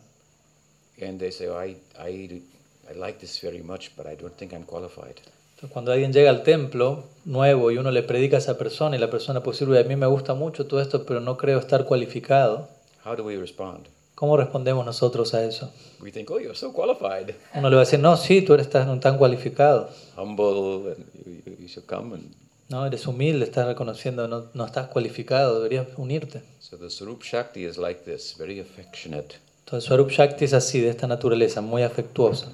and 1.00 1.18
they 1.18 1.30
say, 1.30 1.48
oh, 1.48 1.58
I, 1.58 1.76
I, 1.98 2.42
I 2.90 2.94
like 2.94 3.18
this 3.20 3.40
very 3.42 3.62
much, 3.62 3.90
but 3.96 4.06
I 4.06 4.14
don't 4.16 4.34
think 4.36 4.52
I'm 4.52 4.64
qualified. 4.64 5.16
Entonces, 5.56 5.72
cuando 5.72 5.92
alguien 5.92 6.12
llega 6.12 6.28
al 6.30 6.42
templo 6.42 7.04
nuevo 7.24 7.70
y 7.70 7.78
uno 7.78 7.90
le 7.90 8.02
predica 8.02 8.36
a 8.36 8.40
esa 8.40 8.58
persona 8.58 8.94
y 8.96 8.98
la 8.98 9.08
persona 9.10 9.40
decir, 9.40 9.68
"Uy, 9.68 9.78
a 9.78 9.84
mí 9.84 9.96
me 9.96 10.06
gusta 10.06 10.34
mucho 10.34 10.66
todo 10.66 10.80
esto, 10.82 11.06
pero 11.06 11.20
no 11.20 11.36
creo 11.38 11.58
estar 11.58 11.84
cualificado, 11.86 12.68
How 13.04 13.16
do 13.16 13.24
we 13.24 13.36
respond? 13.36 13.86
¿cómo 14.14 14.36
respondemos 14.36 14.84
nosotros 14.84 15.32
a 15.34 15.44
eso? 15.44 15.70
We 16.00 16.10
think, 16.12 16.30
oh, 16.30 16.38
you're 16.38 16.54
so 16.54 16.72
qualified, 16.72 17.34
Uno 17.54 17.70
le 17.70 17.76
va 17.76 17.82
a 17.82 17.84
decir, 17.84 18.00
no, 18.00 18.16
sí, 18.18 18.42
tú 18.42 18.52
eres 18.54 18.68
tan, 18.68 19.00
tan 19.00 19.16
cualificado, 19.18 19.88
humble, 20.16 20.92
and 20.92 21.06
you, 21.24 21.32
you- 21.46 21.56
you 21.60 21.68
should 21.68 21.86
come. 21.86 22.14
And 22.16 22.34
no, 22.68 22.84
eres 22.84 23.06
humilde, 23.06 23.44
estás 23.46 23.66
reconociendo, 23.66 24.28
no, 24.28 24.46
no 24.52 24.66
estás 24.66 24.88
cualificado, 24.88 25.56
deberías 25.56 25.86
unirte. 25.96 26.42
So 26.68 26.76
the 26.76 26.86
Sarup 26.86 27.22
Shakti 27.22 27.64
is 27.64 27.78
like 27.78 28.04
this, 28.04 28.32
very 28.32 28.58
affectionate. 28.58 29.38
Entonces, 29.64 29.86
Swarup 29.86 30.10
Shakti 30.10 30.44
es 30.46 30.52
así, 30.52 30.80
de 30.80 30.88
esta 30.88 31.06
naturaleza, 31.06 31.60
muy 31.60 31.82
afectuosa. 31.82 32.48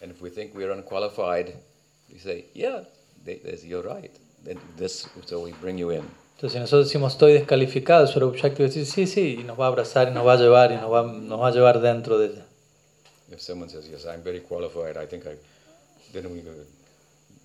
And 0.00 0.10
if 0.10 0.22
we 0.22 0.30
think 0.30 0.54
we're 0.54 0.72
unqualified, 0.72 1.54
we 2.10 2.18
say, 2.18 2.46
yeah, 2.54 2.84
they, 3.26 3.36
they 3.36 3.58
you're 3.62 3.82
right. 3.82 4.10
Then 4.42 4.58
this, 4.78 5.06
so 5.26 5.40
we 5.40 5.52
bring 5.60 5.76
you 5.76 5.90
in. 5.90 6.04
Entonces, 6.36 6.52
si 6.52 6.58
nosotros 6.60 6.86
decimos, 6.88 7.12
estoy 7.12 7.34
descalificado, 7.34 8.06
Swarup 8.06 8.36
Shakti 8.36 8.62
va 8.62 8.68
a 8.68 8.72
decir, 8.72 8.86
sí, 8.86 9.06
sí, 9.06 9.36
y 9.40 9.44
nos 9.44 9.60
va 9.60 9.66
a 9.66 9.68
abrazar 9.68 10.08
y 10.08 10.12
nos 10.12 10.26
va 10.26 10.32
a 10.32 10.36
llevar 10.36 10.72
y 10.72 10.76
nos 10.76 10.90
va, 10.90 11.02
nos 11.02 11.38
va 11.38 11.48
a 11.48 11.50
llevar 11.50 11.82
dentro 11.82 12.18
de 12.18 12.28
ella. 12.28 12.46
If 13.30 13.40
someone 13.42 13.68
says, 13.68 13.86
yes, 13.86 14.06
I'm 14.06 14.22
very 14.22 14.40
qualified, 14.40 14.96
I 14.96 15.04
think 15.06 15.26
I, 15.26 15.36
then 16.14 16.32
we 16.32 16.40
go, 16.40 16.52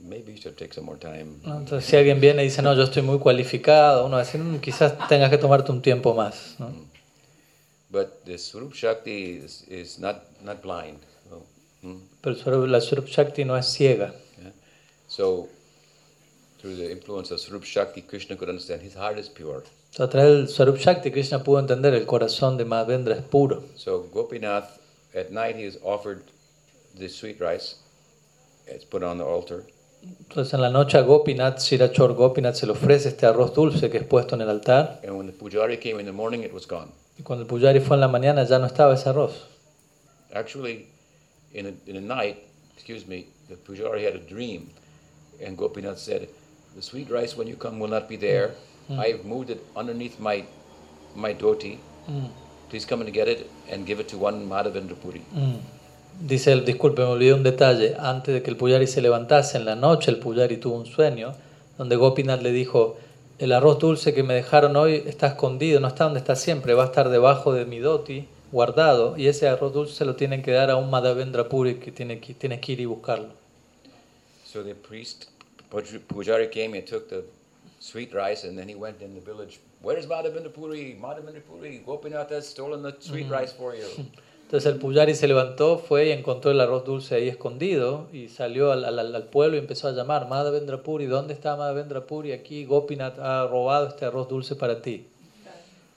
maybe 0.07 0.31
you 0.33 0.37
should 0.37 0.55
take 0.57 0.73
some 0.73 0.85
more 0.85 0.97
time. 0.99 1.39
¿no? 1.43 1.57
Entonces, 1.59 1.85
si 1.89 1.95
alguien 1.95 2.19
viene 2.19 2.41
y 2.43 2.45
dice, 2.45 2.61
no, 2.61 2.73
yo 2.75 2.83
estoy 2.83 3.01
muy 3.01 3.19
cualificado, 3.19 4.05
uno 4.05 4.15
va 4.15 4.21
a 4.21 4.25
decir, 4.25 4.39
"Mm, 4.41 4.59
quizás 4.59 4.93
tengas 5.07 5.29
que 5.29 5.37
tomarte 5.37 5.71
un 5.71 5.81
tiempo 5.81 6.13
más. 6.13 6.55
¿no? 6.59 6.71
But 7.89 8.23
the 8.25 8.37
Swarup 8.37 8.73
Shakti 8.73 9.37
is, 9.43 9.63
is 9.67 9.99
not, 9.99 10.23
not 10.43 10.61
blind. 10.61 10.99
So, 11.29 11.45
hmm, 11.81 11.97
Pero 12.21 12.65
la 12.67 12.81
Swarup 12.81 13.07
Shakti 13.07 13.45
no 13.45 13.55
es 13.55 13.67
ciega. 13.67 14.13
yeah. 14.41 14.51
so 15.07 15.47
through 16.59 16.75
the 16.75 16.91
influence 16.91 17.31
of 17.31 17.39
Swarup 17.39 17.63
Shakti, 17.63 18.01
Krishna 18.01 18.35
could 18.35 18.49
understand 18.49 18.81
his 18.81 18.95
heart 18.95 19.17
is 19.19 19.29
pure. 19.29 19.63
A 19.97 20.07
través 20.09 20.35
del 20.35 20.47
Swarup 20.49 20.77
Shakti, 20.77 21.09
Krishna 21.11 21.41
pudo 21.43 21.59
entender 21.59 21.93
el 21.93 22.05
corazón 22.05 22.57
de 22.57 22.65
Madhavendra 22.65 23.15
es 23.15 23.21
puro. 23.23 23.63
So 23.77 24.09
Gopinath, 24.13 24.77
at 25.15 25.31
night 25.31 25.55
he 25.55 25.63
is 25.63 25.77
offered 25.83 26.21
the 26.99 27.07
sweet 27.07 27.39
rice. 27.39 27.75
It's 28.67 28.83
put 28.83 29.03
on 29.03 29.19
the 29.19 29.23
altar. 29.23 29.63
Entonces 30.19 30.53
en 30.53 30.61
la 30.61 30.69
noche 30.69 30.97
a 30.97 31.01
Gopinath, 31.01 31.59
Shirachor 31.59 32.13
Gopinath 32.13 32.55
se 32.55 32.65
le 32.65 32.73
ofrece 32.73 33.09
este 33.09 33.25
arroz 33.25 33.53
dulce 33.53 33.89
que 33.89 33.97
es 33.97 34.03
puesto 34.03 34.35
en 34.35 34.41
el 34.41 34.49
altar. 34.49 34.99
And 35.03 35.17
when 35.17 35.27
the 35.27 35.33
pujari 35.33 35.79
came 35.79 35.99
in 35.99 36.05
the 36.05 36.11
morning, 36.11 36.41
it 36.43 36.53
was 36.53 36.67
gone. 36.67 36.91
Y 37.17 37.23
cuando 37.23 37.43
el 37.43 37.47
pujari 37.47 37.79
fue 37.79 37.95
en 37.95 38.01
la 38.01 38.07
mañana 38.07 38.43
ya 38.43 38.59
no 38.59 38.65
estaba 38.65 38.93
ese 38.93 39.07
arroz. 39.09 39.47
Actually, 40.33 40.87
in 41.53 41.67
a, 41.67 41.89
in 41.89 41.95
a 41.95 42.01
night, 42.01 42.37
excuse 42.75 43.07
me, 43.07 43.27
the 43.47 43.55
pujari 43.55 44.03
had 44.03 44.15
a 44.15 44.19
dream. 44.19 44.69
And 45.45 45.57
Gopinath 45.57 45.99
said, 45.99 46.27
The 46.75 46.81
sweet 46.81 47.09
rice, 47.09 47.37
when 47.37 47.47
you 47.47 47.55
come, 47.55 47.79
will 47.79 47.89
not 47.89 48.09
be 48.09 48.17
there. 48.17 48.51
I've 48.89 49.25
moved 49.25 49.49
it 49.49 49.65
underneath 49.75 50.19
my, 50.19 50.43
my 51.15 51.33
dhoti. 51.33 51.79
Please 52.69 52.85
come 52.85 53.01
and 53.01 53.11
get 53.13 53.27
it 53.27 53.49
and 53.69 53.85
give 53.85 53.99
it 53.99 54.09
to 54.09 54.17
one 54.17 54.47
Madhavendra 54.47 54.99
Puri. 55.01 55.21
Mm. 55.33 55.59
Dice 56.19 56.51
él, 56.53 56.65
disculpe, 56.65 57.01
me 57.01 57.07
olvidé 57.09 57.33
un 57.33 57.43
detalle. 57.43 57.95
Antes 57.99 58.33
de 58.33 58.41
que 58.41 58.49
el 58.49 58.57
pujari 58.57 58.87
se 58.87 59.01
levantase 59.01 59.57
en 59.57 59.65
la 59.65 59.75
noche, 59.75 60.09
el 60.11 60.17
pujari 60.17 60.57
tuvo 60.57 60.75
un 60.75 60.85
sueño 60.85 61.33
donde 61.77 61.95
Gopinath 61.97 62.41
le 62.41 62.51
dijo, 62.51 62.97
el 63.37 63.51
arroz 63.51 63.79
dulce 63.79 64.13
que 64.13 64.23
me 64.23 64.33
dejaron 64.33 64.75
hoy 64.77 65.03
está 65.05 65.27
escondido, 65.27 65.79
no 65.81 65.89
está 65.89 66.05
donde 66.05 66.19
está 66.19 66.35
siempre, 66.37 66.73
va 66.73 66.83
a 66.83 66.85
estar 66.87 67.09
debajo 67.09 67.51
de 67.53 67.65
mi 67.65 67.79
doti, 67.79 68.27
guardado, 68.51 69.17
y 69.17 69.27
ese 69.27 69.49
arroz 69.49 69.73
dulce 69.73 69.93
se 69.93 70.05
lo 70.05 70.15
tienen 70.15 70.41
que 70.41 70.51
dar 70.51 70.69
a 70.71 70.77
un 70.77 70.89
Madhavendra 70.89 71.49
Puri 71.49 71.75
que 71.75 71.91
tiene 71.91 72.19
que, 72.21 72.33
tiene 72.33 72.61
que 72.61 72.71
ir 72.71 72.79
y 72.79 72.85
buscarlo. 72.85 73.27
So 74.45 74.63
the 74.63 74.73
priest, 74.73 75.25
puj- 75.69 75.99
pujari 76.07 76.49
came 76.49 76.77
and 76.77 76.87
took 76.87 77.09
the 77.09 77.25
sweet 77.81 78.13
rice, 78.13 78.47
and 78.47 78.57
then 78.57 78.69
he 78.69 78.75
went 78.75 79.01
in 79.01 79.13
the 79.13 79.19
village. 79.21 79.59
Where's 79.81 80.07
Madhavendra 80.07 80.49
Puri? 80.53 80.97
Madhavendra 80.99 81.41
Puri, 81.41 81.83
Gopinath 81.85 82.31
has 82.31 82.47
stolen 82.47 82.81
the 82.83 82.95
sweet 83.01 83.29
rice 83.29 83.51
for 83.51 83.75
you. 83.75 83.85
Entonces 84.45 84.71
el 84.71 84.79
pujari 84.79 85.15
se 85.15 85.27
levantó, 85.27 85.79
fue 85.79 86.07
y 86.07 86.11
encontró 86.11 86.51
el 86.51 86.61
arroz 86.61 86.85
dulce 86.85 87.15
ahí 87.15 87.27
escondido 87.27 88.07
y 88.13 88.29
salió 88.29 88.71
al, 88.71 88.85
al- 88.85 89.15
al 89.15 89.23
pueblo 89.23 89.55
y 89.55 89.59
empezó 89.59 89.87
a 89.87 89.91
llamar, 89.91 90.27
Madhavendra 90.29 90.83
Puri, 90.83 91.07
¿dónde 91.07 91.33
está 91.33 91.55
Madhavendra 91.55 92.05
Puri? 92.05 92.31
Aquí 92.31 92.63
Gopinath 92.65 93.17
ha 93.19 93.47
robado 93.47 93.87
este 93.87 94.05
arroz 94.05 94.29
dulce 94.29 94.55
para 94.55 94.81
ti. 94.83 95.07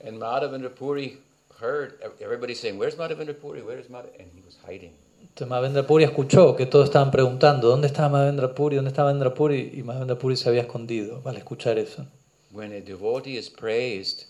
And 0.05 0.17
Madhavendra 0.17 0.69
Puri 0.73 1.19
heard 1.61 1.93
everybody 2.19 2.55
saying, 2.55 2.79
Where's 2.79 2.97
Madhavendra 2.97 3.35
Puri? 3.35 3.61
Where's 3.61 3.87
Madhav? 3.89 4.09
And 4.19 4.29
he 4.33 4.41
was 4.45 4.57
hiding. 4.67 4.93
Entonces 5.21 5.47
Madhavendra 5.47 5.85
Puri 5.85 6.03
escuchó 6.05 6.55
que 6.55 6.65
todos 6.65 6.85
estaban 6.85 7.11
preguntando, 7.11 7.67
¿dónde 7.69 7.85
está 7.87 8.09
Madhavendra 8.09 8.55
Puri? 8.55 8.77
¿Dónde 8.77 8.89
está 8.89 9.03
Madhavendra 9.03 9.33
Puri? 9.35 9.73
Y 9.75 9.83
Madhavendra 9.83 10.17
Puri 10.17 10.35
se 10.35 10.49
había 10.49 10.61
escondido 10.61 11.21
al 11.23 11.37
escuchar 11.37 11.77
eso. 11.77 12.05
When 12.51 12.73
a 12.73 12.81
devotee 12.81 13.37
is 13.37 13.47
praised, 13.47 14.23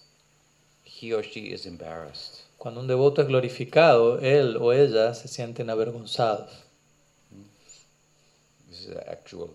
he 0.84 1.14
or 1.14 1.24
she 1.24 1.54
is 1.54 1.66
embarrassed. 1.66 2.42
Cuando 2.60 2.82
un 2.82 2.88
devoto 2.88 3.22
es 3.22 3.28
glorificado, 3.28 4.20
él 4.20 4.58
o 4.58 4.74
ella 4.74 5.14
se 5.16 5.28
sienten 5.28 5.70
avergonzados. 5.70 6.52
This 8.70 8.82
is 8.82 8.88
the 8.88 9.10
actual 9.10 9.50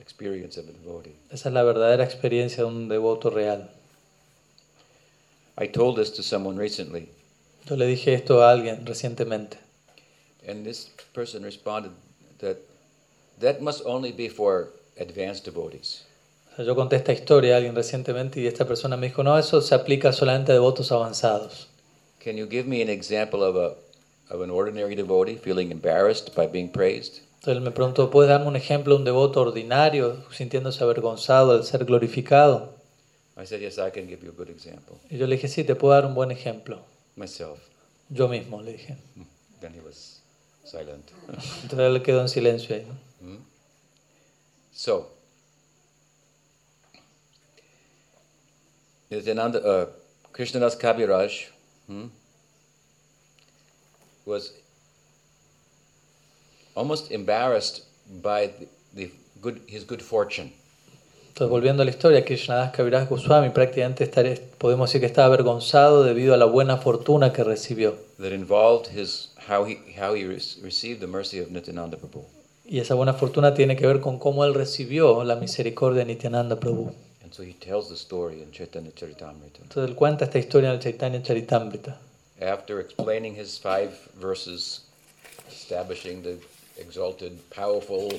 experience 0.00 0.58
of 0.58 0.66
a 0.68 0.72
devotee. 0.72 1.14
Esa 1.30 1.50
es 1.50 1.54
la 1.54 1.62
verdadera 1.62 2.02
experiencia 2.02 2.64
de 2.64 2.70
un 2.70 2.88
devoto 2.88 3.30
real. 3.30 3.70
I 5.60 5.68
told 5.68 5.98
this 5.98 6.12
to 6.14 6.22
someone 6.22 6.58
recently, 6.58 7.08
Yo 7.66 7.76
le 7.76 7.86
dije 7.86 8.14
esto 8.14 8.42
a 8.42 8.50
alguien 8.52 8.86
recientemente. 8.86 9.58
and 10.46 10.64
this 10.64 10.88
person 11.12 11.42
responded 11.42 11.92
that 12.38 12.56
that 13.38 13.60
must 13.60 13.82
only 13.84 14.12
be 14.12 14.28
for 14.30 14.70
advanced 14.98 15.44
devotees. 15.44 16.04
Yo 16.56 16.74
conté 16.74 16.96
esta 16.96 17.12
historia 17.12 17.54
a 17.54 17.58
alguien 17.58 17.74
recientemente 17.76 18.40
y 18.40 18.46
esta 18.46 18.64
persona 18.66 18.96
me 18.96 19.08
dijo, 19.08 19.22
no, 19.22 19.38
eso 19.38 19.60
se 19.60 19.74
aplica 19.76 20.12
solamente 20.12 20.50
a 20.50 20.54
devotos 20.54 20.90
avanzados. 20.90 21.67
Can 22.20 22.36
you 22.36 22.46
give 22.46 22.66
me 22.66 22.82
an 22.82 22.88
example 22.88 23.42
of 23.42 23.56
a 23.56 23.76
of 24.30 24.42
an 24.42 24.50
ordinary 24.50 24.94
devotee 24.94 25.36
feeling 25.36 25.70
embarrassed 25.70 26.34
by 26.34 26.46
being 26.46 26.70
praised? 26.70 27.20
Entonces 27.40 27.56
él 27.56 27.60
me 27.60 27.70
preguntó, 27.70 28.10
¿puedes 28.10 28.28
darme 28.28 28.48
un 28.48 28.56
ejemplo 28.56 28.94
de 28.94 28.98
un 28.98 29.04
devoto 29.04 29.40
ordinario 29.40 30.24
sintiéndose 30.32 30.82
avergonzado 30.82 31.52
al 31.52 31.64
ser 31.64 31.84
glorificado? 31.84 32.74
I 33.36 33.46
said, 33.46 33.60
yes, 33.60 33.78
I 33.78 33.90
can 33.90 34.08
give 34.08 34.24
you 34.24 34.30
a 34.30 34.32
good 34.32 34.50
example. 34.50 34.96
Y 35.08 35.18
yo 35.18 35.26
le 35.28 35.36
dije, 35.36 35.46
sí, 35.46 35.62
te 35.62 35.76
puedo 35.76 35.94
dar 35.94 36.04
un 36.04 36.14
buen 36.14 36.32
ejemplo. 36.32 36.80
Myself. 37.14 37.60
Yo 38.10 38.26
mismo, 38.26 38.60
le 38.60 38.72
dije. 38.72 38.96
Then 39.60 39.72
he 39.72 39.80
was 39.80 40.20
silent. 40.64 41.10
Entonces 41.62 41.78
él 41.78 42.02
quedó 42.02 42.20
en 42.20 42.28
silencio 42.28 42.74
ahí. 42.74 42.84
¿no? 42.84 43.28
Hmm? 43.28 43.44
So, 44.72 45.10
Nityananda, 49.10 49.58
uh, 49.60 49.86
Krishnadas 50.32 50.76
Kaviraj 50.76 51.50
hmm, 51.88 52.06
was 54.26 54.52
almost 56.74 57.10
embarrassed 57.10 57.82
by 58.22 58.48
the, 58.48 58.68
the 58.94 59.10
good, 59.40 59.60
his 59.66 59.84
good 59.86 60.00
fortune. 60.02 60.52
Entonces, 61.28 61.50
volviendo 61.50 61.82
a 61.82 61.84
la 61.84 61.90
historia, 61.92 62.24
Krishnadas 62.24 62.72
Kaviraj 62.72 63.08
Goswami 63.08 63.50
prácticamente 63.50 64.02
estaré- 64.04 64.40
podemos 64.58 64.88
decir 64.90 65.00
que 65.00 65.06
estaba 65.06 65.26
avergonzado 65.26 66.02
debido 66.02 66.34
a 66.34 66.36
la 66.36 66.46
buena 66.46 66.78
fortuna 66.78 67.32
que 67.32 67.44
recibió. 67.44 67.94
that 68.18 68.32
involved 68.32 68.88
his 68.92 69.30
how 69.48 69.64
he 69.64 69.76
how 69.96 70.14
he 70.14 70.24
re- 70.26 70.40
received 70.62 70.98
the 71.00 71.06
mercy 71.06 71.38
of 71.40 71.50
Nityananda 71.50 71.96
Prabhu. 71.96 72.24
Y 72.64 72.80
esa 72.80 72.94
buena 72.94 73.14
fortuna 73.14 73.54
tiene 73.54 73.76
que 73.76 73.86
ver 73.86 74.00
con 74.00 74.18
cómo 74.18 74.44
él 74.44 74.52
recibió 74.54 75.22
la 75.24 75.36
misericordia 75.36 76.00
de 76.04 76.06
Nityananda 76.06 76.58
Prabhu. 76.58 76.92
And 77.28 77.34
so 77.34 77.42
he 77.42 77.52
tells 77.52 77.90
the 77.90 77.96
story 77.96 78.40
in 78.40 78.50
Chaitanya 78.52 78.90
Charitamrita. 78.90 79.60
Entonces 79.60 79.90
él 79.90 79.94
cuenta 79.94 80.24
esta 80.24 80.38
historia 80.38 80.70
en 80.70 80.76
el 80.76 80.80
Chaitanya 80.80 81.22
Charitamrita. 81.22 81.98
After 82.40 82.80
explaining 82.80 83.34
his 83.34 83.58
five 83.58 83.90
verses, 84.18 84.86
establishing 85.46 86.22
the 86.22 86.38
exalted, 86.78 87.38
powerful 87.50 88.18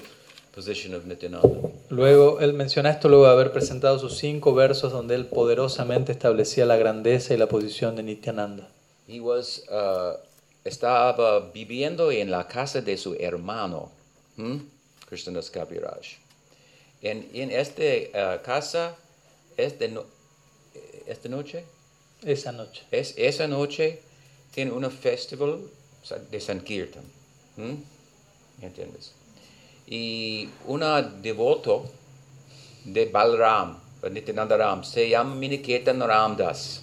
position 0.53 0.93
of 0.93 1.07
Nityananda, 1.07 1.71
Luego, 1.89 2.39
él 2.39 2.53
menciona 2.53 2.91
esto 2.91 3.09
luego 3.09 3.25
de 3.25 3.31
haber 3.31 3.51
presentado 3.51 3.97
sus 3.97 4.15
cinco 4.15 4.53
versos 4.53 4.91
donde 4.91 5.15
él 5.15 5.25
poderosamente 5.25 6.11
establecía 6.11 6.67
la 6.67 6.77
grandeza 6.77 7.33
y 7.33 7.37
la 7.37 7.47
posición 7.47 7.95
de 7.95 8.03
Nityananda. 8.03 8.69
he 9.07 9.19
was 9.19 9.63
uh, 9.71 10.19
estaba 10.63 11.39
viviendo 11.51 12.11
en 12.11 12.29
la 12.29 12.47
casa 12.47 12.81
de 12.81 12.95
su 12.95 13.15
hermano, 13.19 13.89
hmm? 14.37 14.57
Krishnadas 15.07 15.49
Kaviraj. 15.49 16.28
En, 17.01 17.29
en 17.33 17.51
esta 17.51 18.41
casa, 18.41 18.95
esta, 19.57 19.87
no- 19.87 20.05
esta 21.07 21.29
noche, 21.29 21.63
Esa 22.23 22.51
noche. 22.51 22.83
Es, 22.91 23.13
esa 23.17 23.47
noche 23.47 23.99
tiene 24.53 24.71
un 24.71 24.89
festival 24.91 25.61
de 26.31 26.39
Sankirtan. 26.39 27.03
¿m? 27.57 27.77
¿Me 28.59 28.67
entiendes? 28.67 29.13
Y 29.87 30.49
una 30.67 31.01
devoto 31.01 31.85
de 32.85 33.05
Balram, 33.05 33.77
Nityananda 34.11 34.57
Ram, 34.57 34.83
se 34.83 35.09
llama 35.09 35.35
Miniketan 35.35 35.99
Ramdas. 36.01 36.81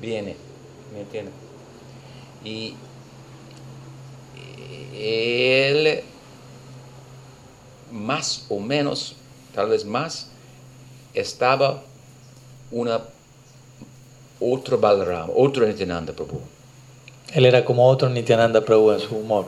Viene, 0.00 0.34
¿me 0.92 1.00
entiendes? 1.02 1.34
Y 2.44 2.74
él, 4.94 6.02
más 7.92 8.46
o 8.48 8.58
menos, 8.58 9.14
tal 9.54 9.68
vez 9.68 9.84
más, 9.84 10.26
estaba 11.14 11.82
una 12.70 13.00
otro 14.40 14.78
Balaram, 14.78 15.30
otro 15.36 15.66
Nityananda 15.66 16.12
Prabhu. 16.12 16.40
Él 17.34 17.44
era 17.46 17.64
como 17.64 17.86
otro 17.86 18.08
Nityananda 18.08 18.60
Prabhu 18.64 18.92
en 18.92 19.00
su 19.00 19.14
humor. 19.16 19.46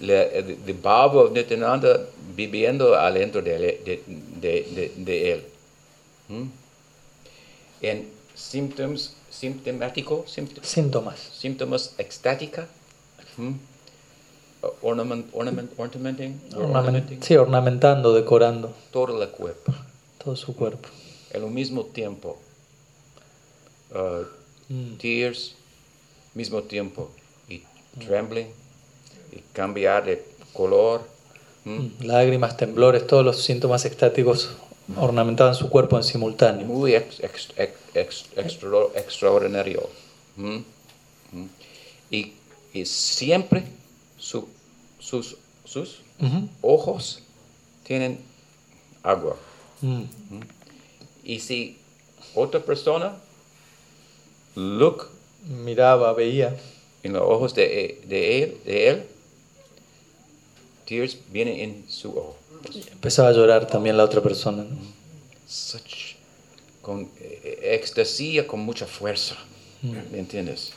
Le- 0.00 0.42
the 0.66 0.72
bhava 0.72 1.22
of 1.24 1.32
Nityananda 1.32 2.06
viviendo 2.34 2.94
adentro 2.94 3.40
de, 3.42 3.56
él- 3.56 3.84
de, 3.84 4.02
de, 4.40 4.62
de, 4.74 4.92
de 4.96 5.32
él. 5.32 5.44
¿Mm? 6.28 6.44
En 7.82 8.08
symptoms, 8.34 9.14
sintomático, 9.30 10.24
Síntomas. 10.62 11.18
síntomas 11.38 11.94
extática, 11.98 12.66
¿Mm? 13.36 13.52
Ornament, 14.82 15.26
ornament, 15.32 15.70
ornamenting, 15.78 16.40
or 16.54 16.62
Ornamen- 16.64 16.76
ornamenting, 16.76 17.22
sí, 17.22 17.36
ornamentando, 17.36 18.12
decorando 18.12 18.74
todo 18.92 19.22
el 19.22 19.28
cuerpo. 19.30 19.72
todo 20.22 20.36
su 20.36 20.54
cuerpo. 20.54 20.88
Al 21.34 21.42
mismo 21.50 21.84
tiempo, 21.86 22.38
uh, 23.94 24.24
Mm. 24.68 24.96
tears, 24.98 25.54
mismo 26.34 26.62
tiempo, 26.62 27.10
y 27.48 27.62
trembling, 28.04 28.48
y 29.32 29.38
cambiar 29.52 30.04
de 30.04 30.24
color. 30.52 31.02
Mm, 31.64 32.04
Lágrimas, 32.04 32.56
temblores, 32.56 33.06
todos 33.06 33.24
los 33.24 33.42
síntomas 33.42 33.84
extáticos 33.84 34.50
ornamentaban 34.96 35.54
su 35.54 35.68
cuerpo 35.70 35.96
en 35.96 36.04
simultáneo. 36.04 36.66
Muy 36.66 36.94
ex- 36.94 37.20
ex- 37.20 37.48
ex- 37.56 37.94
ex- 37.94 38.26
extra- 38.36 38.88
extraordinario. 38.94 39.88
Y, 42.10 42.32
y 42.72 42.84
siempre 42.86 43.64
su- 44.30 44.48
sus, 44.98 45.36
sus 45.64 46.02
ojos 46.62 47.22
tienen 47.84 48.18
agua. 49.02 49.36
Mm. 49.80 50.02
Y 51.24 51.40
si 51.40 51.76
otra 52.34 52.60
persona 52.60 53.16
look 54.54 55.08
Miraba, 55.64 56.12
veía, 56.12 56.54
en 57.02 57.14
los 57.14 57.22
ojos 57.22 57.54
de, 57.54 57.98
de 58.06 58.42
él, 58.42 58.58
de 58.66 58.88
él, 58.90 59.02
tears 60.86 61.16
vienen 61.32 61.58
en 61.60 61.90
su 61.90 62.10
ojo. 62.10 62.36
empezaba 62.92 63.28
a 63.30 63.32
llorar 63.32 63.66
también 63.66 63.96
la 63.96 64.04
otra 64.04 64.20
persona. 64.20 64.64
¿no? 64.64 64.76
Such, 65.48 66.16
con 66.82 67.08
eh, 67.20 67.70
éxtasis, 67.80 68.42
con 68.42 68.60
mucha 68.60 68.86
fuerza. 68.86 69.34
¿Me 69.82 70.18
entiendes? 70.18 70.72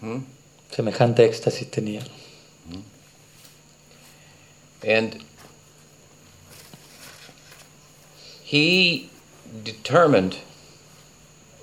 ¿Mm? 0.00 0.18
Semejante 0.74 1.24
éxtasis 1.24 1.70
tenía. 1.70 2.02
And 4.84 5.24
he 8.42 9.10
determined 9.62 10.38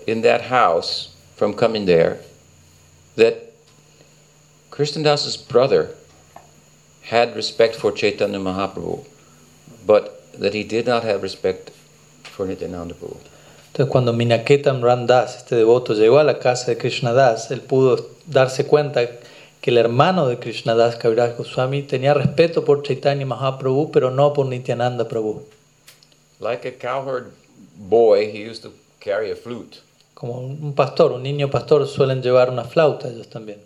in 0.07 0.21
that 0.21 0.41
house 0.43 1.15
from 1.35 1.53
coming 1.53 1.85
there 1.85 2.19
that 3.15 3.53
Krishnadas's 4.71 5.37
brother 5.37 5.95
had 7.03 7.35
respect 7.35 7.75
for 7.75 7.91
Chaitanya 7.91 8.39
Mahaprabhu, 8.39 9.05
but 9.85 10.31
that 10.33 10.53
he 10.53 10.63
did 10.63 10.85
not 10.85 11.03
have 11.03 11.21
respect 11.21 11.71
for 12.23 12.47
Nityananda 12.47 12.93
Prabhu. 12.93 13.17
Entonces 13.73 13.89
cuando 13.91 14.13
Minaketam 14.13 14.81
Ram 14.81 15.07
Das, 15.07 15.37
este 15.37 15.55
devoto, 15.55 15.93
llegó 15.93 16.19
a 16.19 16.23
la 16.23 16.39
casa 16.39 16.71
de 16.71 16.77
Krishna 16.77 17.13
Das, 17.13 17.51
él 17.51 17.61
pudo 17.61 18.05
darse 18.25 18.65
cuenta 18.65 19.07
que 19.61 19.69
el 19.69 19.77
hermano 19.77 20.27
de 20.27 20.39
Krishna 20.39 20.75
Das, 20.75 20.95
Kaviraj 20.95 21.37
Goswami, 21.37 21.83
tenía 21.83 22.15
respeto 22.15 22.65
por 22.65 22.81
Chaitanya 22.81 23.25
Mahaprabhu, 23.25 23.91
pero 23.91 24.09
no 24.09 24.33
por 24.33 24.47
Nityananda 24.47 25.07
Prabhu. 25.07 25.43
Like 26.39 26.67
a 26.67 26.71
cowherd 26.71 27.31
boy, 27.77 28.31
he 28.31 28.39
used 28.49 28.63
to 28.63 28.73
carry 28.99 29.31
a 29.31 29.35
flute. 29.35 29.79
Como 30.15 30.39
un 30.39 30.73
pastor, 30.73 31.11
un 31.11 31.23
niño 31.23 31.49
pastor 31.49 31.87
suelen 31.87 32.21
llevar 32.21 32.49
una 32.49 32.63
flauta 32.63 33.07
ellos 33.07 33.27
también. 33.29 33.59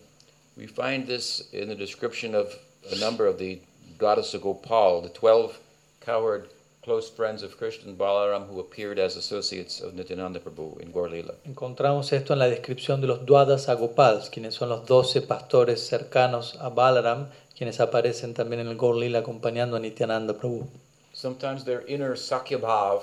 We 0.57 0.67
find 0.67 1.07
this 1.07 1.47
in 1.53 1.69
the 1.69 1.75
description 1.75 2.35
of 2.35 2.53
a 2.91 2.95
number 2.95 3.25
of 3.25 3.37
the 3.37 3.59
Dwadasa 3.97 4.41
Gopal, 4.41 5.01
the 5.01 5.09
12 5.09 5.57
cowherd 6.05 6.49
close 6.85 7.09
friends 7.09 7.41
of 7.41 7.57
Krishna 7.57 7.91
Balaram 7.93 8.47
who 8.47 8.59
appeared 8.59 8.99
as 8.99 9.17
associates 9.17 9.81
of 9.81 9.95
Nityananda 9.95 10.39
Prabhu 10.39 10.79
in 10.79 10.91
Gaur 10.91 11.09
Leela. 11.09 11.33
Encontramos 11.43 12.13
esto 12.13 12.33
en 12.33 12.39
la 12.39 12.47
descripción 12.47 13.01
de 13.01 13.07
los 13.07 13.25
Dwadas 13.25 13.67
Agopals, 13.69 14.29
quienes 14.29 14.53
son 14.53 14.69
los 14.69 14.85
doce 14.85 15.21
pastores 15.21 15.79
cercanos 15.79 16.55
a 16.61 16.69
Balaram, 16.69 17.29
quienes 17.57 17.79
aparecen 17.79 18.35
también 18.35 18.59
en 18.59 18.67
el 18.67 18.77
Gaur 18.77 18.95
Lila 18.95 19.19
acompañando 19.19 19.75
a 19.75 19.79
Nityananda 19.79 20.37
Prabhu. 20.37 20.67
Sometimes 21.11 21.65
their 21.65 21.83
inner 21.87 22.15
Sakya 22.15 22.59
Bhav 22.59 23.01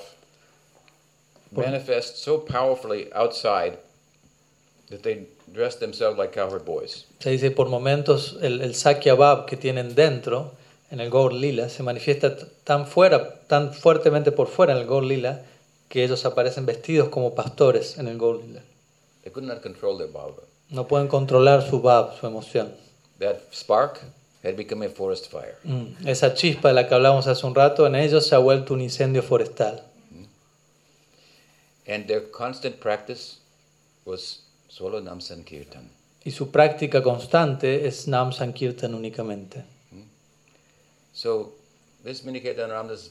Por- 1.52 1.64
manifests 1.64 2.22
so 2.22 2.38
powerfully 2.38 3.12
outside 3.12 3.78
that 4.90 5.02
they 5.02 5.26
dress 5.52 5.74
themselves 5.80 6.16
like 6.16 6.32
cowherd 6.32 6.64
boys. 6.64 7.06
Se 7.18 7.30
dice 7.30 7.50
por 7.50 7.66
momentos 7.68 8.38
el, 8.42 8.60
el 8.60 8.74
Sakya 8.76 9.16
Bhav 9.16 9.46
que 9.46 9.56
tienen 9.56 9.96
dentro 9.96 10.52
en 10.92 11.00
el 11.00 11.10
Gaur 11.10 11.32
Lila 11.32 11.70
se 11.70 11.82
manifiesta 11.82 12.36
tan 12.64 12.86
fuera, 12.86 13.40
tan 13.46 13.72
fuertemente 13.72 14.30
por 14.30 14.46
fuera 14.46 14.74
en 14.74 14.78
el 14.78 14.86
Gaur 14.86 15.02
Lila 15.02 15.40
que 15.88 16.04
ellos 16.04 16.26
aparecen 16.26 16.66
vestidos 16.66 17.08
como 17.08 17.34
pastores 17.34 17.96
en 17.98 18.08
el 18.08 18.18
Gaur 18.18 18.44
Lila. 18.44 18.60
They 19.22 19.32
could 19.32 19.48
not 19.48 19.62
control 19.62 19.96
their. 19.96 20.10
No 20.68 20.86
pueden 20.86 21.08
controlar 21.08 21.66
su 21.68 21.80
Bhav, 21.80 22.18
su 22.20 22.26
emoción. 22.26 22.74
That 23.20 23.36
spark 23.52 24.00
had 24.44 24.54
become 24.56 24.84
a 24.84 24.90
forest 24.90 25.30
fire. 25.30 25.56
Mm, 25.64 26.06
Esa 26.06 26.34
chispa 26.34 26.68
de 26.68 26.74
la 26.74 26.86
que 26.86 26.94
hablamos 26.94 27.26
hace 27.26 27.46
un 27.46 27.54
rato, 27.54 27.86
en 27.86 27.94
ellos 27.94 28.26
se 28.26 28.34
ha 28.34 28.38
vuelto 28.38 28.74
un 28.74 28.82
incendio 28.82 29.22
forestal. 29.22 29.82
And 31.88 32.06
their 32.06 32.30
constant 32.30 32.76
practice 32.76 33.38
was 34.04 34.42
solo 34.68 35.00
Nam 35.00 35.22
Sankirtan. 35.22 35.90
Y 36.22 36.32
su 36.32 36.50
práctica 36.50 37.02
constante 37.02 37.86
es 37.86 38.06
Nam 38.08 38.32
Sankirtan 38.32 38.94
únicamente. 38.94 39.64
So 41.22 41.52
this 42.02 42.22
Minikirtan 42.24 42.68
Ramdas 42.70 43.10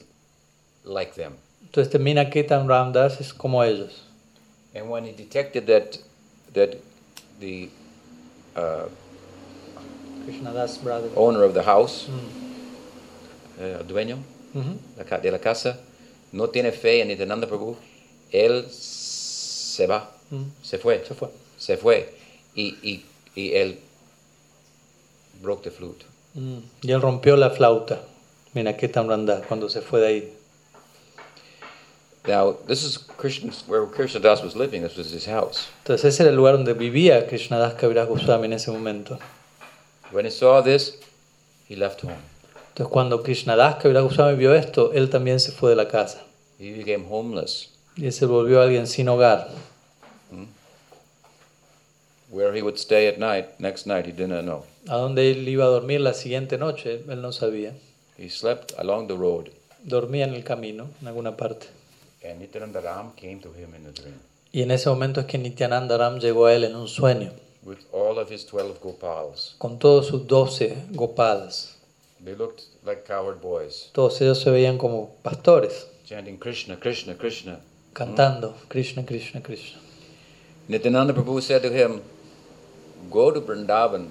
like 0.84 1.14
them. 1.14 1.32
Entonces 1.62 1.86
este 1.94 1.98
Minaketan 1.98 2.68
Ramdas 2.68 3.18
es 3.22 3.32
como 3.32 3.62
ellos. 3.64 4.02
And 4.74 4.90
when 4.90 5.04
he 5.06 5.12
detected 5.12 5.66
that 5.68 5.98
that 6.52 6.76
the 7.40 7.70
uh, 8.54 8.88
Krishnadas 10.26 10.76
brother. 10.82 11.08
owner 11.16 11.42
of 11.42 11.54
the 11.54 11.62
house, 11.62 12.06
Mm. 12.08 13.62
el 13.80 13.86
dueño 13.86 14.18
la 14.98 15.04
ca- 15.04 15.18
de 15.20 15.30
la 15.30 15.38
casa, 15.38 15.78
no 16.32 16.48
tiene 16.48 16.70
fe 16.72 17.00
en 17.00 17.08
Nityananda 17.08 17.46
Prabhu, 17.46 17.76
él 18.30 18.66
se 18.70 19.86
va, 19.86 20.10
Mm. 20.30 20.44
se 20.62 20.76
fue, 20.78 21.02
Se 21.06 21.14
fue. 21.14 21.28
se 21.58 21.76
fue. 21.78 22.12
Y, 22.54 22.76
y, 22.82 23.04
y 23.34 23.54
él 23.54 23.78
broke 25.40 25.62
the 25.62 25.70
flute. 25.70 26.04
Mm. 26.34 26.58
Y 26.82 26.92
él 26.92 27.00
rompió 27.00 27.36
la 27.36 27.50
flauta. 27.50 28.00
Cuando 29.48 29.68
se 29.68 29.80
fue 29.80 30.00
de 30.00 30.06
ahí. 30.06 30.32
Now, 32.26 32.56
this 32.68 32.84
is 32.84 32.98
Krishna's, 32.98 33.64
where 33.66 33.84
Krishna 33.86 34.20
Das 34.20 34.44
was 34.44 34.54
living, 34.54 34.82
this 34.82 34.96
was 34.96 35.10
his 35.10 35.26
house. 35.26 35.68
Entonces 35.82 36.04
ese 36.04 36.20
era 36.20 36.30
el 36.30 36.36
lugar 36.36 36.54
donde 36.54 36.72
vivía 36.72 37.26
Krishnadas 37.26 37.74
Kaviraj 37.74 38.06
Goswami 38.08 38.46
en 38.46 38.52
ese 38.52 38.70
momento. 38.70 39.18
When 40.12 40.24
he 40.24 40.30
saw 40.30 40.62
this, 40.62 41.00
he 41.68 41.74
left 41.74 42.04
home. 42.04 42.14
Entonces 42.68 42.92
cuando 42.92 43.24
Krishnadas 43.24 43.76
Kaviraj 43.82 44.04
Goswami 44.04 44.36
vio 44.36 44.54
esto, 44.54 44.92
él 44.92 45.10
también 45.10 45.40
se 45.40 45.50
fue 45.50 45.70
de 45.70 45.76
la 45.76 45.88
casa. 45.88 46.22
He 46.60 46.72
became 46.72 47.06
homeless, 47.10 47.70
Y 47.96 48.12
se 48.12 48.24
volvió 48.26 48.62
alguien 48.62 48.86
sin 48.86 49.08
hogar. 49.08 49.48
Where 52.32 52.52
he 52.56 52.62
would 52.62 52.78
stay 52.78 53.06
at 53.06 53.18
night, 53.18 53.46
next 53.60 53.86
night, 53.86 54.06
he 54.06 54.12
did 54.12 54.28
not 54.28 54.42
know. 54.42 54.64
A 54.88 54.96
dónde 54.96 55.30
él 55.30 55.46
iba 55.48 55.64
a 55.66 55.68
dormir 55.68 56.00
la 56.00 56.14
siguiente 56.14 56.58
noche, 56.58 57.04
él 57.08 57.20
no 57.22 57.30
sabía. 57.30 57.74
He 58.18 58.28
slept 58.28 58.72
along 58.78 59.06
the 59.06 59.14
road, 59.14 59.50
Dormía 59.84 60.24
en 60.24 60.34
el 60.34 60.42
camino, 60.44 60.88
en 61.00 61.08
alguna 61.08 61.36
parte. 61.36 61.66
and 62.24 62.40
Nityananda 62.40 62.80
Ram 62.80 63.12
came 63.16 63.40
to 63.40 63.48
him 63.52 63.74
in 63.74 63.84
a 63.86 63.90
dream 63.90 64.14
Y 64.52 64.62
en 64.62 64.70
ese 64.70 64.88
momento 64.88 65.20
es 65.20 65.26
que 65.26 65.38
Nityananda 65.38 65.96
Ram 65.98 66.18
llegó 66.20 66.46
a 66.46 66.54
él 66.54 66.64
en 66.64 66.76
un 66.76 66.86
sueño, 66.88 67.32
with 67.64 67.78
all 67.92 68.18
of 68.18 68.30
his 68.30 68.44
12 68.46 68.78
Gopals. 68.82 69.54
con 69.58 69.78
todos 69.78 70.06
sus 70.08 70.26
doce 70.26 70.76
gopalas. 70.90 71.76
They 72.24 72.36
looked 72.36 72.62
like 72.84 73.02
cowherd 73.04 73.40
boys, 73.42 73.90
Todos 73.92 74.20
ellos 74.20 74.40
se 74.40 74.50
veían 74.50 74.78
como 74.78 75.16
pastores, 75.22 75.86
chanting 76.04 76.38
Krishna, 76.38 76.78
Krishna, 76.78 77.16
Krishna. 77.16 77.60
cantando 77.92 78.54
Krishna, 78.68 79.04
Krishna, 79.04 79.42
Krishna. 79.42 79.80
Nityananda 80.68 81.12
Prabhu 81.12 81.40
said 81.42 81.62
to 81.62 81.70
him, 81.70 82.00
Go 83.10 83.30
to 83.30 83.40
Vrindavan. 83.40 84.08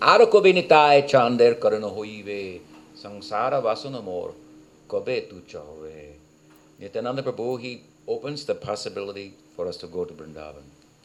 Aro 0.00 0.26
nitai 0.26 1.08
chander 1.08 1.54
karana 1.58 1.90
hoive, 1.90 2.60
sangsara 2.96 3.62
vasanamor, 3.62 4.34
kobe 4.88 5.28
tu 5.28 5.42
chahove. 5.48 6.12
Nityananda 6.78 7.22
Prabhu, 7.22 7.60
he 7.60 7.82
opens 8.06 8.44
the 8.44 8.54
possibility 8.54 9.32
for 9.56 9.66
us 9.66 9.76
to 9.78 9.86
go 9.86 10.04
to 10.04 10.12
Vrindavan. 10.12 10.62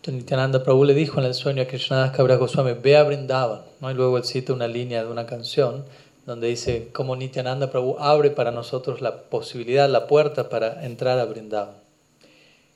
Nityananda 0.08 0.64
Prabhu 0.64 0.86
le 0.86 0.94
dijo 0.94 1.20
en 1.20 1.26
el 1.26 1.34
sueño 1.34 1.62
a 1.62 1.66
Krishnadas 1.66 2.16
Kabra 2.16 2.38
Goswami, 2.38 2.74
ve 2.74 2.98
a 2.98 3.04
Brindavan. 3.04 3.62
¿no? 3.80 3.92
Y 3.92 3.94
luego 3.94 4.18
él 4.18 4.24
cita 4.24 4.54
una 4.54 4.68
línea 4.68 5.04
de 5.04 5.12
una 5.12 5.26
canción 5.26 5.86
donde 6.26 6.48
dice 6.48 6.90
cómo 6.92 7.16
Nityananda 7.16 7.72
Prabhu 7.72 7.98
abre 8.00 8.32
para 8.32 8.52
nosotros 8.52 9.02
la 9.02 9.24
posibilidad, 9.24 9.88
la 9.88 10.08
puerta 10.08 10.50
para 10.50 10.84
entrar 10.86 11.20
a 11.20 11.26
Brindavan. 11.26 11.76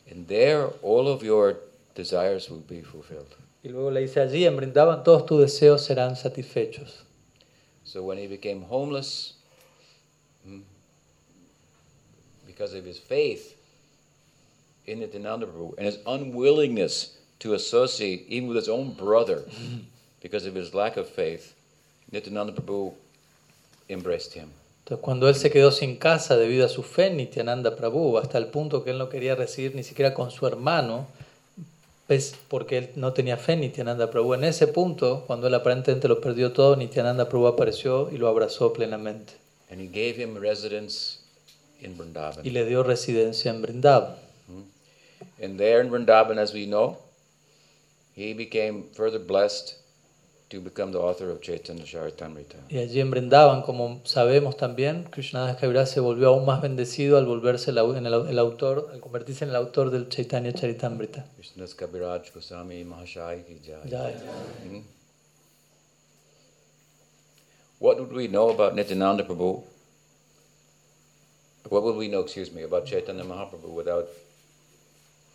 And 0.09 0.27
there, 0.27 0.67
all 0.83 1.07
of 1.07 1.23
your 1.23 1.57
desires 1.95 2.49
will 2.49 2.63
be 2.67 2.81
fulfilled. 2.81 3.35
Y 3.63 3.69
luego 3.69 3.91
le 3.91 4.01
dice 4.01 4.19
allí 4.19 4.45
en 4.45 4.57
Brindavan 4.57 5.03
todos 5.03 5.25
tus 5.25 5.41
deseos 5.41 5.85
serán 5.85 6.15
satisfechos. 6.15 7.03
So 7.85 8.03
when 8.03 8.17
he 8.17 8.27
became 8.27 8.61
homeless, 8.63 9.33
mm, 10.47 10.61
because 12.45 12.73
of 12.73 12.85
his 12.85 12.99
faith 12.99 13.55
in 14.85 14.99
Nityananda 14.99 15.45
Prabhu 15.45 15.75
and 15.77 15.85
his 15.85 15.99
unwillingness 16.05 17.17
to 17.39 17.53
associate 17.53 18.25
even 18.27 18.47
with 18.47 18.57
his 18.57 18.69
own 18.69 18.93
brother, 18.93 19.43
because 20.21 20.45
of 20.45 20.55
his 20.55 20.73
lack 20.73 20.97
of 20.97 21.07
faith, 21.07 21.55
Nityananda 22.11 22.53
Prabhu 22.53 22.93
embraced 23.89 24.33
him. 24.33 24.49
Entonces 24.83 25.01
cuando 25.01 25.29
él 25.29 25.35
se 25.35 25.49
quedó 25.49 25.71
sin 25.71 25.95
casa 25.95 26.35
debido 26.35 26.65
a 26.65 26.69
su 26.69 26.83
fe 26.83 27.07
en 27.07 27.17
Nityananda 27.17 27.77
Prabhu, 27.77 28.17
hasta 28.17 28.37
el 28.37 28.47
punto 28.47 28.83
que 28.83 28.91
él 28.91 28.97
no 28.97 29.07
quería 29.07 29.35
recibir 29.35 29.75
ni 29.75 29.83
siquiera 29.83 30.13
con 30.13 30.29
su 30.29 30.45
hermano, 30.45 31.07
pues 32.07 32.35
porque 32.47 32.77
él 32.77 32.89
no 32.95 33.13
tenía 33.13 33.37
fe 33.37 33.53
en 33.53 33.61
Nityananda 33.61 34.11
Prabhu. 34.11 34.33
En 34.33 34.43
ese 34.43 34.67
punto, 34.67 35.23
cuando 35.25 35.47
él 35.47 35.53
aparentemente 35.53 36.07
lo 36.07 36.19
perdió 36.19 36.51
todo, 36.51 36.75
Nityananda 36.75 37.29
Prabhu 37.29 37.47
apareció 37.47 38.09
y 38.11 38.17
lo 38.17 38.27
abrazó 38.27 38.73
plenamente. 38.73 39.33
And 39.69 39.79
he 39.81 39.87
gave 39.87 40.21
him 40.21 40.37
residence 40.37 41.19
in 41.81 41.91
Y 41.91 41.95
Vrindavan. 41.95 42.53
le 42.53 42.65
dio 42.65 42.83
residencia 42.83 43.51
en 43.51 43.61
Brindavan. 43.61 44.15
And 45.41 45.57
there 45.57 45.81
in 45.81 45.89
Vrindavan, 45.89 46.37
as 46.37 46.53
we 46.53 46.65
know, 46.65 46.97
he 48.15 48.33
became 48.33 48.83
further 48.93 49.19
blessed 49.19 49.75
to 50.49 50.61
become 50.61 50.91
the 50.91 50.99
author 50.99 51.29
of 51.31 51.41
Chaitanya 51.41 51.83
Charitamrita. 51.83 52.57
Y 52.69 52.77
allí 52.77 52.99
en 52.99 53.09
Brindavan, 53.09 53.63
como 53.63 54.01
sabemos 54.05 54.55
también, 54.57 55.05
Krishnadas 55.05 55.57
Kaviraj 55.57 55.87
se 55.87 55.99
volvió 55.99 56.29
aún 56.29 56.45
más 56.45 56.61
bendecido 56.61 57.17
al 57.17 57.25
volverse 57.25 57.71
el, 57.71 57.77
en 57.77 58.05
el, 58.05 58.13
el 58.13 58.39
autor, 58.39 58.89
al 58.93 58.99
convertirse 58.99 59.45
en 59.45 59.49
el 59.49 59.55
autor 59.55 59.89
del 59.89 60.09
Chaitanya 60.09 60.53
Charitamrita. 60.53 61.25
Krishnadas 61.35 61.75
Kaviraj 61.75 62.31
Goswami 62.33 62.83
Mahashai 62.83 63.43
ki 63.45 63.61
jai. 63.65 63.89
Jai. 63.89 64.13
What 67.79 67.99
would 67.99 68.13
we 68.13 68.27
know 68.27 68.49
about 68.49 68.75
Nityananda 68.75 69.23
Prabhu? 69.23 69.63
What 71.69 71.83
would 71.83 71.95
we 71.95 72.07
know, 72.07 72.21
excuse 72.21 72.51
me, 72.51 72.63
about 72.63 72.85
Chaitanya 72.85 73.23
Mahaprabhu 73.23 73.73
without 73.73 74.07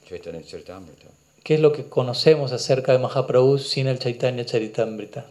Chaitanya 0.07 0.41
Charitamrita? 0.41 1.11
¿Qué 1.49 1.55
es 1.55 1.61
lo 1.61 1.73
que 1.73 1.89
conocemos 1.89 2.53
acerca 2.53 2.93
de 2.93 2.99
Mahaprabhu 2.99 3.57
sin 3.57 3.87
el 3.87 3.99
Chaitanya 3.99 4.45
Charitamrita? 4.45 5.25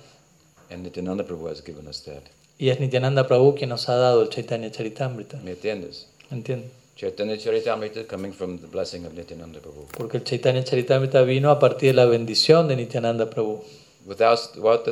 And 0.71 0.81
Nityananda 0.83 1.23
Prabhu 1.23 1.47
has 1.47 1.61
given 1.63 1.87
us 1.87 2.01
that. 2.05 2.23
Y 2.57 2.69
es 2.69 2.79
Nityananda 2.79 3.27
Prabhu 3.27 3.53
quien 3.53 3.69
nos 3.69 3.87
ha 3.87 3.97
dado 3.97 4.23
el 4.23 4.29
Chaitanya 4.29 4.71
Charitamrita. 4.71 5.37
¿Me 5.43 5.51
entiendes? 5.51 6.07
¿Entiendes? 6.31 6.71
Chaitanya 6.95 7.37
Charitamrita 7.37 8.07
coming 8.07 8.31
from 8.33 8.57
the 8.57 8.65
blessing 8.65 9.05
of 9.05 9.13
Nityananda 9.13 9.59
Prabhu. 9.59 9.85
Porque 9.95 10.17
el 10.17 10.23
Chaitanya 10.23 10.63
Charitamrita 10.63 11.21
vino 11.21 11.51
a 11.51 11.59
partir 11.59 11.89
de 11.89 11.93
la 11.93 12.05
bendición 12.05 12.67
de 12.67 12.77
Nityananda 12.77 13.29
Prabhu. 13.29 13.61
Without, 14.07 14.39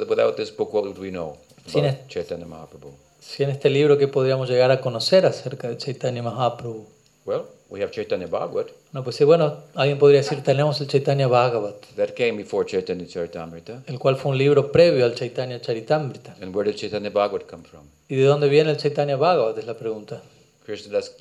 without, 0.07 0.35
this 0.35 0.55
book, 0.55 0.71
what 0.75 0.83
would 0.83 0.99
we 0.99 1.09
know 1.09 1.37
Sin 1.65 1.85
about 1.85 2.01
es- 2.01 2.07
Chaitanya 2.07 2.45
Mahaprabhu? 2.45 2.91
Si 3.19 3.41
en 3.41 3.49
este 3.49 3.71
libro 3.71 3.97
que 3.97 4.07
podríamos 4.07 4.47
llegar 4.47 4.69
a 4.69 4.79
conocer 4.79 5.25
acerca 5.25 5.69
de 5.69 5.77
Chaitanya 5.77 6.21
Mahaprabhu. 6.21 6.85
Well, 7.25 7.45
we 7.75 7.81
have 7.81 7.91
Chaitanya 7.91 8.27
Bhagavat. 8.27 8.69
No, 8.93 9.03
pues 9.03 9.17
sí, 9.17 9.25
bueno, 9.25 9.57
alguien 9.75 9.99
podría 9.99 10.21
decir, 10.21 10.41
tenemos 10.41 10.79
el 10.79 10.87
Chaitanya 10.87 11.27
Bhagavat, 11.27 11.75
That 11.97 12.13
came 12.15 12.37
before 12.37 12.65
Chaitanya 12.65 13.05
Charitamrita. 13.05 13.83
el 13.87 13.99
cual 13.99 14.15
fue 14.15 14.31
un 14.31 14.37
libro 14.37 14.71
previo 14.71 15.03
al 15.03 15.13
Chaitanya 15.13 15.59
Charitamrita. 15.59 16.37
And 16.41 16.55
where 16.55 16.71
did 16.71 16.79
Chaitanya 16.79 17.09
Bhagavat 17.09 17.45
come 17.49 17.63
from? 17.63 17.83
¿Y 18.07 18.15
de 18.15 18.23
dónde 18.23 18.47
viene 18.47 18.71
el 18.71 18.77
Chaitanya 18.77 19.17
Bhagavat? 19.17 19.57
Es 19.57 19.65
la 19.65 19.73
pregunta. 19.73 20.21
Krishna 20.65 20.93
Das, 20.93 21.11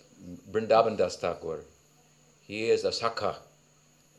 Vrindavan 0.53 0.97
Das 0.97 1.19
Thakur. 1.19 1.65
He 2.47 2.71
is 2.71 2.85
a 2.85 2.93
Sakha 2.93 3.35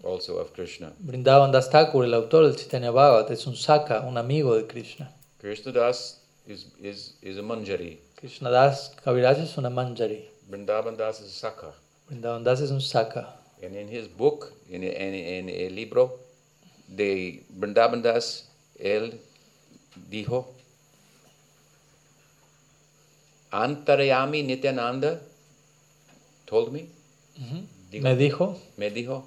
also 0.03 0.37
of 0.37 0.51
Krishna. 0.53 0.91
Vrindavan 0.99 1.51
Das 1.53 1.69
Thakur, 1.69 2.03
el 2.03 2.13
autor 2.13 2.43
del 2.43 2.55
Chaitanya 2.57 2.91
Bhagavat, 2.91 3.31
es 3.31 3.47
un 3.47 3.55
Saka, 3.55 4.01
un 4.01 4.17
amigo 4.17 4.55
de 4.55 4.67
Krishna. 4.67 5.09
Krishna 5.39 5.71
Das 5.71 6.19
is, 6.45 6.65
is, 6.81 7.13
is 7.21 7.37
a 7.37 7.41
Manjari. 7.41 7.97
Krishna 8.17 8.49
Das 8.49 8.91
Kaviraj 9.05 9.39
es 9.39 9.57
una 9.57 9.69
Manjari. 9.69 10.25
Vrindavan 10.49 10.97
Das 10.97 11.21
is 11.21 11.27
a 11.27 11.39
Saka. 11.39 11.73
Vrindavan 12.07 12.43
Das 12.43 12.59
es 12.61 12.71
un 12.71 12.81
Saka. 12.81 13.39
And 13.63 13.75
in 13.75 13.87
his 13.87 14.07
book, 14.07 14.53
in, 14.69 14.83
in, 14.83 15.13
in 15.13 15.49
el 15.49 15.73
libro 15.73 16.19
de 16.87 17.43
Vrindavan 17.49 18.01
Das, 18.03 18.47
él 18.79 19.19
dijo, 20.09 20.53
Antarayami 23.51 24.43
Nityananda 24.43 25.21
told 26.45 26.71
me, 26.71 26.87
Me 27.91 28.15
dijo, 28.15 28.59
me 28.77 28.89
dijo, 28.91 29.25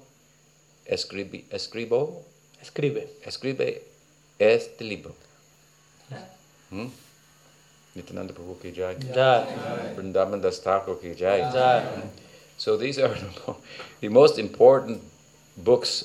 escribi, 0.85 1.45
escribo, 1.49 2.23
escribe. 2.61 3.07
escribe 3.25 3.81
este 4.37 4.83
libro. 4.83 5.15
Hmm? 6.69 6.87
Nityananda 7.95 8.33
Prabhu 8.33 8.59
ki 8.61 8.71
jai. 8.71 8.95
Vrindavan 9.95 10.41
Das 10.41 10.61
Thakur 10.61 10.99
ki 11.01 11.15
jai. 11.15 11.39
ya. 11.39 12.03
So 12.59 12.75
these 12.75 12.99
are 12.99 13.15
the 14.01 14.09
most 14.09 14.37
important 14.37 15.01
books 15.55 16.03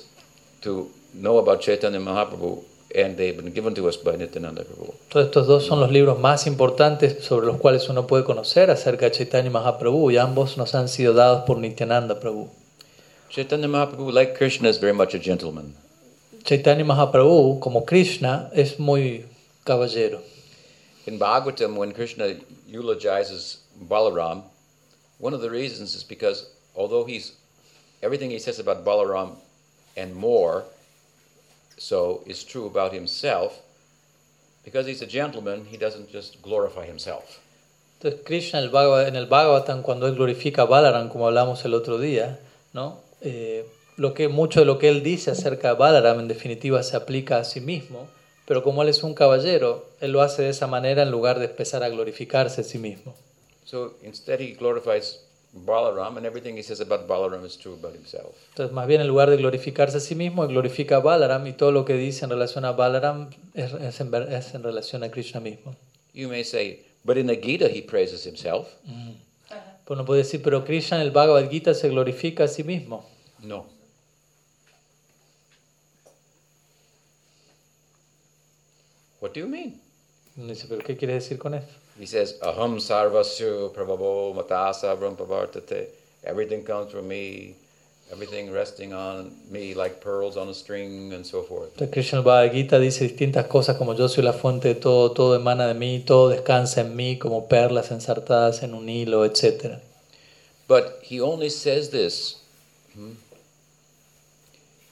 to 0.63 0.89
know 1.13 1.39
about 1.39 1.61
Chaitanya 1.61 1.99
Mahaprabhu, 1.99 2.63
and 2.95 3.17
they've 3.17 3.37
been 3.37 3.53
given 3.53 3.75
to 3.75 3.89
us 3.89 3.97
by 3.97 4.15
Nityananda 4.15 4.63
Prabhu. 4.63 4.95
Todos 5.11 5.27
estos 5.27 5.47
dos 5.49 5.67
son 5.67 5.81
los 5.81 5.91
libros 5.91 6.17
más 6.21 6.47
importantes 6.47 7.25
sobre 7.25 7.47
los 7.47 7.57
cuales 7.59 7.89
uno 7.89 8.07
puede 8.07 8.23
conocer 8.23 8.71
acerca 8.71 9.07
de 9.07 9.11
Chaitanya 9.11 9.51
Mahaprabhu 9.51 10.13
y 10.13 10.17
ambos 10.17 10.57
nos 10.57 10.77
han 10.77 10.89
sido 10.89 11.13
dados 11.13 11.43
por 11.45 11.59
Nityananda 11.59 12.21
Prabhu. 12.21 12.49
Chaitanya 13.31 13.67
Mahaprabhu, 13.67 14.13
like 14.13 14.37
Krishna, 14.37 14.69
is 14.69 14.79
very 14.79 14.95
much 14.95 15.13
a 15.13 15.19
gentleman. 15.19 15.75
Chaitanya 16.45 16.85
Mahaprabhu, 16.85 17.59
como 17.59 17.85
Krishna, 17.85 18.49
es 18.55 18.79
muy 18.79 19.25
caballero. 19.65 20.21
In 21.07 21.19
Bhagavatam, 21.19 21.75
when 21.75 21.91
Krishna 21.91 22.37
eulogizes 22.69 23.59
Balaram, 23.77 24.45
one 25.19 25.35
of 25.35 25.41
the 25.41 25.51
reasons 25.51 25.95
is 25.95 26.05
because 26.05 26.47
although 26.75 27.05
he's 27.05 27.33
everything 28.03 28.31
he 28.31 28.39
says 28.39 28.59
about 28.59 28.85
Balaram 28.85 29.37
and 29.97 30.15
more 30.15 30.65
so 31.79 32.23
is 32.27 32.45
true 32.45 32.67
about 32.67 32.93
himself, 32.93 33.61
because 34.65 34.87
he's 34.87 35.03
a 35.03 35.07
gentleman, 35.07 35.67
he 35.71 35.77
doesn't 35.77 36.11
just 36.11 36.41
glorify 36.43 36.87
himself. 36.87 37.41
Entonces 37.99 38.21
Krishna 38.25 38.61
en 38.61 38.69
el, 38.69 39.07
en 39.07 39.17
el 39.17 39.27
Bhagavatam, 39.27 39.83
cuando 39.83 40.07
él 40.07 40.15
glorifica 40.15 40.63
a 40.63 40.67
Balaram, 40.67 41.09
como 41.09 41.27
hablamos 41.27 41.65
el 41.65 41.75
otro 41.75 41.99
día, 41.99 42.39
¿no? 42.73 43.01
Eh, 43.21 43.67
lo 43.97 44.13
que, 44.13 44.29
mucho 44.29 44.61
de 44.61 44.67
lo 44.67 44.79
que 44.79 44.89
él 44.89 45.03
dice 45.03 45.31
acerca 45.31 45.69
de 45.69 45.75
Balaram 45.75 46.21
en 46.21 46.29
definitiva 46.29 46.83
se 46.83 46.97
aplica 46.97 47.39
a 47.39 47.45
sí 47.45 47.61
mismo, 47.61 48.09
pero 48.47 48.63
como 48.63 48.83
él 48.83 48.89
es 48.89 49.03
un 49.03 49.15
caballero, 49.15 49.87
él 50.01 50.13
lo 50.13 50.21
hace 50.21 50.43
de 50.43 50.51
esa 50.51 50.67
manera 50.67 51.03
en 51.03 51.11
lugar 51.11 51.39
de 51.39 51.47
empezar 51.47 51.83
a 51.83 51.89
glorificarse 51.89 52.61
a 52.61 52.65
sí 52.65 52.79
mismo. 52.79 53.15
So 53.65 53.95
instead, 54.03 54.41
he 54.41 54.53
glorifies 54.53 55.21
Balaram, 55.55 56.17
and 56.17 56.27
everything 56.27 56.57
he 56.57 56.63
says 56.63 56.81
about 56.81 57.07
Balaram 57.07 57.45
is 57.45 57.57
true 57.57 57.75
about 57.75 57.95
himself. 57.95 58.35
Entonces, 58.51 58.73
más 58.75 58.87
bien 58.87 59.01
en 59.01 59.07
lugar 59.07 59.31
de 59.31 59.37
glorificarse 59.37 59.97
a 59.99 60.01
sí 60.01 60.15
mismo, 60.15 60.43
él 60.43 60.49
glorifica 60.49 60.97
a 60.97 61.01
Balaram 61.01 61.47
y 61.47 61.53
todo 61.53 61.71
lo 61.71 61.85
que 61.85 61.95
dice 61.95 62.25
en 62.25 62.31
relación 62.31 62.65
a 62.65 62.73
Balaram 62.73 63.31
es, 63.55 63.73
es 63.73 64.01
en, 64.01 64.13
es 64.15 64.55
en 64.55 64.63
relación 64.63 65.05
a 65.05 65.11
Krishna 65.11 65.41
mismo. 65.41 65.77
You 66.13 66.29
may 66.29 66.45
say, 66.45 66.85
but 67.05 67.17
in 67.17 67.27
the 67.27 67.37
Gita, 67.37 67.69
he 67.69 67.83
praises 67.83 68.27
himself. 68.27 68.69
Pues 69.85 69.99
uno 69.99 70.05
puede 70.05 70.23
decir, 70.23 70.43
pero 70.43 70.65
Krishna 70.65 70.97
en 70.97 71.03
el 71.03 71.11
Bhagavad 71.13 71.49
Gita 71.49 71.73
se 71.75 71.89
glorifica 71.89 72.45
a 72.45 72.49
sí 72.49 72.65
mismo. 72.65 73.09
No. 73.41 73.67
What 79.21 79.33
do 79.33 79.41
you 79.41 79.49
mean? 79.49 79.81
Dice, 80.37 80.67
pero 80.69 80.83
¿qué 80.83 80.97
quiere 80.97 81.15
decir 81.15 81.39
con 81.39 81.55
esto? 81.55 81.84
He 81.99 82.07
says, 82.07 82.35
Aham 82.43 82.79
sarvasya 82.79 83.73
prabhavo 83.73 84.35
matasa 84.35 84.97
brahmavartate. 84.99 85.87
Everything 86.25 86.65
comes 86.65 86.91
from 86.91 87.07
me, 87.07 87.55
everything 88.11 88.51
resting 88.51 88.93
on 88.93 89.31
me 89.49 89.75
like 89.75 90.01
pearls 90.01 90.37
on 90.37 90.49
a 90.49 90.55
string, 90.55 91.13
and 91.13 91.25
so 91.25 91.43
forth. 91.43 91.77
Entonces 91.77 91.93
Krishna 91.93 92.23
Bhagavad 92.23 92.53
Gita 92.53 92.79
dice 92.81 93.05
distintas 93.05 93.47
cosas 93.47 93.77
como 93.77 93.95
yo 93.95 94.09
soy 94.09 94.25
la 94.25 94.33
fuente 94.33 94.69
de 94.69 94.75
todo, 94.75 95.13
todo 95.13 95.39
emana 95.39 95.69
de 95.69 95.75
mí, 95.75 96.03
todo 96.05 96.31
descansa 96.31 96.81
en 96.81 96.97
mí 96.97 97.17
como 97.19 97.47
perlas 97.49 97.93
ensartadas 97.93 98.65
en 98.65 98.75
un 98.75 98.89
hilo, 98.89 99.25
etc. 99.25 99.79
But 100.67 101.01
he 101.03 101.21
only 101.21 101.51
says 101.51 101.91
this 101.91 102.43
hmm, 102.95 103.13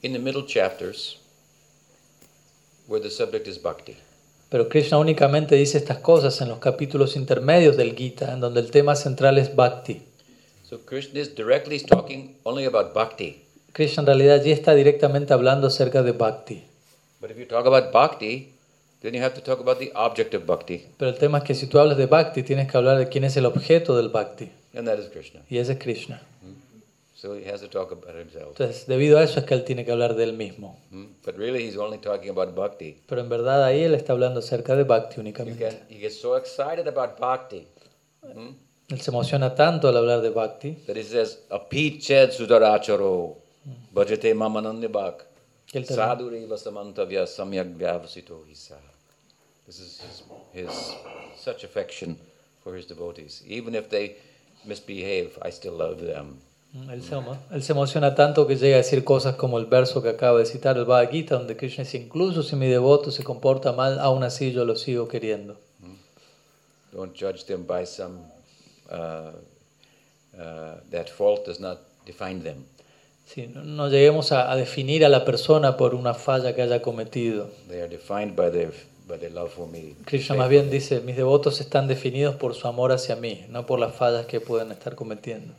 in 0.02 0.12
the 0.12 0.20
middle 0.20 0.44
chapters 0.44 1.18
where 2.86 3.00
the 3.00 3.10
subject 3.10 3.48
is 3.48 3.58
bhakti. 3.58 3.96
Pero 4.52 4.68
Krishna 4.68 4.98
únicamente 4.98 5.54
dice 5.54 5.78
estas 5.78 5.96
cosas 5.96 6.38
en 6.42 6.50
los 6.50 6.58
capítulos 6.58 7.16
intermedios 7.16 7.78
del 7.78 7.96
Gita, 7.96 8.34
en 8.34 8.40
donde 8.40 8.60
el 8.60 8.70
tema 8.70 8.94
central 8.94 9.38
es 9.38 9.56
Bhakti. 9.56 10.02
So 10.62 10.80
Krishna 10.84 11.20
is 11.20 11.34
directly 11.34 11.80
talking 11.80 12.36
only 12.42 12.66
about 12.66 12.92
bhakti. 12.92 13.46
Krishna 13.72 14.02
en 14.02 14.06
realidad 14.08 14.40
allí 14.40 14.52
está 14.52 14.74
directamente 14.74 15.32
hablando 15.32 15.68
acerca 15.68 16.02
de 16.02 16.12
Bhakti. 16.12 16.64
But 17.18 17.30
if 17.30 17.38
you 17.38 17.46
talk 17.46 17.64
about 17.64 17.92
bhakti, 17.94 18.52
then 19.00 19.14
you 19.14 19.22
have 19.22 19.34
to 19.34 19.40
talk 19.40 19.58
about 19.58 19.78
the 19.78 19.90
object 19.94 20.34
of 20.34 20.44
bhakti, 20.44 20.84
Pero 20.98 21.10
el 21.10 21.16
tema 21.16 21.38
es 21.38 21.44
que 21.44 21.54
si 21.54 21.66
tú 21.66 21.78
hablas 21.78 21.96
de 21.96 22.04
Bhakti, 22.04 22.42
tienes 22.42 22.70
que 22.70 22.76
hablar 22.76 22.98
de 22.98 23.08
quién 23.08 23.24
es 23.24 23.34
el 23.38 23.46
objeto 23.46 23.96
del 23.96 24.10
Bhakti, 24.10 24.50
and 24.76 24.86
that 24.86 24.98
is 24.98 25.06
Krishna. 25.06 25.40
y 25.48 25.56
ese 25.56 25.72
es 25.72 25.78
Krishna. 25.78 26.20
So 27.22 27.36
he 27.36 27.44
has 27.44 27.60
to 27.60 27.68
talk 27.68 27.92
about 27.92 28.16
himself. 28.16 28.48
Entonces, 28.58 28.84
debido 28.88 29.16
a 29.16 29.22
eso 29.22 29.38
es 29.38 29.46
que 29.46 29.54
él 29.54 29.62
tiene 29.62 29.84
que 29.84 29.92
hablar 29.92 30.16
de 30.16 30.24
él 30.24 30.32
mismo. 30.32 30.76
Hmm? 30.90 31.06
But 31.24 31.36
really, 31.36 31.64
he's 31.64 31.76
only 31.76 31.98
talking 31.98 32.30
about 32.30 32.52
bhakti. 32.52 33.00
Pero 33.06 33.20
en 33.20 33.28
verdad 33.28 33.62
ahí 33.62 33.84
él 33.84 33.94
está 33.94 34.12
hablando 34.12 34.40
acerca 34.40 34.74
de 34.74 34.82
Bhakti 34.82 35.14
You 35.14 35.20
únicamente. 35.20 35.64
can, 35.64 35.78
he 35.88 36.00
gets 36.00 36.20
so 36.20 36.36
excited 36.36 36.88
about 36.88 37.20
bhakti 37.20 37.64
hmm, 38.24 38.48
Él 38.88 39.00
se 39.00 39.12
emociona 39.12 39.54
tanto 39.54 39.86
al 39.86 39.96
hablar 39.98 40.20
de 40.20 40.30
Bhakti 40.30 40.72
that 40.88 40.96
he 40.96 41.04
says, 41.04 41.38
Apiched 41.50 42.32
sudaracharo 42.32 43.36
bhajate 43.92 44.34
mamanandibhak 44.34 45.24
que 45.66 45.78
él 45.78 45.86
termina- 45.86 46.08
sadhuri 46.08 46.44
vasamantavya 46.46 47.24
samyak 47.28 47.76
vyavasito 47.76 48.44
hisa. 48.48 48.80
This 49.66 49.78
is 49.78 50.00
his, 50.02 50.66
his 50.66 50.94
such 51.36 51.62
affection 51.62 52.18
for 52.64 52.74
his 52.74 52.84
devotees. 52.84 53.44
Even 53.46 53.76
if 53.76 53.88
they 53.90 54.16
misbehave, 54.64 55.38
I 55.40 55.50
still 55.50 55.74
love 55.74 56.00
them. 56.00 56.40
Él 56.90 57.02
se, 57.02 57.14
él 57.50 57.62
se 57.62 57.72
emociona 57.72 58.14
tanto 58.14 58.46
que 58.46 58.56
llega 58.56 58.76
a 58.76 58.78
decir 58.78 59.04
cosas 59.04 59.36
como 59.36 59.58
el 59.58 59.66
verso 59.66 60.02
que 60.02 60.08
acaba 60.08 60.38
de 60.38 60.46
citar, 60.46 60.78
el 60.78 60.86
Bhagavad 60.86 61.10
Gita, 61.10 61.36
donde 61.36 61.54
Krishna 61.54 61.84
dice, 61.84 61.98
incluso 61.98 62.42
si 62.42 62.56
mi 62.56 62.66
devoto 62.66 63.10
se 63.10 63.22
comporta 63.22 63.72
mal, 63.72 63.98
aún 63.98 64.22
así 64.22 64.52
yo 64.52 64.64
lo 64.64 64.74
sigo 64.76 65.06
queriendo. 65.06 65.58
Don't 66.92 67.14
judge 67.14 67.44
them 67.44 67.66
by 67.66 67.84
some, 67.86 68.20
uh, 68.90 69.32
uh, 70.38 70.80
that 70.90 71.08
fault 71.08 71.46
does 71.46 71.60
not 71.60 71.78
define 72.06 72.42
them. 72.42 72.64
Sí, 73.26 73.46
no, 73.46 73.62
no 73.64 73.88
lleguemos 73.88 74.32
a, 74.32 74.50
a 74.50 74.56
definir 74.56 75.04
a 75.04 75.08
la 75.08 75.24
persona 75.24 75.76
por 75.76 75.94
una 75.94 76.14
falla 76.14 76.54
que 76.54 76.62
haya 76.62 76.82
cometido. 76.82 77.50
They 77.68 77.80
are 77.80 77.88
defined 77.88 78.34
by 78.34 78.50
their, 78.50 78.72
by 79.06 79.18
their 79.18 79.32
love 79.32 79.50
for 79.50 79.68
me. 79.68 79.94
Krishna 80.06 80.36
más 80.36 80.48
bien 80.48 80.70
dice, 80.70 81.00
mis 81.00 81.16
devotos 81.16 81.60
están 81.60 81.86
definidos 81.86 82.34
por 82.36 82.54
su 82.54 82.66
amor 82.66 82.92
hacia 82.92 83.16
mí, 83.16 83.46
no 83.48 83.64
por 83.66 83.78
las 83.78 83.94
fallas 83.94 84.26
que 84.26 84.40
pueden 84.40 84.72
estar 84.72 84.94
cometiendo. 84.94 85.54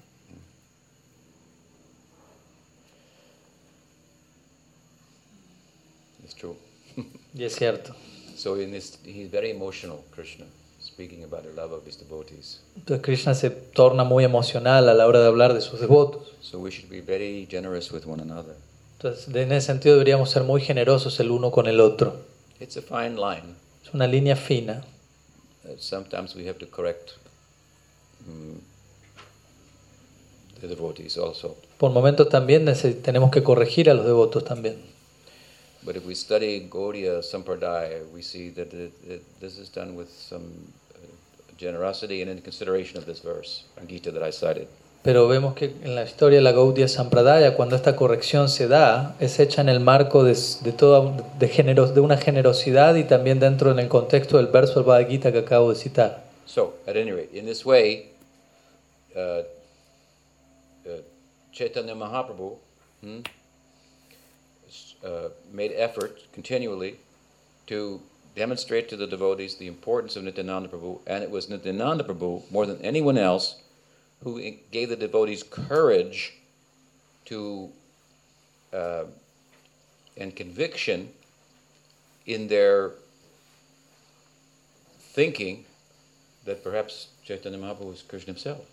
It's 6.24 6.36
true. 6.36 6.56
Y 7.34 7.44
es 7.44 7.56
cierto. 7.56 7.96
So 8.36 8.60
in 8.60 8.72
this, 8.72 9.00
he's 9.04 9.30
very 9.30 9.52
emotional, 9.52 10.04
Krishna, 10.12 10.46
speaking 10.80 11.24
about 11.24 11.44
the 11.44 11.54
love 11.54 11.72
of 11.72 11.86
his 11.86 11.98
devotees. 11.98 12.62
Entonces 12.76 13.04
Krishna 13.04 13.34
se 13.36 13.50
torna 13.50 14.04
muy 14.04 14.24
emocional 14.24 14.90
a 14.90 14.94
la 14.94 15.08
hora 15.08 15.20
de 15.20 15.28
hablar 15.28 15.54
de 15.54 15.62
sus 15.62 15.80
devotos. 15.80 16.34
So 16.42 16.60
we 16.60 16.72
should 16.72 16.90
be 16.90 17.02
very 17.02 17.48
generous 17.50 17.92
with 17.92 18.06
one 18.06 18.22
another. 18.22 18.56
Entonces, 18.98 19.36
en 19.36 19.52
ese 19.52 19.68
sentido 19.68 19.96
deberíamos 19.96 20.30
ser 20.30 20.44
muy 20.44 20.62
generosos 20.62 21.20
el 21.20 21.32
uno 21.32 21.52
con 21.52 21.68
el 21.68 21.80
otro. 21.82 22.16
It's 22.60 22.78
a 22.78 22.82
fine 22.82 23.16
line. 23.16 23.56
Es 23.84 23.94
una 23.94 24.08
línea 24.08 24.36
fina. 24.36 24.84
Uh, 25.66 25.76
sometimes 25.78 26.36
we 26.36 26.48
have 26.48 26.58
to 26.60 26.68
correct 26.68 27.12
mm, 28.26 28.60
the 30.62 30.68
devotees 30.68 31.18
also. 31.18 31.58
Por 31.78 31.92
momentos 31.92 32.30
también 32.30 32.66
tenemos 33.02 33.32
que 33.32 33.44
corregir 33.44 33.90
a 33.90 33.94
los 33.94 34.06
devotos 34.06 34.46
también. 34.46 34.93
But 35.86 35.96
if 35.98 36.06
we 36.06 36.16
study 36.16 36.68
Gaudiya 36.70 37.22
Sampradaya, 37.22 38.04
we 38.14 38.22
see 38.22 38.50
that 38.52 38.74
it, 38.74 38.94
it, 39.08 39.22
this 39.42 39.58
is 39.58 39.68
done 39.70 39.96
with 39.96 40.10
some 40.10 40.44
uh, 40.96 40.98
generosity 41.58 42.22
and 42.22 42.32
in 42.32 42.40
consideration 42.42 42.98
of 42.98 43.06
this 43.06 43.20
verse, 43.20 43.66
Gita 43.88 44.12
that 44.12 44.24
I 44.24 44.32
cited. 44.32 44.68
Pero 45.04 45.28
vemos 45.28 45.54
que 45.56 45.74
en 45.84 45.96
la 45.96 46.04
historia 46.06 46.38
de 46.38 46.44
la 46.44 46.54
Gaudiya 46.54 46.88
Sampradaya, 46.88 47.58
cuando 47.58 47.76
esta 47.76 47.98
corrección 47.98 48.48
se 48.48 48.70
da, 48.70 49.18
es 49.20 49.38
hecha 49.42 49.60
en 49.60 49.68
el 49.68 49.82
marco 49.82 50.24
de, 50.24 50.34
de, 50.62 50.72
toda, 50.72 51.12
de, 51.38 51.50
genero- 51.50 51.92
de 51.94 52.00
una 52.00 52.16
generosidad 52.16 52.96
y 52.96 53.04
también 53.04 53.42
dentro 53.42 53.72
en 53.72 53.80
el 53.80 53.90
contexto 53.90 54.38
del 54.38 54.48
verso 54.48 54.76
del 54.76 54.84
Bhagavad 54.86 55.10
Gita 55.10 55.32
que 55.34 55.40
acabo 55.40 55.72
de 55.74 55.76
citar. 55.76 56.24
So, 56.46 56.76
at 56.88 56.96
any 56.96 57.12
rate, 57.12 57.32
in 57.38 57.46
this 57.46 57.66
way, 57.66 58.12
uh, 59.18 59.42
uh, 60.88 61.02
Chaitanya 61.52 61.96
Mahaprabhu 61.96 62.58
hmm, 63.02 63.20
uh, 65.04 65.30
made 65.52 65.72
effort 65.74 66.20
continually 66.34 66.98
to 67.68 68.02
demonstrate 68.36 68.90
to 68.90 68.98
the 68.98 69.08
devotees 69.08 69.56
the 69.56 69.68
importance 69.68 70.16
of 70.16 70.24
Nityananda 70.24 70.70
Prabhu, 70.70 71.00
and 71.06 71.24
it 71.24 71.30
was 71.30 71.50
Nityananda 71.50 72.04
Prabhu, 72.04 72.50
more 72.52 72.66
than 72.66 72.82
anyone 72.82 73.18
else, 73.18 73.62
who 74.24 74.42
gave 74.72 74.90
the 74.90 74.96
devotees 74.96 75.44
courage 75.44 76.34
to 77.26 77.70
uh, 78.74 79.04
and 80.18 80.36
conviction 80.36 81.10
in 82.26 82.48
their 82.48 82.92
thinking 85.00 85.66
that 86.46 86.64
perhaps 86.64 87.08
Chaitanya 87.24 87.58
Mahaprabhu 87.58 87.90
was 87.90 88.02
Krishna 88.02 88.34
himself. 88.34 88.66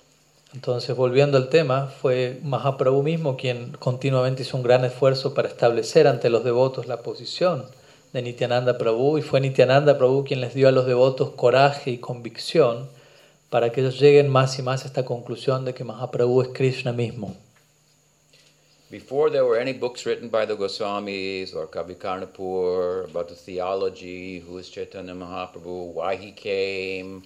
Entonces, 0.53 0.97
volviendo 0.97 1.37
al 1.37 1.49
tema, 1.49 1.87
fue 1.87 2.41
Mahaprabhu 2.43 3.03
mismo 3.03 3.37
quien 3.37 3.73
continuamente 3.73 4.43
hizo 4.43 4.57
un 4.57 4.65
gran 4.65 4.85
esfuerzo 4.85 5.33
para 5.33 5.49
establecer 5.49 6.09
ante 6.09 6.29
los 6.29 6.43
devotos 6.43 6.87
la 6.87 7.03
posición 7.03 7.67
de 8.13 8.23
Nityananda 8.23 8.77
Prabhu 8.77 9.19
y 9.19 9.23
fue 9.23 9.41
Nityananda 9.41 9.97
Prabhu 9.97 10.25
quien 10.25 10.41
les 10.41 10.55
dio 10.55 10.69
a 10.69 10.73
los 10.73 10.87
devotos 10.87 11.31
coraje 11.31 11.93
y 11.93 11.99
convicción 11.99 12.89
para 13.49 13.71
que 13.71 13.81
ellos 13.81 14.01
lleguen 14.01 14.29
más 14.29 14.59
y 14.59 14.63
más 14.63 14.85
a 14.85 14.89
esta 14.89 15.05
conclusión 15.05 15.65
de 15.65 15.75
que 15.75 15.85
Mahaprabhu 15.85 16.43
es 16.43 16.49
Krishna 16.49 16.93
mismo. 16.93 17.37
Before 18.91 19.31
there 19.31 19.45
were 19.45 19.61
any 19.61 19.73
books 19.73 20.05
written 20.05 20.29
by 20.29 20.47
the 20.47 20.57
Goswamis 20.57 21.55
or 21.55 21.69
Kavi 21.69 21.95
Karnapur 21.95 23.09
about 23.09 23.29
the 23.29 23.37
theology, 23.37 24.41
who 24.41 24.59
is 24.59 24.69
Chaitanya 24.69 25.15
Mahaprabhu, 25.15 25.93
why 25.95 26.17
he 26.17 26.33
came, 26.33 27.23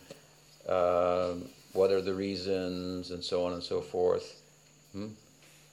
uh, 0.68 1.33
what 1.75 1.91
are 1.91 2.01
the 2.01 2.14
reasons, 2.14 3.11
and 3.11 3.22
so 3.22 3.45
on 3.45 3.53
and 3.53 3.62
so 3.62 3.81
forth. 3.81 4.41
Hmm? 4.93 5.09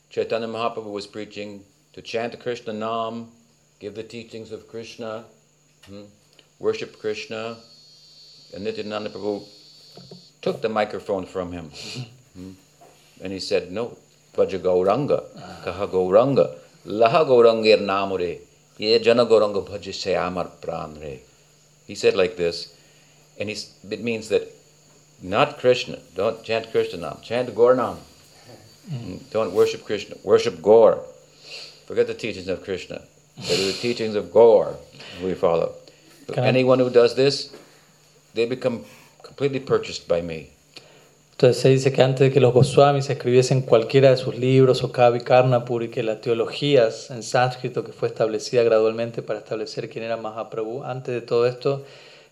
Chaitanya 0.09 0.47
Mahaprabhu 0.47 0.91
was 0.91 1.07
preaching 1.07 1.63
to 1.93 2.01
chant 2.01 2.31
the 2.33 2.37
Krishna 2.37 2.73
Nam, 2.73 3.29
give 3.79 3.95
the 3.95 4.03
teachings 4.03 4.51
of 4.51 4.67
Krishna, 4.67 5.25
hmm? 5.87 6.03
worship 6.59 6.99
Krishna, 6.99 7.57
and 8.53 8.63
Nityananda 8.63 9.09
Prabhu 9.11 9.47
took 10.41 10.61
the 10.61 10.69
microphone 10.69 11.25
from 11.25 11.51
him. 11.51 11.71
Hmm? 12.31 12.51
And 13.21 13.33
he 13.33 13.41
said, 13.41 13.73
No, 13.73 13.97
Vaja 14.33 14.57
Gauranga, 14.57 15.21
Kaha 15.65 15.85
Gauranga, 15.91 16.57
Laha 16.85 17.25
Gaurangir 17.27 17.81
Namure, 17.81 18.39
Ye 18.77 18.97
Jana 18.99 19.25
Gauranga 19.25 19.67
Bhajise 19.67 20.15
Amar 20.15 20.49
Pranre. 20.61 21.19
He 21.85 21.93
said 21.93 22.15
like 22.15 22.37
this, 22.37 22.73
and 23.37 23.49
it 23.49 24.01
means 24.01 24.29
that 24.29 24.47
not 25.21 25.59
Krishna, 25.59 25.97
don't 26.15 26.43
chant 26.43 26.71
Krishna 26.71 26.99
Nam, 26.99 27.17
chant 27.21 27.53
Gaur 27.55 27.75
Nam. 27.75 27.97
Don't 29.31 29.53
worship 29.53 29.85
Krishna, 29.85 30.15
worship 30.23 30.61
Gaur. 30.61 31.03
Forget 31.85 32.07
the 32.07 32.13
teachings 32.13 32.47
of 32.47 32.63
Krishna. 32.63 33.01
But 33.35 33.57
the 33.57 33.73
teachings 33.73 34.15
of 34.15 34.31
Gaur 34.31 34.75
we 35.23 35.33
follow. 35.33 35.73
Anyone 36.35 36.79
who 36.79 36.89
does 36.89 37.15
this, 37.15 37.53
they 38.33 38.45
become 38.45 38.83
completely 39.23 39.59
purchased 39.59 40.07
by 40.07 40.21
me. 40.21 40.49
Entonces 41.31 41.61
se 41.61 41.69
dice 41.69 41.91
que 41.91 42.03
antes 42.03 42.19
de 42.19 42.31
que 42.31 42.39
los 42.39 42.53
Goswamis 42.53 43.09
escribiesen 43.09 43.63
cualquiera 43.63 44.11
de 44.11 44.17
sus 44.17 44.37
libros 44.37 44.83
o 44.83 44.91
Kavi 44.91 45.21
Karnapur 45.21 45.81
y 45.81 45.89
que 45.89 46.03
las 46.03 46.21
teologías 46.21 47.09
en 47.09 47.23
sánscrito 47.23 47.83
que 47.83 47.91
fue 47.91 48.09
establecida 48.09 48.61
gradualmente 48.61 49.23
para 49.23 49.39
establecer 49.39 49.89
quién 49.89 50.03
era 50.03 50.17
Mahaprabhu, 50.17 50.83
antes 50.83 51.15
de 51.15 51.21
todo 51.21 51.47
esto, 51.47 51.83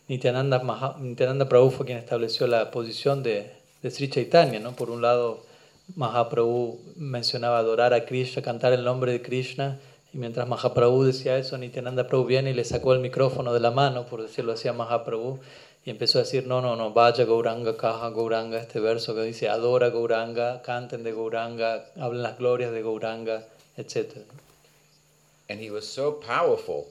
Nityananda, 0.09 0.59
Maha- 0.63 0.97
Nityananda 0.99 1.47
Prabhu 1.47 1.69
fue 1.69 1.85
quien 1.85 1.99
estableció 1.99 2.47
la 2.47 2.71
posición 2.71 3.21
de, 3.21 3.51
de 3.83 3.91
Sri 3.91 4.09
Chaitanya. 4.09 4.59
¿no? 4.59 4.75
Por 4.75 4.89
un 4.89 5.03
lado, 5.03 5.45
Mahaprabhu 5.95 6.79
mencionaba 6.95 7.59
adorar 7.59 7.93
a 7.93 8.05
Krishna, 8.05 8.41
cantar 8.41 8.73
el 8.73 8.83
nombre 8.83 9.11
de 9.11 9.21
Krishna, 9.21 9.79
y 10.11 10.17
mientras 10.17 10.47
Mahaprabhu 10.47 11.03
decía 11.03 11.37
eso, 11.37 11.57
Nityananda 11.59 12.07
Prabhu 12.07 12.25
viene 12.25 12.49
y 12.49 12.53
le 12.55 12.63
sacó 12.65 12.93
el 12.93 12.99
micrófono 12.99 13.53
de 13.53 13.59
la 13.59 13.69
mano, 13.69 14.07
por 14.07 14.23
decirlo 14.23 14.53
así, 14.53 14.67
a 14.67 14.73
Mahaprabhu, 14.73 15.39
y 15.85 15.91
empezó 15.91 16.17
a 16.17 16.23
decir, 16.23 16.47
no, 16.47 16.59
no, 16.61 16.75
no, 16.75 16.91
vaya 16.91 17.23
Gauranga, 17.25 17.77
caja 17.77 18.09
Gauranga, 18.09 18.59
este 18.59 18.79
verso 18.79 19.13
que 19.13 19.21
dice, 19.21 19.47
adora 19.47 19.89
Gauranga, 19.91 20.63
canten 20.63 21.03
de 21.03 21.11
Gauranga, 21.13 21.85
hablen 21.97 22.23
las 22.23 22.37
glorias 22.39 22.71
de 22.71 22.81
Gauranga, 22.81 23.43
etc. 23.77 24.17
And 25.47 25.61
he 25.61 25.69
was 25.71 25.87
so 25.87 26.19
powerful, 26.19 26.87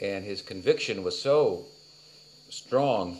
and 0.00 0.24
his 0.26 0.42
conviction 0.42 1.02
was 1.02 1.18
so 1.18 1.66
strong, 2.52 3.16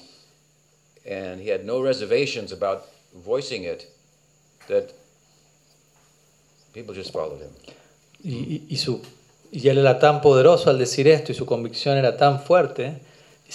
and 1.09 1.41
he 1.41 1.49
had 1.49 1.65
no 1.65 1.81
reservations 1.83 2.53
about 2.53 2.85
voicing 3.25 3.65
it, 3.65 3.87
that 4.69 4.93
people 6.75 6.95
just 6.95 7.13
followed 7.13 7.41
him. 7.41 7.51
Y, 8.23 8.63
y, 8.69 8.77
su, 8.77 9.01
y 9.51 9.69
él 9.69 9.79
era 9.79 9.99
tan 9.99 10.21
poderoso 10.21 10.71
al 10.71 10.79
decir 10.79 11.09
esto 11.09 11.33
y 11.33 11.35
su 11.35 11.47
convicción 11.47 11.97
era 11.97 12.17
tan 12.17 12.41
fuerte, 12.41 13.01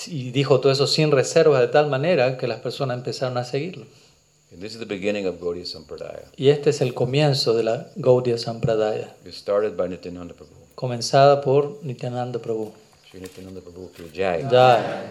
y 0.07 0.31
dijo 0.31 0.59
todo 0.59 0.71
eso 0.71 0.87
sin 0.87 1.11
reservas 1.11 1.61
de 1.61 1.67
tal 1.67 1.89
manera 1.89 2.37
que 2.37 2.47
las 2.47 2.59
personas 2.59 2.97
empezaron 2.97 3.37
a 3.37 3.43
seguirlo. 3.45 3.85
And 4.51 4.61
this 4.61 4.73
is 4.73 4.79
the 4.79 4.85
beginning 4.85 5.27
of 5.27 5.41
Gaudiya 5.41 5.65
Sampradaya. 5.65 6.23
Y 6.37 6.49
este 6.49 6.69
es 6.69 6.79
el 6.81 6.93
comienzo 6.93 7.53
de 7.53 7.63
la 7.63 7.87
Gaudiya 7.97 8.37
Sampradaya, 8.37 9.13
It 9.25 9.33
started 9.33 9.75
by 9.75 9.89
Nityananda 9.89 10.33
Prabhu. 10.33 10.53
comenzada 10.75 11.41
por 11.41 11.79
Nityananda 11.83 12.39
Prabhu. 12.39 12.71
Sri 13.09 13.19
Nityananda 13.21 13.61
Prabhu 13.61 13.91
ki 13.91 14.03
jai. 14.13 14.43
Ya, 14.51 15.03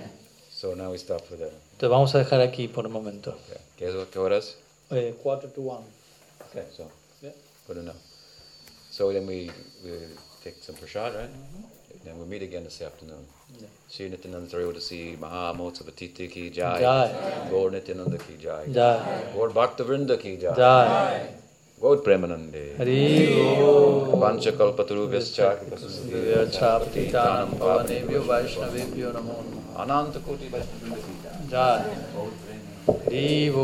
So 0.67 0.75
now 0.75 0.91
we 0.91 0.99
stop 0.99 1.21
for 1.21 1.37
that. 1.37 1.53
te 1.79 1.87
vamos 1.87 2.13
a 2.17 2.19
dejar 2.19 2.41
aquí 2.41 2.67
por 2.67 2.87
un 2.87 2.93
momento. 2.93 3.31
Okay. 3.47 3.61
¿Qué, 3.79 3.87
es- 3.89 4.09
qué 4.11 4.19
horas? 4.19 4.57
Eh, 4.91 5.15
4 5.23 5.49
to 5.55 5.61
1. 5.61 5.79
Okay, 6.51 6.65
so 6.77 6.91
Yeah. 7.23 7.31
good 7.69 7.77
enough. 7.79 7.95
So 8.91 9.13
then 9.13 9.27
we, 9.29 9.49
we 9.85 9.93
take 10.43 10.57
some 10.61 10.75
prasad, 10.75 11.15
right? 11.15 11.31
Then 12.05 12.19
we'll 12.19 12.27
meet 12.27 12.43
again 12.43 12.65
this 12.65 12.83
afternoon. 12.83 13.25
Yeah. 13.61 13.69
Sri 13.89 14.09
Nityananda 14.09 14.49
Sarayodasi 14.51 15.17
Maha 15.21 15.55
Motsavati 15.55 16.13
ki 16.13 16.51
jai. 16.51 16.81
Jai. 16.81 17.49
Gaur 17.49 17.71
Nityananda 17.71 18.19
ki 18.19 18.37
jai. 18.43 18.67
Jai. 18.73 19.33
Gaur 19.37 19.51
Bhakta 19.51 19.85
Vrinda 19.85 20.19
ki 20.21 20.37
jai. 20.37 20.55
Jai. 20.57 21.29
Gaur 21.81 21.99
Premanande. 21.99 22.77
Hari 22.77 23.39
Om. 23.63 24.19
Panchakalpatarubhyascha 24.21 25.59
Chapatitanam 26.59 27.51
Pavanebhyo 27.57 28.23
Vaishnavebhyo 28.27 29.13
Namo 29.13 29.37
Namaha. 29.45 29.66
अनंत 29.83 30.17
कोटि 30.27 30.49
देव 33.09 33.57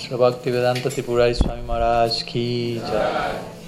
श्री 0.00 0.16
भक्ति 0.16 0.50
वेदांत 0.50 0.86
त्रिपुरारी 0.86 1.34
स्वामी 1.34 1.62
महाराज 1.68 2.22
की 2.28 2.44
जय 2.80 3.61